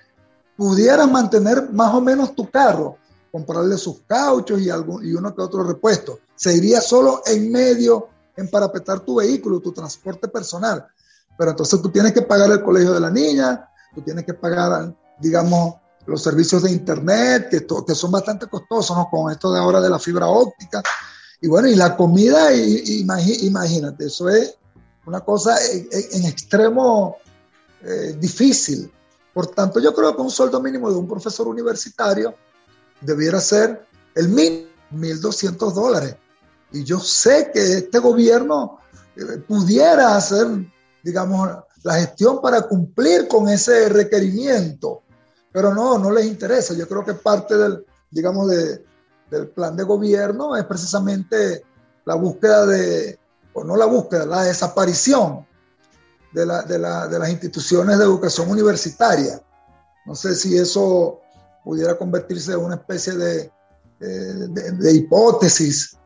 pudieras 0.56 1.10
mantener 1.10 1.70
más 1.72 1.94
o 1.94 2.00
menos 2.00 2.34
tu 2.34 2.50
carro, 2.50 2.98
comprarle 3.30 3.76
sus 3.78 4.00
cauchos 4.06 4.60
y, 4.60 4.68
algún, 4.68 5.04
y 5.04 5.14
uno 5.14 5.34
que 5.34 5.42
otro 5.42 5.64
repuesto. 5.64 6.20
Se 6.36 6.54
iría 6.54 6.80
solo 6.80 7.22
en 7.26 7.50
medio 7.50 8.08
en 8.36 8.50
parapetar 8.50 9.00
tu 9.00 9.16
vehículo, 9.16 9.60
tu 9.60 9.72
transporte 9.72 10.28
personal. 10.28 10.86
Pero 11.36 11.50
entonces 11.50 11.80
tú 11.80 11.90
tienes 11.90 12.12
que 12.12 12.22
pagar 12.22 12.50
el 12.50 12.62
colegio 12.62 12.92
de 12.92 13.00
la 13.00 13.10
niña, 13.10 13.68
tú 13.94 14.02
tienes 14.02 14.24
que 14.24 14.34
pagar, 14.34 14.94
digamos, 15.18 15.76
los 16.06 16.22
servicios 16.22 16.62
de 16.62 16.72
internet, 16.72 17.48
que, 17.50 17.66
que 17.86 17.94
son 17.94 18.10
bastante 18.10 18.46
costosos, 18.46 18.96
¿no? 18.96 19.08
Con 19.10 19.30
esto 19.30 19.52
de 19.52 19.60
ahora 19.60 19.80
de 19.80 19.88
la 19.88 19.98
fibra 19.98 20.26
óptica. 20.26 20.82
Y 21.42 21.48
bueno, 21.48 21.68
y 21.68 21.74
la 21.74 21.96
comida, 21.96 22.54
imagínate, 22.54 24.06
eso 24.06 24.28
es 24.28 24.56
una 25.04 25.20
cosa 25.20 25.56
en, 25.72 25.88
en 26.12 26.24
extremo 26.24 27.16
eh, 27.84 28.16
difícil. 28.18 28.90
Por 29.34 29.48
tanto, 29.48 29.80
yo 29.80 29.92
creo 29.92 30.14
que 30.14 30.22
un 30.22 30.30
sueldo 30.30 30.62
mínimo 30.62 30.88
de 30.88 30.96
un 30.96 31.08
profesor 31.08 31.48
universitario 31.48 32.34
debiera 33.00 33.40
ser 33.40 33.84
el 34.14 34.28
mínimo, 34.28 34.68
1.200 34.94 35.72
dólares. 35.72 36.14
Y 36.70 36.84
yo 36.84 37.00
sé 37.00 37.50
que 37.52 37.78
este 37.78 37.98
gobierno 37.98 38.78
eh, 39.16 39.38
pudiera 39.48 40.14
hacer, 40.16 40.46
digamos, 41.02 41.48
la 41.82 41.94
gestión 41.94 42.40
para 42.40 42.62
cumplir 42.62 43.26
con 43.26 43.48
ese 43.48 43.88
requerimiento, 43.88 45.02
pero 45.50 45.74
no, 45.74 45.98
no 45.98 46.12
les 46.12 46.26
interesa. 46.26 46.74
Yo 46.74 46.86
creo 46.86 47.04
que 47.04 47.14
parte 47.14 47.56
del, 47.56 47.84
digamos, 48.10 48.48
de, 48.48 48.84
del 49.32 49.48
plan 49.48 49.74
de 49.74 49.82
gobierno 49.82 50.54
es 50.56 50.64
precisamente 50.64 51.64
la 52.04 52.14
búsqueda 52.16 52.66
de, 52.66 53.18
o 53.54 53.64
no 53.64 53.76
la 53.76 53.86
búsqueda, 53.86 54.26
la 54.26 54.42
desaparición 54.42 55.46
de, 56.32 56.44
la, 56.44 56.62
de, 56.62 56.78
la, 56.78 57.08
de 57.08 57.18
las 57.18 57.30
instituciones 57.30 57.96
de 57.96 58.04
educación 58.04 58.50
universitaria. 58.50 59.40
No 60.04 60.14
sé 60.14 60.34
si 60.34 60.58
eso 60.58 61.20
pudiera 61.64 61.96
convertirse 61.96 62.52
en 62.52 62.58
una 62.58 62.74
especie 62.74 63.14
de, 63.14 63.50
de, 63.98 64.72
de 64.72 64.92
hipótesis, 64.92 65.96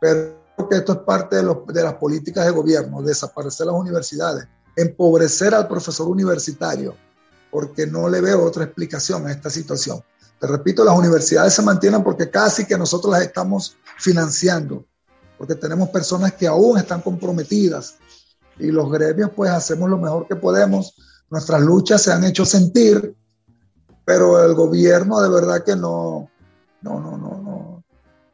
pero 0.00 0.38
que 0.70 0.76
esto 0.76 0.92
es 0.92 0.98
parte 0.98 1.36
de, 1.36 1.42
los, 1.42 1.66
de 1.66 1.82
las 1.82 1.94
políticas 1.94 2.44
de 2.44 2.52
gobierno, 2.52 3.02
desaparecer 3.02 3.66
las 3.66 3.74
universidades, 3.74 4.46
empobrecer 4.76 5.52
al 5.52 5.66
profesor 5.66 6.06
universitario, 6.08 6.94
porque 7.50 7.86
no 7.86 8.08
le 8.08 8.20
veo 8.20 8.44
otra 8.44 8.64
explicación 8.64 9.26
a 9.26 9.32
esta 9.32 9.50
situación. 9.50 10.00
Te 10.40 10.46
repito, 10.46 10.84
las 10.84 10.96
universidades 10.96 11.54
se 11.54 11.62
mantienen 11.62 12.02
porque 12.02 12.30
casi 12.30 12.64
que 12.64 12.78
nosotros 12.78 13.12
las 13.12 13.22
estamos 13.22 13.76
financiando, 13.98 14.84
porque 15.36 15.54
tenemos 15.54 15.88
personas 15.88 16.32
que 16.34 16.46
aún 16.46 16.78
están 16.78 17.00
comprometidas 17.00 17.96
y 18.58 18.70
los 18.70 18.90
gremios 18.90 19.30
pues 19.34 19.50
hacemos 19.50 19.90
lo 19.90 19.98
mejor 19.98 20.26
que 20.26 20.36
podemos. 20.36 20.94
Nuestras 21.30 21.60
luchas 21.60 22.02
se 22.02 22.12
han 22.12 22.24
hecho 22.24 22.44
sentir 22.44 23.16
pero 24.08 24.42
el 24.42 24.54
gobierno 24.54 25.20
de 25.20 25.28
verdad 25.28 25.62
que 25.62 25.76
no, 25.76 26.30
no, 26.80 26.98
no, 26.98 27.18
no, 27.18 27.42
no, 27.42 27.84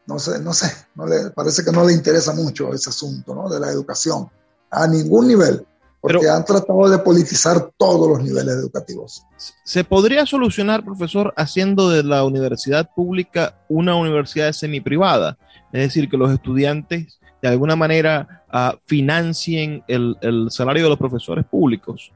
no 0.06 0.18
sé, 0.20 0.38
no 0.38 0.52
sé, 0.52 0.72
no 0.94 1.04
le, 1.04 1.30
parece 1.30 1.64
que 1.64 1.72
no 1.72 1.84
le 1.84 1.92
interesa 1.92 2.32
mucho 2.32 2.72
ese 2.72 2.90
asunto 2.90 3.34
¿no? 3.34 3.48
de 3.48 3.58
la 3.58 3.72
educación 3.72 4.30
a 4.70 4.86
ningún 4.86 5.26
nivel, 5.26 5.66
porque 6.04 6.18
pero, 6.18 6.34
han 6.34 6.44
tratado 6.44 6.90
de 6.90 6.98
politizar 6.98 7.70
todos 7.78 8.06
los 8.06 8.22
niveles 8.22 8.56
educativos. 8.56 9.24
¿Se 9.64 9.84
podría 9.84 10.26
solucionar, 10.26 10.84
profesor, 10.84 11.32
haciendo 11.34 11.88
de 11.88 12.02
la 12.02 12.24
universidad 12.24 12.90
pública 12.94 13.54
una 13.70 13.96
universidad 13.96 14.52
semiprivada? 14.52 15.38
Es 15.72 15.80
decir, 15.80 16.10
que 16.10 16.18
los 16.18 16.30
estudiantes 16.30 17.18
de 17.40 17.48
alguna 17.48 17.74
manera 17.74 18.44
uh, 18.52 18.76
financien 18.84 19.82
el, 19.88 20.14
el 20.20 20.48
salario 20.50 20.82
de 20.82 20.90
los 20.90 20.98
profesores 20.98 21.46
públicos. 21.46 22.12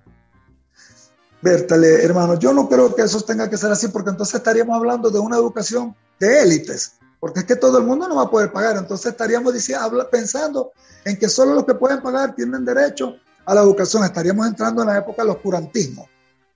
Bertale, 1.40 2.04
hermano, 2.04 2.38
yo 2.38 2.52
no 2.52 2.68
creo 2.68 2.94
que 2.94 3.00
eso 3.00 3.22
tenga 3.22 3.48
que 3.48 3.56
ser 3.56 3.72
así, 3.72 3.88
porque 3.88 4.10
entonces 4.10 4.34
estaríamos 4.34 4.76
hablando 4.76 5.08
de 5.08 5.18
una 5.18 5.36
educación 5.36 5.96
de 6.20 6.42
élites, 6.42 6.98
porque 7.18 7.40
es 7.40 7.46
que 7.46 7.56
todo 7.56 7.78
el 7.78 7.84
mundo 7.84 8.06
no 8.06 8.16
va 8.16 8.24
a 8.24 8.30
poder 8.30 8.52
pagar. 8.52 8.76
Entonces 8.76 9.12
estaríamos 9.12 9.54
diciendo, 9.54 10.06
pensando 10.10 10.72
en 11.06 11.18
que 11.18 11.30
solo 11.30 11.54
los 11.54 11.64
que 11.64 11.72
pueden 11.72 12.02
pagar 12.02 12.34
tienen 12.34 12.66
derecho 12.66 13.16
a 13.48 13.54
la 13.54 13.62
educación. 13.62 14.04
Estaríamos 14.04 14.46
entrando 14.46 14.82
en 14.82 14.88
la 14.88 14.98
época 14.98 15.22
del 15.22 15.30
oscurantismo, 15.30 16.06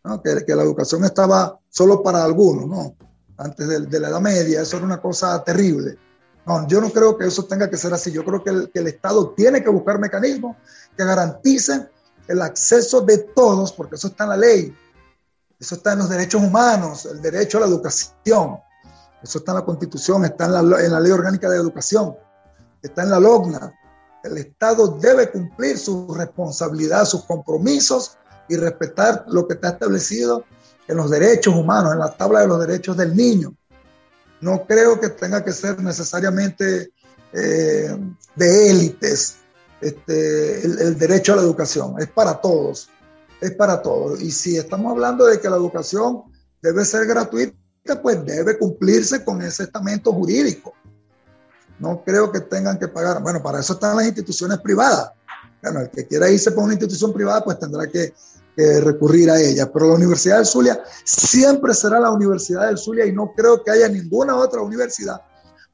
¿no? 0.04 0.22
que, 0.22 0.44
que, 0.44 0.54
la 0.54 0.62
educación 0.62 1.04
estaba 1.04 1.58
solo 1.70 2.02
para 2.02 2.22
algunos, 2.22 2.66
¿no? 2.66 2.94
Antes 3.38 3.90
de, 3.90 3.98
la 3.98 4.08
Edad 4.08 4.20
Media, 4.20 4.60
eso 4.60 4.76
era 4.76 4.84
una 4.84 5.00
cosa 5.00 5.42
terrible. 5.42 5.96
No, 6.44 6.68
yo 6.68 6.80
no 6.82 6.90
creo 6.90 7.16
que 7.16 7.26
eso 7.26 7.46
tenga 7.46 7.70
que 7.70 7.78
ser 7.78 7.94
así. 7.94 8.12
Yo 8.12 8.24
creo 8.24 8.44
que 8.44 8.50
el, 8.50 8.70
que 8.70 8.80
el 8.80 8.88
Estado 8.88 9.30
tiene 9.30 9.64
que 9.64 9.70
buscar 9.70 9.98
mecanismos 9.98 10.56
que 10.94 11.04
garanticen 11.04 11.88
el 12.28 12.42
acceso 12.42 13.00
de 13.00 13.18
todos, 13.18 13.72
porque 13.72 13.94
eso 13.94 14.08
está 14.08 14.24
en 14.24 14.30
la 14.30 14.36
ley, 14.36 14.76
eso 15.58 15.76
está 15.76 15.94
en 15.94 16.00
los 16.00 16.10
derechos 16.10 16.42
humanos, 16.42 17.06
el 17.06 17.22
derecho 17.22 17.56
a 17.56 17.62
la 17.62 17.68
educación, 17.68 18.58
eso 19.22 19.38
está 19.38 19.52
en 19.52 19.58
la 19.58 19.64
Constitución, 19.64 20.24
está 20.26 20.44
en 20.44 20.52
la, 20.52 20.60
en 20.84 20.92
la 20.92 21.00
Ley 21.00 21.10
Orgánica 21.10 21.48
de 21.48 21.56
Educación, 21.56 22.14
está 22.82 23.02
en 23.02 23.10
la 23.10 23.18
LOGNA, 23.18 23.72
El 24.24 24.38
Estado 24.38 24.98
debe 25.00 25.30
cumplir 25.30 25.78
su 25.78 26.12
responsabilidad, 26.14 27.04
sus 27.04 27.24
compromisos 27.24 28.16
y 28.48 28.56
respetar 28.56 29.24
lo 29.28 29.46
que 29.46 29.54
está 29.54 29.70
establecido 29.70 30.44
en 30.86 30.96
los 30.96 31.10
derechos 31.10 31.54
humanos, 31.54 31.92
en 31.92 31.98
la 31.98 32.16
tabla 32.16 32.40
de 32.40 32.48
los 32.48 32.60
derechos 32.60 32.96
del 32.96 33.16
niño. 33.16 33.54
No 34.40 34.66
creo 34.66 35.00
que 35.00 35.08
tenga 35.08 35.44
que 35.44 35.52
ser 35.52 35.80
necesariamente 35.80 36.92
eh, 37.32 37.96
de 38.36 38.70
élites 38.70 39.36
este, 39.80 40.64
el, 40.64 40.98
derecho 40.98 41.32
a 41.32 41.36
la 41.36 41.42
educación. 41.42 41.96
Es 41.98 42.08
para 42.08 42.40
todos, 42.40 42.88
es 43.40 43.52
para 43.52 43.82
todos. 43.82 44.20
Y 44.20 44.30
si 44.30 44.56
estamos 44.56 44.92
hablando 44.92 45.26
de 45.26 45.40
que 45.40 45.50
la 45.50 45.56
educación 45.56 46.22
debe 46.60 46.84
ser 46.84 47.06
gratuita, 47.06 47.56
pues 48.00 48.24
debe 48.24 48.58
cumplirse 48.58 49.24
con 49.24 49.42
ese 49.42 49.64
estamento 49.64 50.12
jurídico. 50.12 50.74
No 51.82 52.02
creo 52.04 52.30
que 52.30 52.40
tengan 52.40 52.78
que 52.78 52.86
pagar. 52.86 53.20
Bueno, 53.20 53.42
para 53.42 53.58
eso 53.58 53.72
están 53.72 53.96
las 53.96 54.06
instituciones 54.06 54.58
privadas. 54.60 55.10
Bueno, 55.60 55.80
el 55.80 55.90
que 55.90 56.06
quiera 56.06 56.30
irse 56.30 56.52
por 56.52 56.62
una 56.64 56.74
institución 56.74 57.12
privada, 57.12 57.42
pues 57.42 57.58
tendrá 57.58 57.88
que 57.88 58.14
recurrir 58.56 59.28
a 59.30 59.40
ella. 59.40 59.70
Pero 59.72 59.88
la 59.88 59.94
Universidad 59.94 60.36
del 60.36 60.46
Zulia 60.46 60.80
siempre 61.04 61.74
será 61.74 61.98
la 61.98 62.12
Universidad 62.12 62.66
del 62.66 62.78
Zulia 62.78 63.04
y 63.04 63.12
no 63.12 63.32
creo 63.34 63.64
que 63.64 63.72
haya 63.72 63.88
ninguna 63.88 64.36
otra 64.36 64.60
universidad 64.60 65.22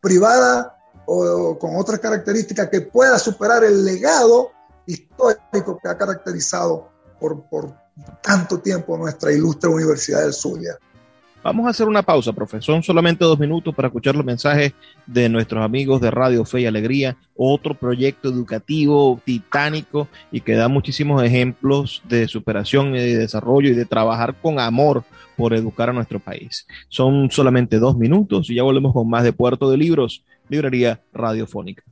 privada 0.00 0.76
o, 1.06 1.59
con 1.59 1.76
otras 1.76 1.98
características 1.98 2.68
que 2.70 2.80
pueda 2.80 3.18
superar 3.18 3.64
el 3.64 3.84
legado 3.84 4.50
histórico 4.86 5.78
que 5.82 5.88
ha 5.88 5.98
caracterizado 5.98 6.88
por, 7.20 7.46
por 7.50 7.74
tanto 8.22 8.61
tiempo 8.61 8.96
nuestra 8.96 9.30
ilustre 9.30 9.68
Universidad 9.68 10.22
del 10.22 10.32
Zulia. 10.32 10.78
Vamos 11.43 11.66
a 11.66 11.70
hacer 11.70 11.86
una 11.86 12.03
pausa, 12.03 12.32
profesor. 12.32 12.62
Son 12.62 12.82
solamente 12.82 13.24
dos 13.24 13.39
minutos 13.39 13.74
para 13.74 13.89
escuchar 13.89 14.16
los 14.16 14.24
mensajes 14.24 14.72
de 15.07 15.28
nuestros 15.28 15.64
amigos 15.64 16.01
de 16.01 16.11
Radio 16.11 16.45
Fe 16.45 16.62
y 16.62 16.66
Alegría, 16.66 17.16
otro 17.36 17.74
proyecto 17.74 18.28
educativo 18.28 19.20
titánico 19.24 20.09
y 20.32 20.41
que 20.41 20.55
da 20.55 20.68
muchísimos 20.68 21.22
ejemplos 21.22 22.03
de 22.09 22.26
superación 22.26 22.95
y 22.97 22.99
de 22.99 23.18
desarrollo 23.18 23.70
y 23.70 23.74
de 23.74 23.86
trabajar 23.86 24.34
con 24.41 24.59
amor 24.59 25.05
por 25.36 25.55
educar 25.55 25.91
a 25.91 25.93
nuestro 25.93 26.18
país. 26.18 26.66
Son 26.89 27.30
solamente 27.30 27.78
dos 27.78 27.97
minutos 27.97 28.51
y 28.51 28.57
ya 28.57 28.64
volvemos 28.64 28.93
con 28.93 29.09
más 29.09 29.22
de 29.22 29.32
Puerto 29.32 29.70
de 29.70 29.76
Libros, 29.76 30.24
Librería 30.49 31.01
Radiofónica. 31.12 31.84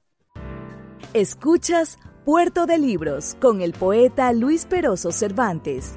Escuchas 1.15 1.99
Puerto 2.25 2.67
de 2.67 2.79
Libros 2.79 3.37
con 3.41 3.61
el 3.61 3.73
poeta 3.73 4.33
Luis 4.33 4.67
Peroso 4.67 5.13
Cervantes. 5.13 5.97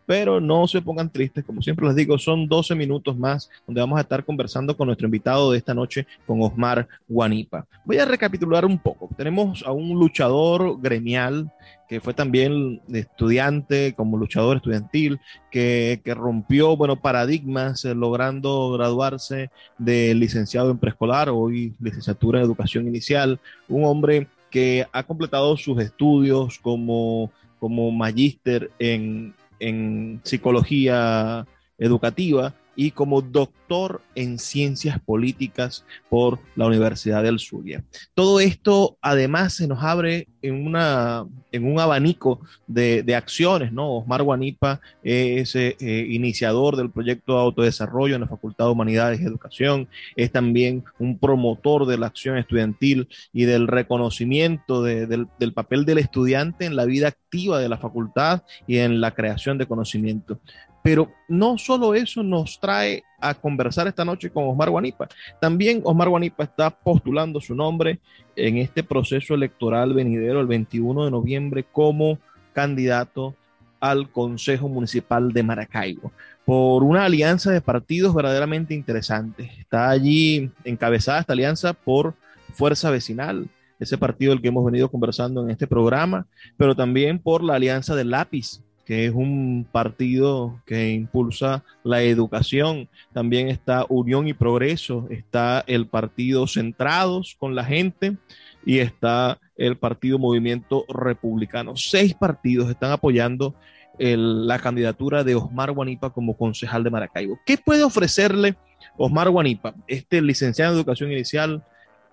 pero 0.11 0.41
no 0.41 0.67
se 0.67 0.81
pongan 0.81 1.09
tristes, 1.09 1.45
como 1.45 1.61
siempre 1.61 1.87
les 1.87 1.95
digo, 1.95 2.17
son 2.17 2.45
12 2.45 2.75
minutos 2.75 3.17
más 3.17 3.49
donde 3.65 3.79
vamos 3.79 3.97
a 3.97 4.01
estar 4.01 4.25
conversando 4.25 4.75
con 4.75 4.87
nuestro 4.87 5.07
invitado 5.07 5.49
de 5.49 5.57
esta 5.57 5.73
noche, 5.73 6.05
con 6.27 6.41
Osmar 6.41 6.85
Guanipa. 7.07 7.65
Voy 7.85 7.97
a 7.97 8.03
recapitular 8.03 8.65
un 8.65 8.77
poco. 8.77 9.09
Tenemos 9.15 9.63
a 9.65 9.71
un 9.71 9.97
luchador 9.97 10.81
gremial 10.81 11.49
que 11.87 12.01
fue 12.01 12.13
también 12.13 12.81
estudiante, 12.91 13.93
como 13.95 14.17
luchador 14.17 14.57
estudiantil, 14.57 15.17
que, 15.49 16.01
que 16.03 16.13
rompió, 16.13 16.75
bueno, 16.75 16.97
paradigmas, 16.97 17.85
eh, 17.85 17.95
logrando 17.95 18.73
graduarse 18.73 19.49
de 19.77 20.13
licenciado 20.13 20.71
en 20.71 20.77
preescolar, 20.77 21.29
hoy 21.29 21.73
licenciatura 21.79 22.39
en 22.39 22.45
educación 22.45 22.85
inicial, 22.85 23.39
un 23.69 23.85
hombre 23.85 24.27
que 24.49 24.85
ha 24.91 25.03
completado 25.03 25.55
sus 25.55 25.81
estudios 25.81 26.59
como, 26.59 27.31
como 27.59 27.91
magíster 27.91 28.71
en, 28.77 29.35
en 29.61 30.19
psicología 30.23 31.45
educativa 31.77 32.53
y 32.75 32.91
como 32.91 33.21
doctor 33.21 34.01
en 34.15 34.39
ciencias 34.39 34.99
políticas 34.99 35.85
por 36.09 36.39
la 36.55 36.67
Universidad 36.67 37.23
del 37.23 37.39
Zulia. 37.39 37.83
Todo 38.13 38.39
esto 38.39 38.97
además 39.01 39.53
se 39.53 39.67
nos 39.67 39.83
abre 39.83 40.27
en, 40.41 40.65
una, 40.65 41.25
en 41.51 41.65
un 41.65 41.79
abanico 41.79 42.41
de, 42.67 43.03
acciones, 43.15 43.73
¿no? 43.73 43.97
Osmar 43.97 44.23
Guanipa 44.23 44.79
es 45.03 45.55
eh, 45.55 45.75
iniciador 46.09 46.77
del 46.77 46.89
proyecto 46.89 47.33
de 47.33 47.41
autodesarrollo 47.41 48.15
en 48.15 48.21
la 48.21 48.27
Facultad 48.27 48.65
de 48.65 48.71
Humanidades 48.71 49.19
y 49.19 49.25
Educación, 49.25 49.87
es 50.15 50.31
también 50.31 50.83
un 50.97 51.17
promotor 51.17 51.85
de 51.85 51.97
la 51.97 52.07
acción 52.07 52.37
estudiantil 52.37 53.09
y 53.33 53.45
del 53.45 53.67
reconocimiento 53.67 54.81
del, 54.81 55.27
del 55.39 55.53
papel 55.53 55.85
del 55.85 55.97
estudiante 55.97 56.65
en 56.65 56.75
la 56.75 56.85
vida 56.85 57.09
activa 57.09 57.59
de 57.59 57.69
la 57.69 57.77
facultad 57.77 58.43
y 58.65 58.77
en 58.77 59.01
la 59.01 59.11
creación 59.11 59.57
de 59.57 59.67
conocimiento. 59.67 60.39
Pero 60.83 61.11
no 61.27 61.57
solo 61.57 61.93
eso 61.93 62.23
nos 62.23 62.59
trae 62.59 63.03
a 63.19 63.33
conversar 63.33 63.87
esta 63.87 64.03
noche 64.03 64.31
con 64.31 64.47
Osmar 64.47 64.69
Guanipa. 64.69 65.07
También 65.39 65.81
Osmar 65.83 66.09
Guanipa 66.09 66.43
está 66.43 66.69
postulando 66.69 67.39
su 67.39 67.53
nombre 67.55 67.99
en 68.35 68.57
este 68.57 68.83
proceso 68.83 69.33
electoral 69.33 69.93
venidero 69.93 70.39
el 70.39 70.47
21 70.47 71.05
de 71.05 71.11
noviembre 71.11 71.65
como 71.71 72.17
candidato 72.53 73.35
al 73.79 74.09
Consejo 74.11 74.69
Municipal 74.69 75.33
de 75.33 75.43
Maracaibo 75.43 76.11
por 76.45 76.83
una 76.83 77.05
alianza 77.05 77.51
de 77.51 77.61
partidos 77.61 78.13
verdaderamente 78.13 78.73
interesante. 78.73 79.51
Está 79.59 79.89
allí 79.89 80.51
encabezada 80.63 81.19
esta 81.19 81.33
alianza 81.33 81.73
por 81.73 82.15
Fuerza 82.53 82.89
Vecinal, 82.89 83.47
ese 83.79 83.97
partido 83.97 84.31
del 84.31 84.41
que 84.41 84.49
hemos 84.49 84.65
venido 84.65 84.89
conversando 84.89 85.43
en 85.43 85.51
este 85.51 85.67
programa, 85.67 86.27
pero 86.57 86.75
también 86.75 87.19
por 87.19 87.43
la 87.43 87.55
alianza 87.55 87.95
del 87.95 88.11
lápiz, 88.11 88.61
que 88.91 89.05
es 89.05 89.13
un 89.13 89.65
partido 89.71 90.61
que 90.65 90.91
impulsa 90.91 91.63
la 91.81 92.03
educación. 92.03 92.89
También 93.13 93.47
está 93.47 93.85
Unión 93.87 94.27
y 94.27 94.33
Progreso, 94.33 95.07
está 95.09 95.63
el 95.65 95.87
partido 95.87 96.45
Centrados 96.45 97.37
con 97.39 97.55
la 97.55 97.63
gente 97.63 98.17
y 98.65 98.79
está 98.79 99.39
el 99.55 99.77
partido 99.77 100.19
Movimiento 100.19 100.83
Republicano. 100.89 101.77
Seis 101.77 102.13
partidos 102.13 102.69
están 102.69 102.91
apoyando 102.91 103.55
la 103.97 104.59
candidatura 104.59 105.23
de 105.23 105.35
Osmar 105.35 105.71
Guanipa 105.71 106.09
como 106.09 106.35
concejal 106.35 106.83
de 106.83 106.89
Maracaibo. 106.89 107.39
¿Qué 107.45 107.57
puede 107.57 107.83
ofrecerle 107.83 108.57
Osmar 108.97 109.29
Guanipa, 109.29 109.73
este 109.87 110.21
licenciado 110.21 110.73
en 110.73 110.79
educación 110.79 111.13
inicial 111.13 111.63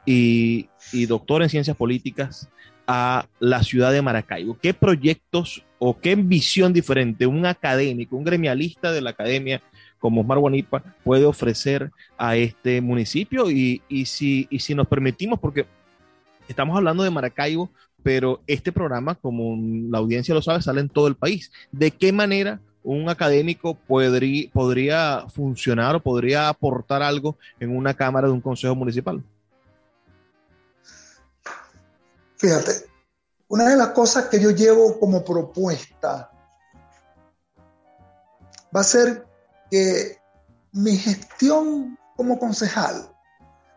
y, 0.06 0.68
y 0.92 1.06
doctor 1.06 1.42
en 1.42 1.48
ciencias 1.48 1.76
políticas, 1.76 2.48
a 2.86 3.26
la 3.40 3.64
ciudad 3.64 3.90
de 3.90 4.00
Maracaibo? 4.00 4.56
¿Qué 4.62 4.74
proyectos 4.74 5.64
o 5.78 5.98
qué 5.98 6.14
visión 6.16 6.72
diferente 6.72 7.26
un 7.26 7.46
académico, 7.46 8.16
un 8.16 8.24
gremialista 8.24 8.92
de 8.92 9.00
la 9.00 9.10
academia 9.10 9.62
como 9.98 10.20
Osmar 10.20 10.38
Guanipa 10.38 10.82
puede 11.04 11.24
ofrecer 11.24 11.90
a 12.16 12.36
este 12.36 12.80
municipio? 12.80 13.50
Y, 13.50 13.82
si, 14.06 14.48
si 14.58 14.74
nos 14.74 14.86
permitimos, 14.88 15.38
porque 15.38 15.66
estamos 16.48 16.76
hablando 16.76 17.02
de 17.02 17.10
Maracaibo, 17.10 17.70
pero 18.02 18.40
este 18.46 18.72
programa, 18.72 19.14
como 19.16 19.56
la 19.90 19.98
audiencia 19.98 20.34
lo 20.34 20.42
sabe, 20.42 20.62
sale 20.62 20.80
en 20.80 20.88
todo 20.88 21.08
el 21.08 21.16
país. 21.16 21.50
¿De 21.72 21.90
qué 21.90 22.12
manera 22.12 22.60
un 22.82 23.08
académico 23.08 23.74
podría, 23.74 24.48
podría 24.52 25.24
funcionar 25.28 25.96
o 25.96 26.00
podría 26.00 26.48
aportar 26.48 27.02
algo 27.02 27.36
en 27.58 27.76
una 27.76 27.94
cámara 27.94 28.28
de 28.28 28.32
un 28.32 28.40
consejo 28.40 28.74
municipal? 28.74 29.22
Fíjate, 32.36 32.87
una 33.48 33.68
de 33.68 33.76
las 33.76 33.88
cosas 33.88 34.26
que 34.26 34.38
yo 34.38 34.50
llevo 34.50 34.98
como 35.00 35.24
propuesta 35.24 36.30
va 38.74 38.80
a 38.80 38.84
ser 38.84 39.26
que 39.70 40.18
mi 40.72 40.96
gestión 40.96 41.98
como 42.16 42.38
concejal 42.38 43.10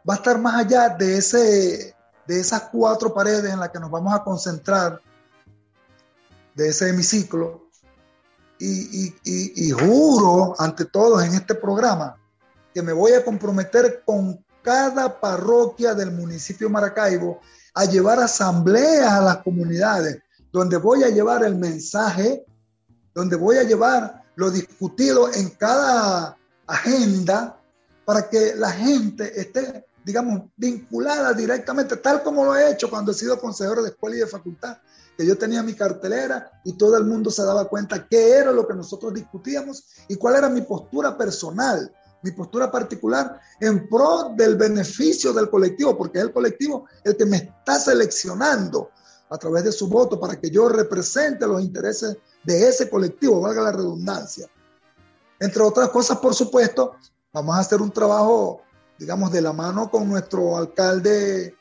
va 0.08 0.16
a 0.16 0.18
estar 0.18 0.38
más 0.40 0.56
allá 0.56 0.90
de, 0.90 1.18
ese, 1.18 1.96
de 2.28 2.40
esas 2.40 2.64
cuatro 2.64 3.14
paredes 3.14 3.52
en 3.52 3.60
las 3.60 3.70
que 3.70 3.80
nos 3.80 3.90
vamos 3.90 4.14
a 4.14 4.24
concentrar 4.24 5.02
de 6.56 6.70
ese 6.70 6.90
hemiciclo. 6.90 7.70
Y, 8.64 9.16
y 9.24 9.72
juro 9.72 10.54
ante 10.60 10.86
todos 10.86 11.24
en 11.24 11.34
este 11.34 11.56
programa 11.56 12.16
que 12.72 12.84
me 12.84 12.94
voy 12.94 13.14
a 13.14 13.26
comprometer 13.26 14.04
con 14.06 14.46
cada 14.62 15.20
parroquia 15.20 15.96
del 15.96 16.12
municipio 16.12 16.68
de 16.68 16.74
Maracaibo 16.74 17.42
a 17.74 17.86
llevar 17.86 18.20
asambleas 18.20 19.12
a 19.12 19.22
las 19.22 19.38
comunidades, 19.38 20.20
donde 20.52 20.78
voy 20.78 21.04
a 21.04 21.10
llevar 21.10 21.44
el 21.44 21.56
mensaje, 21.56 22.46
donde 23.14 23.36
voy 23.36 23.58
a 23.58 23.64
llevar 23.64 24.24
lo 24.36 24.52
discutido 24.52 25.32
en 25.34 25.50
cada 25.50 26.38
agenda 26.68 27.58
para 28.06 28.30
que 28.30 28.56
la 28.56 28.72
gente 28.72 29.40
esté 29.40 29.86
digamos, 30.04 30.44
vinculada 30.56 31.34
directamente, 31.34 31.98
tal 31.98 32.24
como 32.24 32.46
lo 32.46 32.56
he 32.56 32.72
hecho 32.72 32.90
cuando 32.90 33.12
he 33.12 33.16
sido 33.16 33.40
consejero 33.40 33.84
de 33.84 33.90
escuela 33.90 34.16
y 34.16 34.20
de 34.20 34.28
facultad, 34.28 34.78
que 35.18 35.26
yo 35.26 35.38
tenía 35.38 35.62
mi 35.62 35.74
cartelera 35.74 36.52
y 36.64 36.74
todo 36.74 36.98
el 36.98 37.06
mundo 37.06 37.30
se 37.30 37.44
daba 37.44 37.66
cuenta 37.66 38.08
qué 38.08 38.32
era 38.32 38.52
lo 38.52 38.68
que 38.68 38.74
nosotros 38.74 39.14
discutíamos 39.14 39.84
y 40.08 40.16
cuál 40.16 40.36
era 40.36 40.50
mi 40.50 40.62
postura 40.62 41.18
personal, 41.18 41.94
mi 42.24 42.32
postura 42.32 42.72
particular 42.72 43.40
en 43.60 43.88
pro 43.88 44.34
del 44.36 44.56
beneficio 44.56 45.34
del 45.34 45.50
colectivo, 45.50 45.98
porque 45.98 46.20
es 46.20 46.26
el 46.26 46.34
colectivo 46.34 46.86
el 47.04 47.18
que 47.18 47.26
me 47.26 47.38
está 47.38 47.80
seleccionando 47.80 48.92
a 49.30 49.38
través 49.38 49.64
de 49.64 49.72
su 49.72 49.88
voto 49.88 50.20
para 50.20 50.40
que 50.40 50.50
yo 50.50 50.70
represente 50.70 51.48
los 51.48 51.62
intereses 51.62 52.18
de 52.44 52.68
ese 52.68 52.90
colectivo, 52.90 53.42
valga 53.42 53.62
la 53.62 53.72
redundancia. 53.72 54.48
Entre 55.40 55.64
otras 55.64 55.90
cosas, 55.90 56.18
por 56.18 56.36
supuesto, 56.36 56.96
vamos 57.32 57.56
a 57.56 57.60
hacer 57.60 57.82
un 57.82 57.92
trabajo 57.92 58.62
digamos, 59.02 59.32
de 59.32 59.42
la 59.42 59.52
mano 59.52 59.90
con 59.90 60.08
nuestro 60.08 60.56
alcalde, 60.56 61.58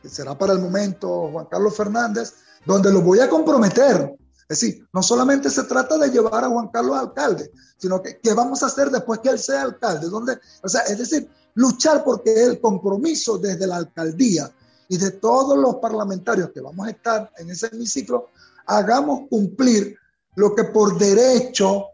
que 0.00 0.08
será 0.08 0.36
para 0.36 0.54
el 0.54 0.60
momento 0.60 1.28
Juan 1.30 1.46
Carlos 1.50 1.76
Fernández, 1.76 2.36
donde 2.64 2.90
lo 2.90 3.02
voy 3.02 3.20
a 3.20 3.28
comprometer. 3.28 4.16
Decir, 4.60 4.86
no 4.92 5.02
solamente 5.02 5.50
se 5.50 5.64
trata 5.64 5.98
de 5.98 6.10
llevar 6.10 6.44
a 6.44 6.48
Juan 6.48 6.68
Carlos 6.68 6.96
alcalde, 6.96 7.50
sino 7.76 8.02
que 8.02 8.18
qué 8.18 8.34
vamos 8.34 8.62
a 8.62 8.66
hacer 8.66 8.90
después 8.90 9.20
que 9.20 9.30
él 9.30 9.38
sea 9.38 9.62
alcalde. 9.62 10.08
Donde, 10.08 10.38
o 10.62 10.68
sea, 10.68 10.82
es 10.82 10.98
decir, 10.98 11.28
luchar 11.54 12.04
porque 12.04 12.44
el 12.44 12.60
compromiso 12.60 13.38
desde 13.38 13.66
la 13.66 13.76
alcaldía 13.76 14.50
y 14.88 14.96
de 14.96 15.12
todos 15.12 15.58
los 15.58 15.76
parlamentarios 15.76 16.50
que 16.52 16.60
vamos 16.60 16.86
a 16.86 16.90
estar 16.90 17.30
en 17.38 17.50
ese 17.50 17.68
hemiciclo, 17.68 18.28
hagamos 18.66 19.28
cumplir 19.28 19.96
lo 20.36 20.54
que 20.54 20.64
por 20.64 20.98
derecho 20.98 21.86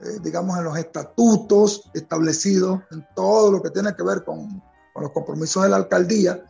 eh, 0.00 0.18
digamos, 0.22 0.56
en 0.56 0.64
los 0.64 0.78
estatutos 0.78 1.90
establecidos, 1.92 2.80
en 2.92 3.04
todo 3.16 3.50
lo 3.50 3.60
que 3.60 3.70
tiene 3.70 3.96
que 3.96 4.04
ver 4.04 4.22
con, 4.22 4.62
con 4.94 5.02
los 5.02 5.10
compromisos 5.10 5.64
de 5.64 5.68
la 5.70 5.76
alcaldía 5.76 6.44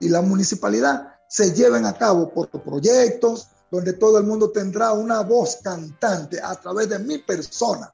y 0.00 0.08
la 0.08 0.22
municipalidad, 0.22 1.14
se 1.28 1.52
lleven 1.52 1.86
a 1.86 1.96
cabo 1.96 2.34
por 2.34 2.48
proyectos 2.48 3.48
donde 3.70 3.92
todo 3.92 4.18
el 4.18 4.24
mundo 4.24 4.50
tendrá 4.50 4.92
una 4.92 5.20
voz 5.20 5.58
cantante 5.62 6.40
a 6.42 6.54
través 6.56 6.88
de 6.88 6.98
mi 6.98 7.18
persona. 7.18 7.92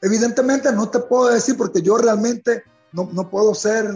Evidentemente 0.00 0.72
no 0.72 0.90
te 0.90 0.98
puedo 0.98 1.28
decir 1.28 1.56
porque 1.56 1.80
yo 1.80 1.96
realmente 1.96 2.64
no, 2.92 3.08
no 3.12 3.30
puedo 3.30 3.54
ser, 3.54 3.94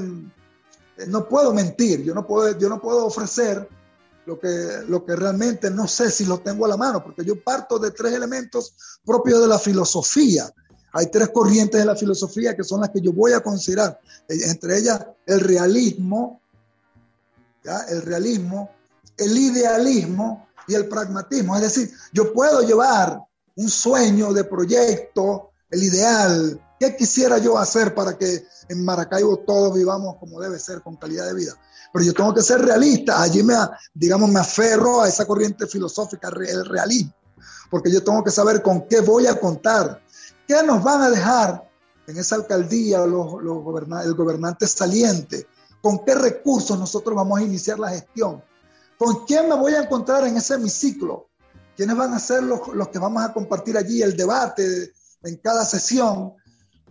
no 1.09 1.28
puedo 1.28 1.53
mentir, 1.53 2.03
yo 2.03 2.14
no 2.14 2.26
puedo, 2.26 2.57
yo 2.59 2.68
no 2.68 2.80
puedo 2.80 3.05
ofrecer 3.05 3.68
lo 4.24 4.38
que, 4.40 4.84
lo 4.88 5.05
que 5.05 5.14
realmente 5.14 5.70
no 5.70 5.86
sé 5.86 6.11
si 6.11 6.24
lo 6.24 6.38
tengo 6.38 6.64
a 6.64 6.68
la 6.68 6.76
mano, 6.76 7.03
porque 7.03 7.24
yo 7.24 7.42
parto 7.42 7.78
de 7.78 7.90
tres 7.90 8.12
elementos 8.12 8.74
propios 9.05 9.40
de 9.40 9.49
la 9.49 9.59
filosofía. 9.59 10.51
Hay 10.92 11.11
tres 11.11 11.28
corrientes 11.28 11.78
de 11.78 11.86
la 11.86 11.94
filosofía 11.94 12.57
que 12.57 12.64
son 12.64 12.80
las 12.80 12.90
que 12.90 13.01
yo 13.01 13.12
voy 13.12 13.32
a 13.32 13.40
considerar, 13.40 14.01
eh, 14.28 14.34
entre 14.47 14.78
ellas 14.78 15.07
el 15.26 15.40
realismo, 15.40 16.40
¿ya? 17.62 17.80
el 17.88 18.03
realismo, 18.03 18.70
el 19.16 19.36
idealismo 19.36 20.45
y 20.67 20.75
el 20.75 20.89
pragmatismo. 20.89 21.57
Es 21.57 21.62
decir, 21.62 21.91
yo 22.12 22.33
puedo 22.33 22.62
llevar 22.62 23.21
un 23.57 23.69
sueño 23.69 24.33
de 24.33 24.45
proyecto, 24.45 25.51
el 25.71 25.83
ideal, 25.83 26.61
¿Qué 26.79 26.95
quisiera 26.95 27.39
yo 27.39 27.57
hacer 27.57 27.95
para 27.95 28.19
que 28.19 28.45
en 28.69 28.85
Maracaibo 28.85 29.39
todos 29.39 29.75
vivamos 29.75 30.17
como 30.17 30.41
debe 30.41 30.59
ser, 30.59 30.83
con 30.83 30.97
calidad 30.97 31.27
de 31.27 31.35
vida? 31.35 31.53
pero 31.93 32.05
yo 32.05 32.12
tengo 32.12 32.35
que 32.35 32.43
ser 32.43 32.61
realista. 32.61 33.23
Allí 33.23 33.43
me, 33.43 33.55
digamos, 33.95 34.29
me 34.29 34.41
aferro 34.41 35.01
a 35.01 35.09
esa 35.09 35.25
corriente 35.25 35.67
filosófica, 35.67 36.29
el 36.29 36.67
realismo, 36.67 37.14
porque 37.71 37.91
yo 37.91 38.05
tengo 38.05 38.23
que 38.23 38.31
saber 38.31 38.61
con 38.61 38.87
qué 38.87 39.01
voy 39.01 39.27
a 39.27 39.41
contar, 39.41 40.03
qué 40.47 40.62
nos 40.62 40.83
van 40.85 41.01
a 41.01 41.11
dejar 41.11 41.67
en 42.07 42.19
esa 42.19 42.35
alcaldía 42.35 43.07
los, 43.07 43.43
los 43.43 43.64
el 44.05 44.14
gobernante 44.14 44.67
saliente, 44.67 45.47
con 45.81 46.05
qué 46.05 46.14
recursos 46.14 46.79
nosotros 46.79 47.17
vamos 47.17 47.39
a 47.39 47.43
iniciar 47.45 47.79
la 47.79 47.89
gestión, 47.89 48.43
con 48.99 49.24
quién 49.26 49.49
me 49.49 49.55
voy 49.55 49.74
a 49.74 49.82
encontrar 49.82 50.26
en 50.26 50.36
ese 50.36 50.55
hemiciclo, 50.55 51.28
quiénes 51.76 51.97
van 51.97 52.14
a 52.14 52.18
ser 52.18 52.42
los, 52.42 52.68
los 52.68 52.88
que 52.88 52.99
vamos 52.99 53.22
a 53.22 53.32
compartir 53.32 53.76
allí 53.76 54.03
el 54.03 54.16
debate 54.16 54.92
en 55.22 55.36
cada 55.36 55.64
sesión, 55.64 56.34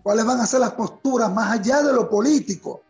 cuáles 0.03 0.25
van 0.25 0.39
a 0.39 0.45
ser 0.45 0.59
las 0.59 0.73
posturas 0.73 1.33
más 1.33 1.51
allá 1.51 1.81
de 1.81 1.93
lo 1.93 2.09
político, 2.09 2.81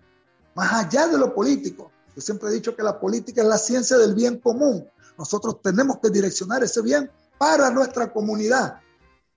más 0.55 0.73
allá 0.73 1.07
de 1.07 1.17
lo 1.17 1.33
político. 1.33 1.91
Yo 2.15 2.21
siempre 2.21 2.49
he 2.49 2.53
dicho 2.53 2.75
que 2.75 2.83
la 2.83 2.99
política 2.99 3.41
es 3.41 3.47
la 3.47 3.57
ciencia 3.57 3.97
del 3.97 4.15
bien 4.15 4.39
común. 4.39 4.89
Nosotros 5.17 5.61
tenemos 5.61 5.99
que 5.99 6.09
direccionar 6.09 6.63
ese 6.63 6.81
bien 6.81 7.09
para 7.37 7.69
nuestra 7.69 8.11
comunidad. 8.11 8.79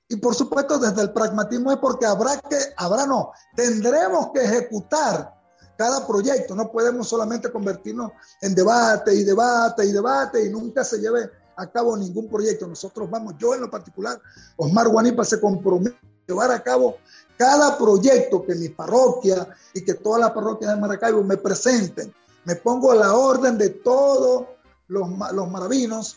Y 0.08 0.16
por 0.16 0.34
supuesto, 0.34 0.78
desde 0.78 1.02
el 1.02 1.12
pragmatismo 1.12 1.70
es 1.70 1.78
porque 1.78 2.06
habrá 2.06 2.40
que, 2.40 2.56
habrá 2.76 3.06
no, 3.06 3.32
tendremos 3.54 4.30
que 4.32 4.42
ejecutar 4.42 5.37
cada 5.78 6.06
proyecto. 6.06 6.54
No 6.54 6.70
podemos 6.70 7.08
solamente 7.08 7.50
convertirnos 7.50 8.10
en 8.42 8.54
debate 8.54 9.14
y 9.14 9.22
debate 9.22 9.86
y 9.86 9.92
debate 9.92 10.44
y 10.44 10.50
nunca 10.50 10.84
se 10.84 10.98
lleve 10.98 11.30
a 11.56 11.70
cabo 11.70 11.96
ningún 11.96 12.28
proyecto. 12.28 12.66
Nosotros 12.66 13.08
vamos, 13.08 13.34
yo 13.38 13.54
en 13.54 13.62
lo 13.62 13.70
particular, 13.70 14.20
Osmar 14.56 14.88
Guanipa 14.88 15.24
se 15.24 15.40
compromete 15.40 15.96
a 15.96 16.26
llevar 16.26 16.50
a 16.50 16.62
cabo 16.62 16.96
cada 17.38 17.78
proyecto 17.78 18.44
que 18.44 18.56
mi 18.56 18.68
parroquia 18.68 19.48
y 19.72 19.84
que 19.84 19.94
todas 19.94 20.20
las 20.20 20.32
parroquias 20.32 20.74
de 20.74 20.80
Maracaibo 20.80 21.22
me 21.22 21.36
presenten 21.36 22.12
me 22.44 22.56
pongo 22.56 22.92
a 22.92 22.94
la 22.94 23.14
orden 23.14 23.58
de 23.58 23.68
todos 23.68 24.46
los, 24.86 25.06
los 25.32 25.50
maravinos 25.50 26.16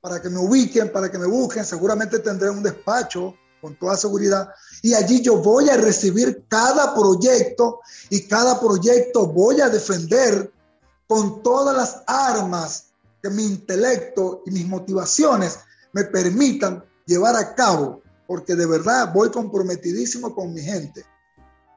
para 0.00 0.22
que 0.22 0.30
me 0.30 0.38
ubiquen, 0.38 0.92
para 0.92 1.10
que 1.10 1.18
me 1.18 1.26
busquen. 1.26 1.64
Seguramente 1.64 2.20
tendré 2.20 2.50
un 2.50 2.62
despacho 2.62 3.34
con 3.62 3.78
toda 3.78 3.96
seguridad. 3.96 4.48
Y 4.82 4.92
allí 4.92 5.22
yo 5.22 5.36
voy 5.36 5.70
a 5.70 5.76
recibir 5.76 6.44
cada 6.48 6.94
proyecto 6.94 7.80
y 8.10 8.26
cada 8.26 8.60
proyecto 8.60 9.28
voy 9.28 9.60
a 9.60 9.70
defender 9.70 10.52
con 11.06 11.42
todas 11.42 11.76
las 11.76 12.02
armas 12.06 12.86
que 13.22 13.30
mi 13.30 13.44
intelecto 13.44 14.42
y 14.44 14.50
mis 14.50 14.66
motivaciones 14.66 15.60
me 15.92 16.04
permitan 16.04 16.84
llevar 17.06 17.36
a 17.36 17.54
cabo, 17.54 18.02
porque 18.26 18.56
de 18.56 18.66
verdad 18.66 19.12
voy 19.14 19.30
comprometidísimo 19.30 20.34
con 20.34 20.52
mi 20.52 20.62
gente, 20.62 21.04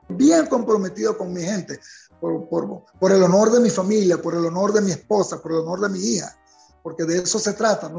bien 0.09 0.47
comprometido 0.47 1.15
con 1.15 1.31
mi 1.31 1.43
gente 1.43 1.79
por, 2.19 3.11
el 3.11 3.21
honor 3.21 3.51
de 3.51 3.59
mi 3.59 3.69
familia, 3.69 4.19
por 4.19 4.33
el 4.33 4.45
honor 4.45 4.73
de 4.73 4.81
mi 4.81 4.91
esposa, 4.91 5.39
por 5.39 5.51
el 5.51 5.59
honor 5.59 5.81
de 5.81 5.89
mi 5.89 5.99
hija, 5.99 6.35
porque 6.85 7.03
de 7.03 7.17
eso 7.17 7.39
se 7.39 7.53
trata. 7.53 7.89
No, 7.89 7.97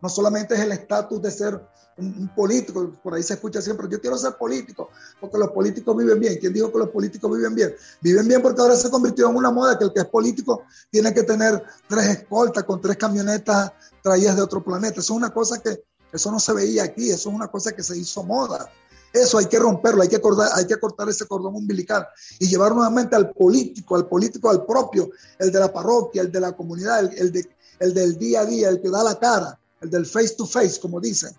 no 0.00 0.08
solamente 0.08 0.54
es 0.54 0.60
el 0.60 0.70
estatus 0.70 1.20
de 1.20 1.28
ser 1.28 1.60
un, 1.96 2.30
político, 2.36 2.92
por 3.02 3.14
ahí 3.14 3.22
se 3.24 3.34
escucha 3.34 3.60
siempre, 3.60 3.88
yo 3.90 4.00
quiero 4.00 4.16
ser 4.16 4.36
político, 4.36 4.90
porque 5.20 5.38
los 5.38 5.50
políticos 5.50 5.96
viven 5.96 6.20
bien. 6.20 6.38
¿Quién 6.38 6.52
dijo 6.52 6.70
que 6.70 6.78
los 6.78 6.90
políticos 6.90 7.36
viven 7.36 7.56
bien? 7.56 7.74
Viven 8.00 8.28
bien 8.28 8.40
porque 8.40 8.60
ahora 8.60 8.76
se 8.76 8.90
convirtió 8.90 9.28
en 9.28 9.34
una 9.34 9.50
moda 9.50 9.76
que 9.76 9.86
el 9.86 9.92
que 9.92 10.02
es 10.02 10.06
político 10.06 10.62
tiene 10.88 11.12
que 11.12 11.24
tener 11.24 11.60
tres 11.88 12.06
escoltas 12.06 12.62
con 12.62 12.80
tres 12.80 12.96
camionetas 12.96 13.72
traídas 14.04 14.36
de 14.36 14.42
otro 14.42 14.62
planeta. 14.62 15.00
Eso 15.00 15.14
es 15.14 15.16
una 15.16 15.34
cosa 15.34 15.60
que, 15.60 15.82
eso 16.12 16.30
no 16.30 16.38
se 16.38 16.52
veía 16.52 16.84
aquí, 16.84 17.10
eso 17.10 17.30
es 17.30 17.34
una 17.34 17.48
cosa 17.48 17.72
que 17.72 17.82
se 17.82 17.98
hizo 17.98 18.22
moda. 18.22 18.70
Eso 19.12 19.38
hay 19.38 19.46
que 19.46 19.58
romperlo, 19.58 20.02
hay 20.02 20.08
que, 20.08 20.20
cortar, 20.20 20.50
hay 20.54 20.66
que 20.66 20.76
cortar 20.76 21.08
ese 21.08 21.26
cordón 21.26 21.56
umbilical 21.56 22.06
y 22.38 22.46
llevar 22.46 22.74
nuevamente 22.74 23.16
al 23.16 23.30
político, 23.30 23.96
al 23.96 24.06
político, 24.06 24.50
al 24.50 24.64
propio, 24.66 25.10
el 25.38 25.50
de 25.50 25.58
la 25.58 25.72
parroquia, 25.72 26.22
el 26.22 26.30
de 26.30 26.40
la 26.40 26.52
comunidad, 26.52 27.10
el, 27.16 27.32
de, 27.32 27.48
el 27.80 27.94
del 27.94 28.18
día 28.18 28.40
a 28.40 28.46
día, 28.46 28.68
el 28.68 28.80
que 28.80 28.90
da 28.90 29.02
la 29.02 29.18
cara, 29.18 29.58
el 29.80 29.90
del 29.90 30.06
face 30.06 30.34
to 30.36 30.46
face, 30.46 30.80
como 30.80 31.00
dicen. 31.00 31.30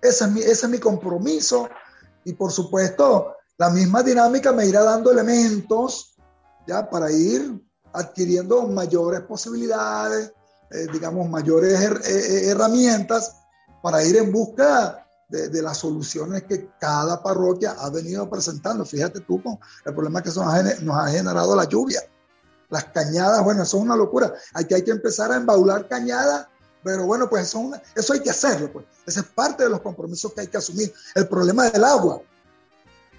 Ese 0.00 0.24
es 0.24 0.30
mi, 0.30 0.40
ese 0.40 0.66
es 0.66 0.68
mi 0.68 0.78
compromiso 0.78 1.68
y 2.24 2.32
por 2.32 2.52
supuesto 2.52 3.34
la 3.58 3.70
misma 3.70 4.02
dinámica 4.02 4.52
me 4.52 4.66
irá 4.66 4.82
dando 4.82 5.10
elementos 5.10 6.16
ya 6.66 6.88
para 6.88 7.10
ir 7.10 7.60
adquiriendo 7.92 8.66
mayores 8.68 9.20
posibilidades, 9.22 10.32
eh, 10.70 10.86
digamos, 10.92 11.28
mayores 11.28 11.80
eh, 11.80 12.48
herramientas 12.48 13.36
para 13.82 14.02
ir 14.04 14.16
en 14.16 14.32
busca 14.32 15.06
de, 15.28 15.62
las 15.62 15.78
soluciones 15.78 16.42
que 16.42 16.68
cada 16.78 17.22
parroquia 17.22 17.74
ha 17.78 17.88
venido 17.88 18.28
presentando. 18.28 18.84
Fíjate 18.84 19.20
tú 19.20 19.42
con 19.42 19.58
el 19.84 19.94
problema 19.94 20.22
que 20.22 20.28
eso 20.28 20.44
nos 20.44 20.96
ha, 20.96 21.08
generado 21.08 21.56
la 21.56 21.64
lluvia. 21.64 22.00
Las 22.72 22.84
cañadas, 22.84 23.44
bueno, 23.44 23.64
eso 23.64 23.76
es 23.76 23.82
una 23.82 23.94
locura. 23.94 24.32
Hay 24.54 24.64
que, 24.64 24.74
hay 24.74 24.82
que 24.82 24.92
empezar 24.92 25.30
a 25.30 25.36
embaular 25.36 25.86
cañadas, 25.88 26.46
pero 26.82 27.04
bueno, 27.04 27.28
pues 27.28 27.42
eso, 27.48 27.70
eso 27.94 28.14
hay 28.14 28.20
que 28.20 28.30
hacerlo. 28.30 28.72
Pues. 28.72 28.86
Ese 29.06 29.20
es 29.20 29.26
parte 29.26 29.64
de 29.64 29.68
los 29.68 29.82
compromisos 29.82 30.32
que 30.32 30.40
hay 30.40 30.46
que 30.46 30.56
asumir. 30.56 30.90
El 31.14 31.28
problema 31.28 31.68
del 31.68 31.84
agua. 31.84 32.22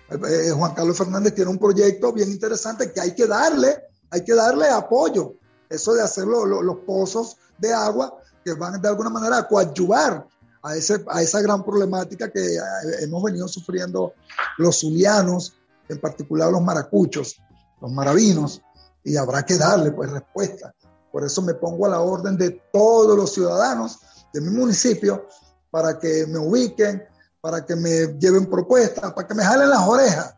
Eh, 0.09 0.49
Juan 0.49 0.73
Carlos 0.73 0.97
Fernández 0.97 1.35
tiene 1.35 1.51
un 1.51 1.59
proyecto 1.59 2.11
bien 2.11 2.31
interesante 2.31 2.91
que 2.91 2.99
hay 2.99 3.13
que 3.13 3.27
darle, 3.27 3.79
hay 4.09 4.23
que 4.23 4.33
darle 4.33 4.69
apoyo. 4.69 5.35
Eso 5.69 5.93
de 5.93 6.01
hacer 6.01 6.25
los 6.25 6.77
pozos 6.79 7.37
de 7.59 7.71
agua 7.71 8.17
que 8.43 8.53
van 8.53 8.81
de 8.81 8.87
alguna 8.87 9.11
manera 9.11 9.37
a 9.37 9.47
coadyuvar 9.47 10.25
a, 10.63 10.75
ese, 10.75 11.05
a 11.09 11.21
esa 11.21 11.41
gran 11.41 11.63
problemática 11.63 12.31
que 12.31 12.55
eh, 12.55 12.59
hemos 13.01 13.21
venido 13.21 13.47
sufriendo 13.47 14.15
los 14.57 14.79
zulianos, 14.79 15.53
en 15.89 15.99
particular 15.99 16.51
los 16.51 16.63
maracuchos, 16.63 17.39
los 17.79 17.91
maravinos, 17.91 18.63
y 19.03 19.17
habrá 19.17 19.43
que 19.43 19.57
darle 19.57 19.91
pues 19.91 20.11
respuesta. 20.11 20.73
Por 21.11 21.23
eso 21.23 21.41
me 21.41 21.53
pongo 21.53 21.85
a 21.85 21.89
la 21.89 22.01
orden 22.01 22.37
de 22.37 22.51
todos 22.71 23.15
los 23.17 23.33
ciudadanos 23.33 23.99
de 24.33 24.41
mi 24.41 24.49
municipio 24.49 25.27
para 25.69 25.99
que 25.99 26.25
me 26.27 26.39
ubiquen, 26.39 27.03
para 27.41 27.65
que 27.65 27.75
me 27.75 28.17
lleven 28.19 28.49
propuestas, 28.49 29.11
para 29.13 29.27
que 29.27 29.35
me 29.35 29.43
jalen 29.43 29.69
las 29.69 29.87
orejas. 29.87 30.35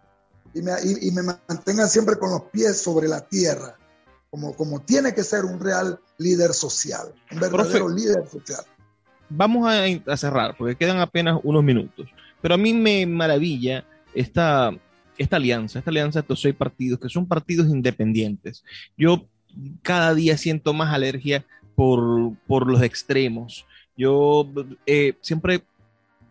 y 0.54 0.62
me, 0.62 0.72
y, 0.84 1.12
me 1.12 1.22
mantengan 1.22 1.90
siempre 1.90 2.18
con 2.18 2.32
los 2.32 2.44
pies 2.44 2.82
sobre 2.82 3.08
la 3.08 3.22
tierra, 3.22 3.78
como, 4.30 4.56
como 4.56 4.82
tiene 4.82 5.14
que 5.14 5.24
ser 5.24 5.44
un 5.46 5.60
real 5.60 6.00
líder 6.18 6.54
social, 6.54 7.14
un 7.32 7.40
verdadero 7.40 7.90
líder 7.90 8.28
social. 8.28 8.64
Vamos 9.30 9.68
a, 9.68 10.18
cerrar, 10.18 10.56
porque 10.58 10.76
quedan 10.76 11.00
apenas 11.00 11.40
unos 11.44 11.64
minutos, 11.64 12.08
pero 12.42 12.56
a 12.56 12.58
mí 12.58 12.74
me 12.74 13.06
maravilla 13.06 13.86
esta, 14.14 14.72
esta 15.18 15.38
alianza, 15.38 15.80
esta 15.80 15.92
alianza 15.92 16.20
de 16.20 16.22
estos 16.22 16.42
seis 16.42 16.56
partidos, 16.56 17.00
que 17.00 17.10
son 17.10 17.28
partidos 17.28 17.68
independientes. 17.68 18.64
Yo 18.98 19.26
cada 19.82 20.14
día 20.14 20.38
siento 20.38 20.74
más 20.74 20.94
alergia 20.94 21.46
por, 21.76 22.34
por 22.48 22.68
los 22.68 22.82
extremos. 22.82 23.66
Yo 23.98 24.50
eh, 24.86 25.14
siempre 25.22 25.64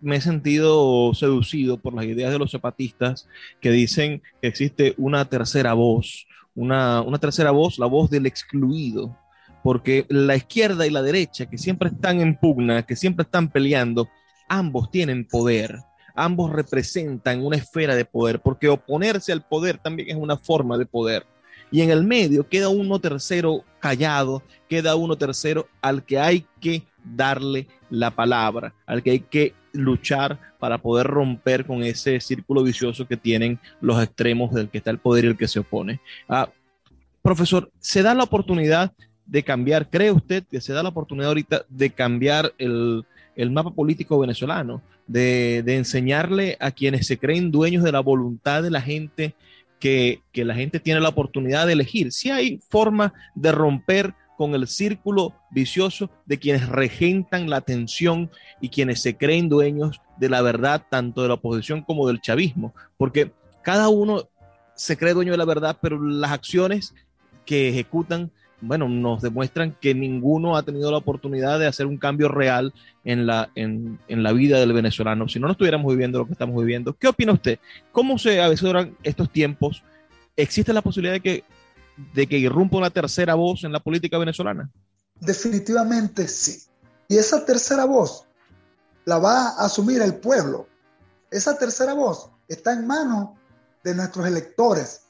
me 0.01 0.17
he 0.17 0.21
sentido 0.21 1.15
seducido 1.15 1.79
por 1.79 1.95
las 1.95 2.05
ideas 2.05 2.31
de 2.31 2.39
los 2.39 2.51
zapatistas 2.51 3.27
que 3.61 3.71
dicen 3.71 4.23
que 4.43 4.49
existe 4.49 4.95
una 4.99 5.25
tercera 5.25 5.73
voz, 5.73 6.27
una, 6.55 7.01
una 7.01 7.19
tercera 7.19 7.51
voz, 7.51 7.79
la 7.79 7.87
voz 7.87 8.11
del 8.11 8.27
excluido, 8.27 9.17
porque 9.63 10.05
la 10.11 10.37
izquierda 10.37 10.87
y 10.87 10.91
la 10.91 11.01
derecha, 11.01 11.47
que 11.47 11.57
siempre 11.57 11.89
están 11.89 12.21
en 12.21 12.37
pugna, 12.37 12.83
que 12.83 12.97
siempre 12.97 13.23
están 13.23 13.49
peleando, 13.49 14.11
ambos 14.47 14.91
tienen 14.91 15.25
poder, 15.25 15.79
ambos 16.15 16.53
representan 16.53 17.45
una 17.45 17.57
esfera 17.57 17.95
de 17.95 18.05
poder, 18.05 18.41
porque 18.41 18.69
oponerse 18.69 19.33
al 19.33 19.43
poder 19.43 19.79
también 19.79 20.11
es 20.11 20.17
una 20.17 20.37
forma 20.37 20.79
de 20.79 20.87
poder. 20.87 21.27
Y 21.71 21.81
en 21.83 21.91
el 21.91 22.05
medio 22.05 22.49
queda 22.49 22.69
uno 22.69 23.01
tercero 23.01 23.65
callado, 23.81 24.43
queda 24.69 24.95
uno 24.95 25.17
tercero 25.17 25.67
al 25.81 26.05
que 26.05 26.19
hay 26.19 26.47
que 26.61 26.85
darle 27.05 27.67
la 27.91 28.11
palabra, 28.11 28.75
al 28.87 29.03
que 29.03 29.11
hay 29.11 29.21
que 29.21 29.55
luchar 29.73 30.39
para 30.59 30.79
poder 30.79 31.07
romper 31.07 31.67
con 31.67 31.83
ese 31.83 32.21
círculo 32.21 32.63
vicioso 32.63 33.07
que 33.07 33.17
tienen 33.17 33.59
los 33.81 34.03
extremos 34.03 34.55
del 34.55 34.69
que 34.69 34.79
está 34.79 34.91
el 34.91 34.99
poder 34.99 35.25
y 35.25 35.29
el 35.29 35.37
que 35.37 35.49
se 35.49 35.59
opone. 35.59 36.01
Ah, 36.29 36.49
profesor, 37.23 37.71
¿se 37.81 38.03
da 38.03 38.15
la 38.15 38.23
oportunidad 38.23 38.93
de 39.27 39.43
cambiar, 39.43 39.89
cree 39.89 40.11
usted 40.11 40.45
que 40.45 40.61
se 40.61 40.73
da 40.73 40.83
la 40.83 40.91
oportunidad 40.91 41.29
ahorita 41.29 41.65
de 41.69 41.91
cambiar 41.91 42.53
el, 42.59 43.05
mapa 43.51 43.71
político 43.71 44.19
venezolano, 44.19 44.83
de, 45.07 45.63
enseñarle 45.67 46.57
a 46.61 46.71
quienes 46.71 47.07
se 47.07 47.19
creen 47.19 47.51
dueños 47.51 47.85
de 47.85 47.93
la 47.93 48.01
voluntad 48.01 48.63
de 48.63 48.71
la 48.71 48.81
gente 48.81 49.35
que, 49.81 50.21
que 50.33 50.45
la 50.45 50.55
gente 50.55 50.81
tiene 50.81 51.01
la 51.01 51.11
oportunidad 51.11 51.67
de 51.67 51.75
elegir? 51.75 52.13
Si 52.13 52.31
hay 52.31 52.61
forma 52.69 53.13
de 53.35 53.53
romper 53.53 54.15
con 54.37 54.55
el 54.55 54.67
círculo 54.67 55.35
vicioso 55.51 56.11
de 56.27 56.39
quienes 56.39 56.69
regentan 56.69 57.49
la 57.49 57.57
atención 57.57 58.31
y 58.61 58.69
quienes 58.69 59.01
se 59.01 59.17
creen 59.17 59.49
dueños 59.49 60.01
de 60.19 60.29
la 60.29 60.43
verdad, 60.43 60.85
tanto 60.91 61.23
de 61.23 61.29
la 61.29 61.35
oposición 61.35 61.83
como 61.83 62.07
del 62.07 62.21
chavismo, 62.21 62.75
porque 62.97 63.33
cada 63.63 63.89
uno 63.89 64.29
se 64.75 64.97
cree 64.97 65.15
dueño 65.15 65.33
de 65.33 65.39
la 65.39 65.45
verdad, 65.45 65.79
pero 65.81 66.03
las 66.03 66.33
acciones 66.33 66.95
que 67.45 67.69
ejecutan, 67.69 68.33
bueno, 68.61 68.89
nos 68.89 69.23
demuestran 69.23 69.77
que 69.81 69.95
ninguno 69.95 70.57
ha 70.57 70.63
tenido 70.63 70.91
la 70.91 70.99
oportunidad 70.99 71.59
de 71.59 71.67
hacer 71.67 71.87
un 71.87 71.99
cambio 71.99 72.29
real 72.29 72.73
en 73.05 73.27
la, 73.27 73.51
en, 73.55 73.99
la 74.09 74.33
vida 74.33 74.59
del 74.59 74.73
venezolano. 74.73 75.29
Si 75.29 75.39
no, 75.39 75.47
no 75.47 75.53
estuviéramos 75.53 75.93
viviendo 75.93 76.19
lo 76.19 76.27
que 76.27 76.33
estamos 76.33 76.57
viviendo. 76.57 76.95
¿Qué 76.95 77.09
opina 77.09 77.33
usted? 77.33 77.59
¿Cómo 77.93 78.19
se 78.19 78.41
avesoran 78.41 78.97
estos 79.03 79.31
tiempos? 79.31 79.83
¿Existe 80.37 80.73
la 80.73 80.83
posibilidad 80.83 81.15
de 81.15 81.21
que 81.21 81.45
de 82.13 82.27
que 82.27 82.39
irrumpa 82.39 82.77
una 82.77 82.91
tercera 82.91 83.35
voz 83.35 83.65
en 83.65 83.73
la 83.73 83.81
política 83.81 84.19
venezolana? 84.19 84.71
Definitivamente 85.21 86.29
sí. 86.29 86.63
Y 87.09 87.17
esa 87.17 87.45
tercera 87.45 87.85
voz 87.85 88.25
la 89.05 89.19
va 89.19 89.51
a 89.51 89.67
asumir 89.67 90.03
el 90.03 90.17
pueblo. 90.17 90.67
Esa 91.31 91.57
tercera 91.57 91.95
voz 91.95 92.31
está 92.49 92.73
en 92.73 92.87
manos 92.87 93.31
de 93.83 93.95
nuestros 93.95 94.27
electores. 94.27 95.03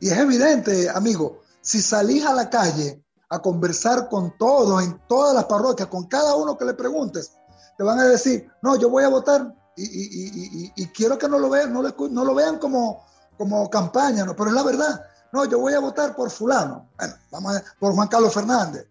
Y 0.00 0.08
es 0.08 0.18
evidente, 0.18 0.88
amigo, 0.90 1.42
si 1.64 1.80
salís 1.80 2.24
a 2.26 2.34
la 2.34 2.50
calle 2.50 3.02
a 3.30 3.40
conversar 3.40 4.08
con 4.08 4.36
todos, 4.36 4.84
en 4.84 5.00
todas 5.08 5.34
las 5.34 5.46
parroquias, 5.46 5.88
con 5.88 6.04
cada 6.04 6.36
uno 6.36 6.58
que 6.58 6.66
le 6.66 6.74
preguntes, 6.74 7.32
te 7.76 7.82
van 7.82 7.98
a 7.98 8.04
decir, 8.04 8.46
no, 8.62 8.76
yo 8.76 8.90
voy 8.90 9.02
a 9.02 9.08
votar 9.08 9.52
y, 9.76 10.86
quiero 10.88 11.18
que 11.18 11.26
no 11.26 11.38
lo 11.38 11.48
vean, 11.48 11.72
no, 11.72 11.82
lo 12.24 12.34
vean 12.34 12.58
como, 12.58 13.04
como 13.38 13.68
campaña, 13.70 14.24
¿no? 14.24 14.36
pero 14.36 14.50
es 14.50 14.54
la 14.54 14.62
verdad. 14.62 15.04
No, 15.32 15.46
yo 15.46 15.58
voy 15.58 15.72
a 15.72 15.80
votar 15.80 16.14
por 16.14 16.30
fulano. 16.30 16.90
Bueno, 16.96 17.14
vamos 17.32 17.62
por 17.80 17.92
Juan 17.94 18.08
Carlos 18.08 18.32
Fernández. 18.32 18.86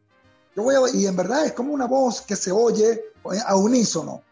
Yo 0.56 0.64
voy 0.64 0.76
a, 0.76 0.94
y 0.94 1.06
en 1.06 1.16
verdad 1.16 1.46
es 1.46 1.54
como 1.54 1.74
una 1.74 1.86
voz 1.86 2.22
que 2.22 2.36
se 2.36 2.52
oye 2.52 3.02
a 3.46 3.56
unísono. 3.56 4.24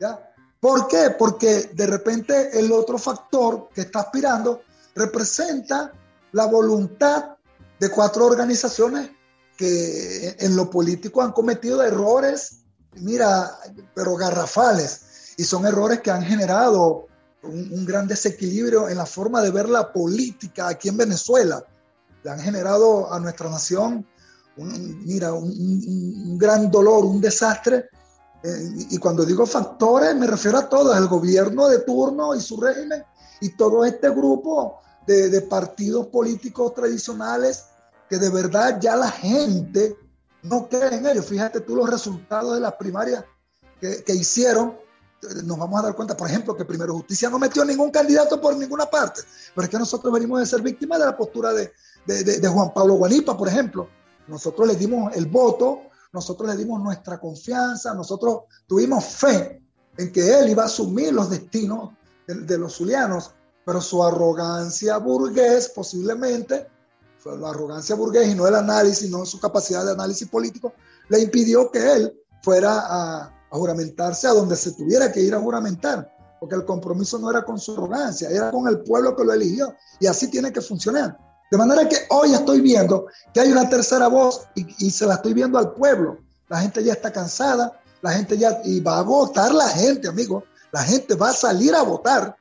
¿ya? 0.00 0.18
¿Por 0.58 0.88
qué? 0.88 1.10
Porque 1.16 1.70
de 1.74 1.86
repente 1.86 2.58
el 2.58 2.72
otro 2.72 2.98
factor 2.98 3.68
que 3.74 3.82
está 3.82 4.00
aspirando 4.00 4.62
representa 4.96 5.92
la 6.32 6.46
voluntad 6.46 7.36
de 7.80 7.88
cuatro 7.88 8.26
organizaciones 8.26 9.10
que 9.56 10.36
en 10.38 10.54
lo 10.54 10.70
político 10.70 11.22
han 11.22 11.32
cometido 11.32 11.82
errores, 11.82 12.60
mira, 12.96 13.58
pero 13.94 14.16
garrafales, 14.16 15.34
y 15.38 15.44
son 15.44 15.66
errores 15.66 16.00
que 16.00 16.10
han 16.10 16.22
generado 16.22 17.06
un, 17.42 17.86
gran 17.86 18.06
desequilibrio 18.06 18.88
en 18.88 18.98
la 18.98 19.06
forma 19.06 19.40
de 19.40 19.50
ver 19.50 19.68
la 19.68 19.92
política 19.92 20.68
aquí 20.68 20.90
en 20.90 20.98
Venezuela. 20.98 21.64
Le 22.22 22.30
han 22.30 22.38
generado 22.38 23.10
a 23.10 23.18
nuestra 23.18 23.48
nación, 23.48 24.06
un, 24.58 25.04
mira, 25.06 25.32
un, 25.32 26.36
gran 26.38 26.70
dolor, 26.70 27.06
un 27.06 27.20
desastre. 27.20 27.88
Eh, 28.42 28.86
y 28.90 28.98
cuando 28.98 29.24
digo 29.24 29.46
factores, 29.46 30.14
me 30.16 30.26
refiero 30.26 30.58
a 30.58 30.68
todos, 30.68 30.96
el 30.96 31.08
gobierno 31.08 31.68
de 31.68 31.78
turno 31.80 32.34
y 32.34 32.40
su 32.40 32.60
régimen 32.60 33.02
y 33.40 33.56
todo 33.56 33.86
este 33.86 34.10
grupo 34.10 34.80
de, 35.06 35.30
de 35.30 35.40
partidos 35.42 36.08
políticos 36.08 36.74
tradicionales 36.74 37.69
que 38.10 38.18
de 38.18 38.28
verdad 38.28 38.78
ya 38.80 38.96
la 38.96 39.10
gente 39.10 39.96
no 40.42 40.68
cree 40.68 40.96
en 40.96 41.06
ellos. 41.06 41.24
Fíjate 41.24 41.60
tú 41.60 41.76
los 41.76 41.88
resultados 41.88 42.54
de 42.54 42.60
las 42.60 42.74
primarias 42.74 43.24
que, 43.80 44.04
que 44.04 44.14
hicieron 44.14 44.74
nos 45.44 45.58
vamos 45.58 45.80
a 45.80 45.82
dar 45.82 45.94
cuenta, 45.94 46.16
por 46.16 46.28
ejemplo, 46.28 46.56
que 46.56 46.64
Primero 46.64 46.94
Justicia 46.94 47.28
no 47.28 47.38
metió 47.38 47.64
ningún 47.64 47.90
candidato 47.90 48.40
por 48.40 48.56
ninguna 48.56 48.86
parte, 48.86 49.22
pero 49.54 49.64
es 49.64 49.70
que 49.70 49.78
nosotros 49.78 50.12
venimos 50.12 50.40
de 50.40 50.46
ser 50.46 50.62
víctimas 50.62 50.98
de 50.98 51.04
la 51.04 51.16
postura 51.16 51.52
de, 51.52 51.72
de, 52.06 52.48
Juan 52.48 52.72
Pablo 52.72 52.94
Guanipa, 52.94 53.36
por 53.36 53.48
ejemplo. 53.48 53.88
Nosotros 54.26 54.66
le 54.66 54.76
dimos 54.76 55.14
el 55.16 55.26
voto, 55.26 55.82
nosotros 56.12 56.48
le 56.48 56.56
dimos 56.56 56.80
nuestra 56.80 57.20
confianza, 57.20 57.94
nosotros 57.94 58.44
tuvimos 58.66 59.04
fe 59.04 59.62
en 59.96 60.12
que 60.12 60.38
él 60.38 60.50
iba 60.50 60.62
a 60.62 60.66
asumir 60.66 61.12
los 61.12 61.28
destinos 61.28 61.90
de, 62.26 62.58
los 62.58 62.76
zulianos, 62.76 63.32
pero 63.64 63.80
su 63.80 64.02
arrogancia 64.02 64.96
burgués 64.98 65.68
posiblemente, 65.68 66.68
la 67.24 67.50
arrogancia 67.50 67.94
burgués 67.94 68.28
y 68.28 68.34
no 68.34 68.46
el 68.46 68.54
análisis, 68.54 69.10
no 69.10 69.24
su 69.26 69.38
capacidad 69.40 69.84
de 69.84 69.92
análisis 69.92 70.28
político, 70.28 70.72
le 71.08 71.20
impidió 71.20 71.70
que 71.70 71.92
él 71.92 72.14
fuera 72.42 72.80
a 72.88 73.40
a 73.50 73.56
juramentarse 73.56 74.26
a 74.26 74.32
donde 74.32 74.56
se 74.56 74.72
tuviera 74.72 75.10
que 75.12 75.20
ir 75.20 75.34
a 75.34 75.40
juramentar, 75.40 76.10
porque 76.38 76.54
el 76.54 76.64
compromiso 76.64 77.18
no 77.18 77.30
era 77.30 77.44
con 77.44 77.58
su 77.58 77.72
arrogancia, 77.72 78.28
era 78.30 78.50
con 78.50 78.68
el 78.68 78.80
pueblo 78.80 79.16
que 79.16 79.24
lo 79.24 79.32
eligió, 79.32 79.74
y 79.98 80.06
así 80.06 80.28
tiene 80.28 80.52
que 80.52 80.60
funcionar. 80.60 81.18
De 81.50 81.58
manera 81.58 81.88
que 81.88 81.96
hoy 82.10 82.32
estoy 82.32 82.60
viendo 82.60 83.06
que 83.34 83.40
hay 83.40 83.50
una 83.50 83.68
tercera 83.68 84.06
voz 84.06 84.42
y, 84.54 84.90
se 84.90 85.04
la 85.04 85.14
estoy 85.14 85.34
viendo 85.34 85.58
al 85.58 85.72
pueblo. 85.72 86.18
La 86.48 86.60
gente 86.60 86.82
ya 86.84 86.92
está 86.92 87.12
cansada, 87.12 87.80
la 88.02 88.12
gente 88.12 88.38
ya, 88.38 88.60
y 88.64 88.80
va 88.80 88.98
a 88.98 89.02
votar 89.02 89.52
la 89.52 89.68
gente, 89.68 90.06
amigo, 90.06 90.44
la 90.70 90.84
gente 90.84 91.16
va 91.16 91.30
a 91.30 91.32
salir 91.32 91.74
a 91.74 91.82
votar. 91.82 92.36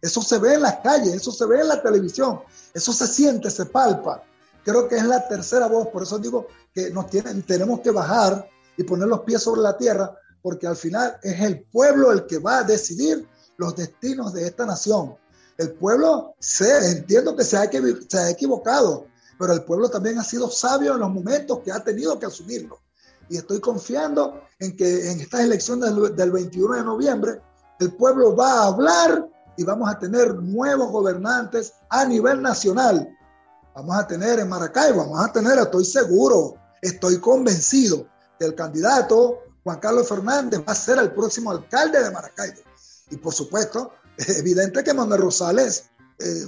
Eso 0.00 0.22
se 0.22 0.38
ve 0.38 0.54
en 0.54 0.62
las 0.62 0.76
calles, 0.76 1.14
eso 1.14 1.30
se 1.30 1.44
ve 1.46 1.60
en 1.60 1.68
la 1.68 1.82
televisión, 1.82 2.40
eso 2.72 2.92
se 2.92 3.06
siente, 3.06 3.50
se 3.50 3.66
palpa. 3.66 4.22
Creo 4.64 4.88
que 4.88 4.96
es 4.96 5.04
la 5.04 5.26
tercera 5.28 5.66
voz, 5.66 5.88
por 5.88 6.02
eso 6.02 6.18
digo 6.18 6.46
que 6.74 6.90
nos 6.90 7.06
tenemos 7.46 7.80
que 7.80 7.90
bajar 7.90 8.48
y 8.76 8.82
poner 8.84 9.08
los 9.08 9.20
pies 9.20 9.42
sobre 9.42 9.60
la 9.60 9.76
tierra 9.76 10.14
porque 10.42 10.66
al 10.66 10.76
final 10.76 11.18
es 11.22 11.40
el 11.40 11.62
pueblo 11.64 12.12
el 12.12 12.26
que 12.26 12.38
va 12.38 12.58
a 12.58 12.64
decidir 12.64 13.26
los 13.56 13.76
destinos 13.76 14.32
de 14.32 14.46
esta 14.46 14.64
nación. 14.64 15.16
El 15.58 15.72
pueblo, 15.72 16.34
sé, 16.38 16.92
entiendo 16.92 17.36
que 17.36 17.44
se 17.44 17.56
ha, 17.56 17.70
se 17.70 18.18
ha 18.18 18.30
equivocado, 18.30 19.06
pero 19.38 19.52
el 19.52 19.64
pueblo 19.64 19.90
también 19.90 20.18
ha 20.18 20.24
sido 20.24 20.50
sabio 20.50 20.94
en 20.94 21.00
los 21.00 21.10
momentos 21.10 21.60
que 21.60 21.72
ha 21.72 21.84
tenido 21.84 22.18
que 22.18 22.26
asumirlo. 22.26 22.80
Y 23.28 23.36
estoy 23.36 23.60
confiando 23.60 24.40
en 24.58 24.76
que 24.76 25.10
en 25.10 25.20
estas 25.20 25.42
elecciones 25.42 25.94
del 26.16 26.30
21 26.30 26.76
de 26.76 26.84
noviembre, 26.84 27.40
el 27.78 27.92
pueblo 27.92 28.34
va 28.34 28.52
a 28.52 28.66
hablar 28.68 29.28
y 29.60 29.62
vamos 29.62 29.90
a 29.90 29.98
tener 29.98 30.34
nuevos 30.36 30.90
gobernantes 30.90 31.74
a 31.90 32.06
nivel 32.06 32.40
nacional. 32.40 33.06
Vamos 33.74 33.94
a 33.94 34.06
tener 34.06 34.38
en 34.38 34.48
Maracaibo, 34.48 35.00
vamos 35.00 35.22
a 35.22 35.30
tener, 35.30 35.58
estoy 35.58 35.84
seguro, 35.84 36.54
estoy 36.80 37.20
convencido 37.20 38.06
que 38.38 38.46
el 38.46 38.54
candidato 38.54 39.40
Juan 39.62 39.78
Carlos 39.78 40.08
Fernández 40.08 40.60
va 40.66 40.72
a 40.72 40.74
ser 40.74 40.96
el 40.96 41.12
próximo 41.12 41.50
alcalde 41.50 42.02
de 42.02 42.10
Maracaibo. 42.10 42.62
Y 43.10 43.18
por 43.18 43.34
supuesto, 43.34 43.92
es 44.16 44.38
evidente 44.38 44.82
que 44.82 44.94
Manuel 44.94 45.20
Rosales 45.20 45.90
eh, 46.18 46.46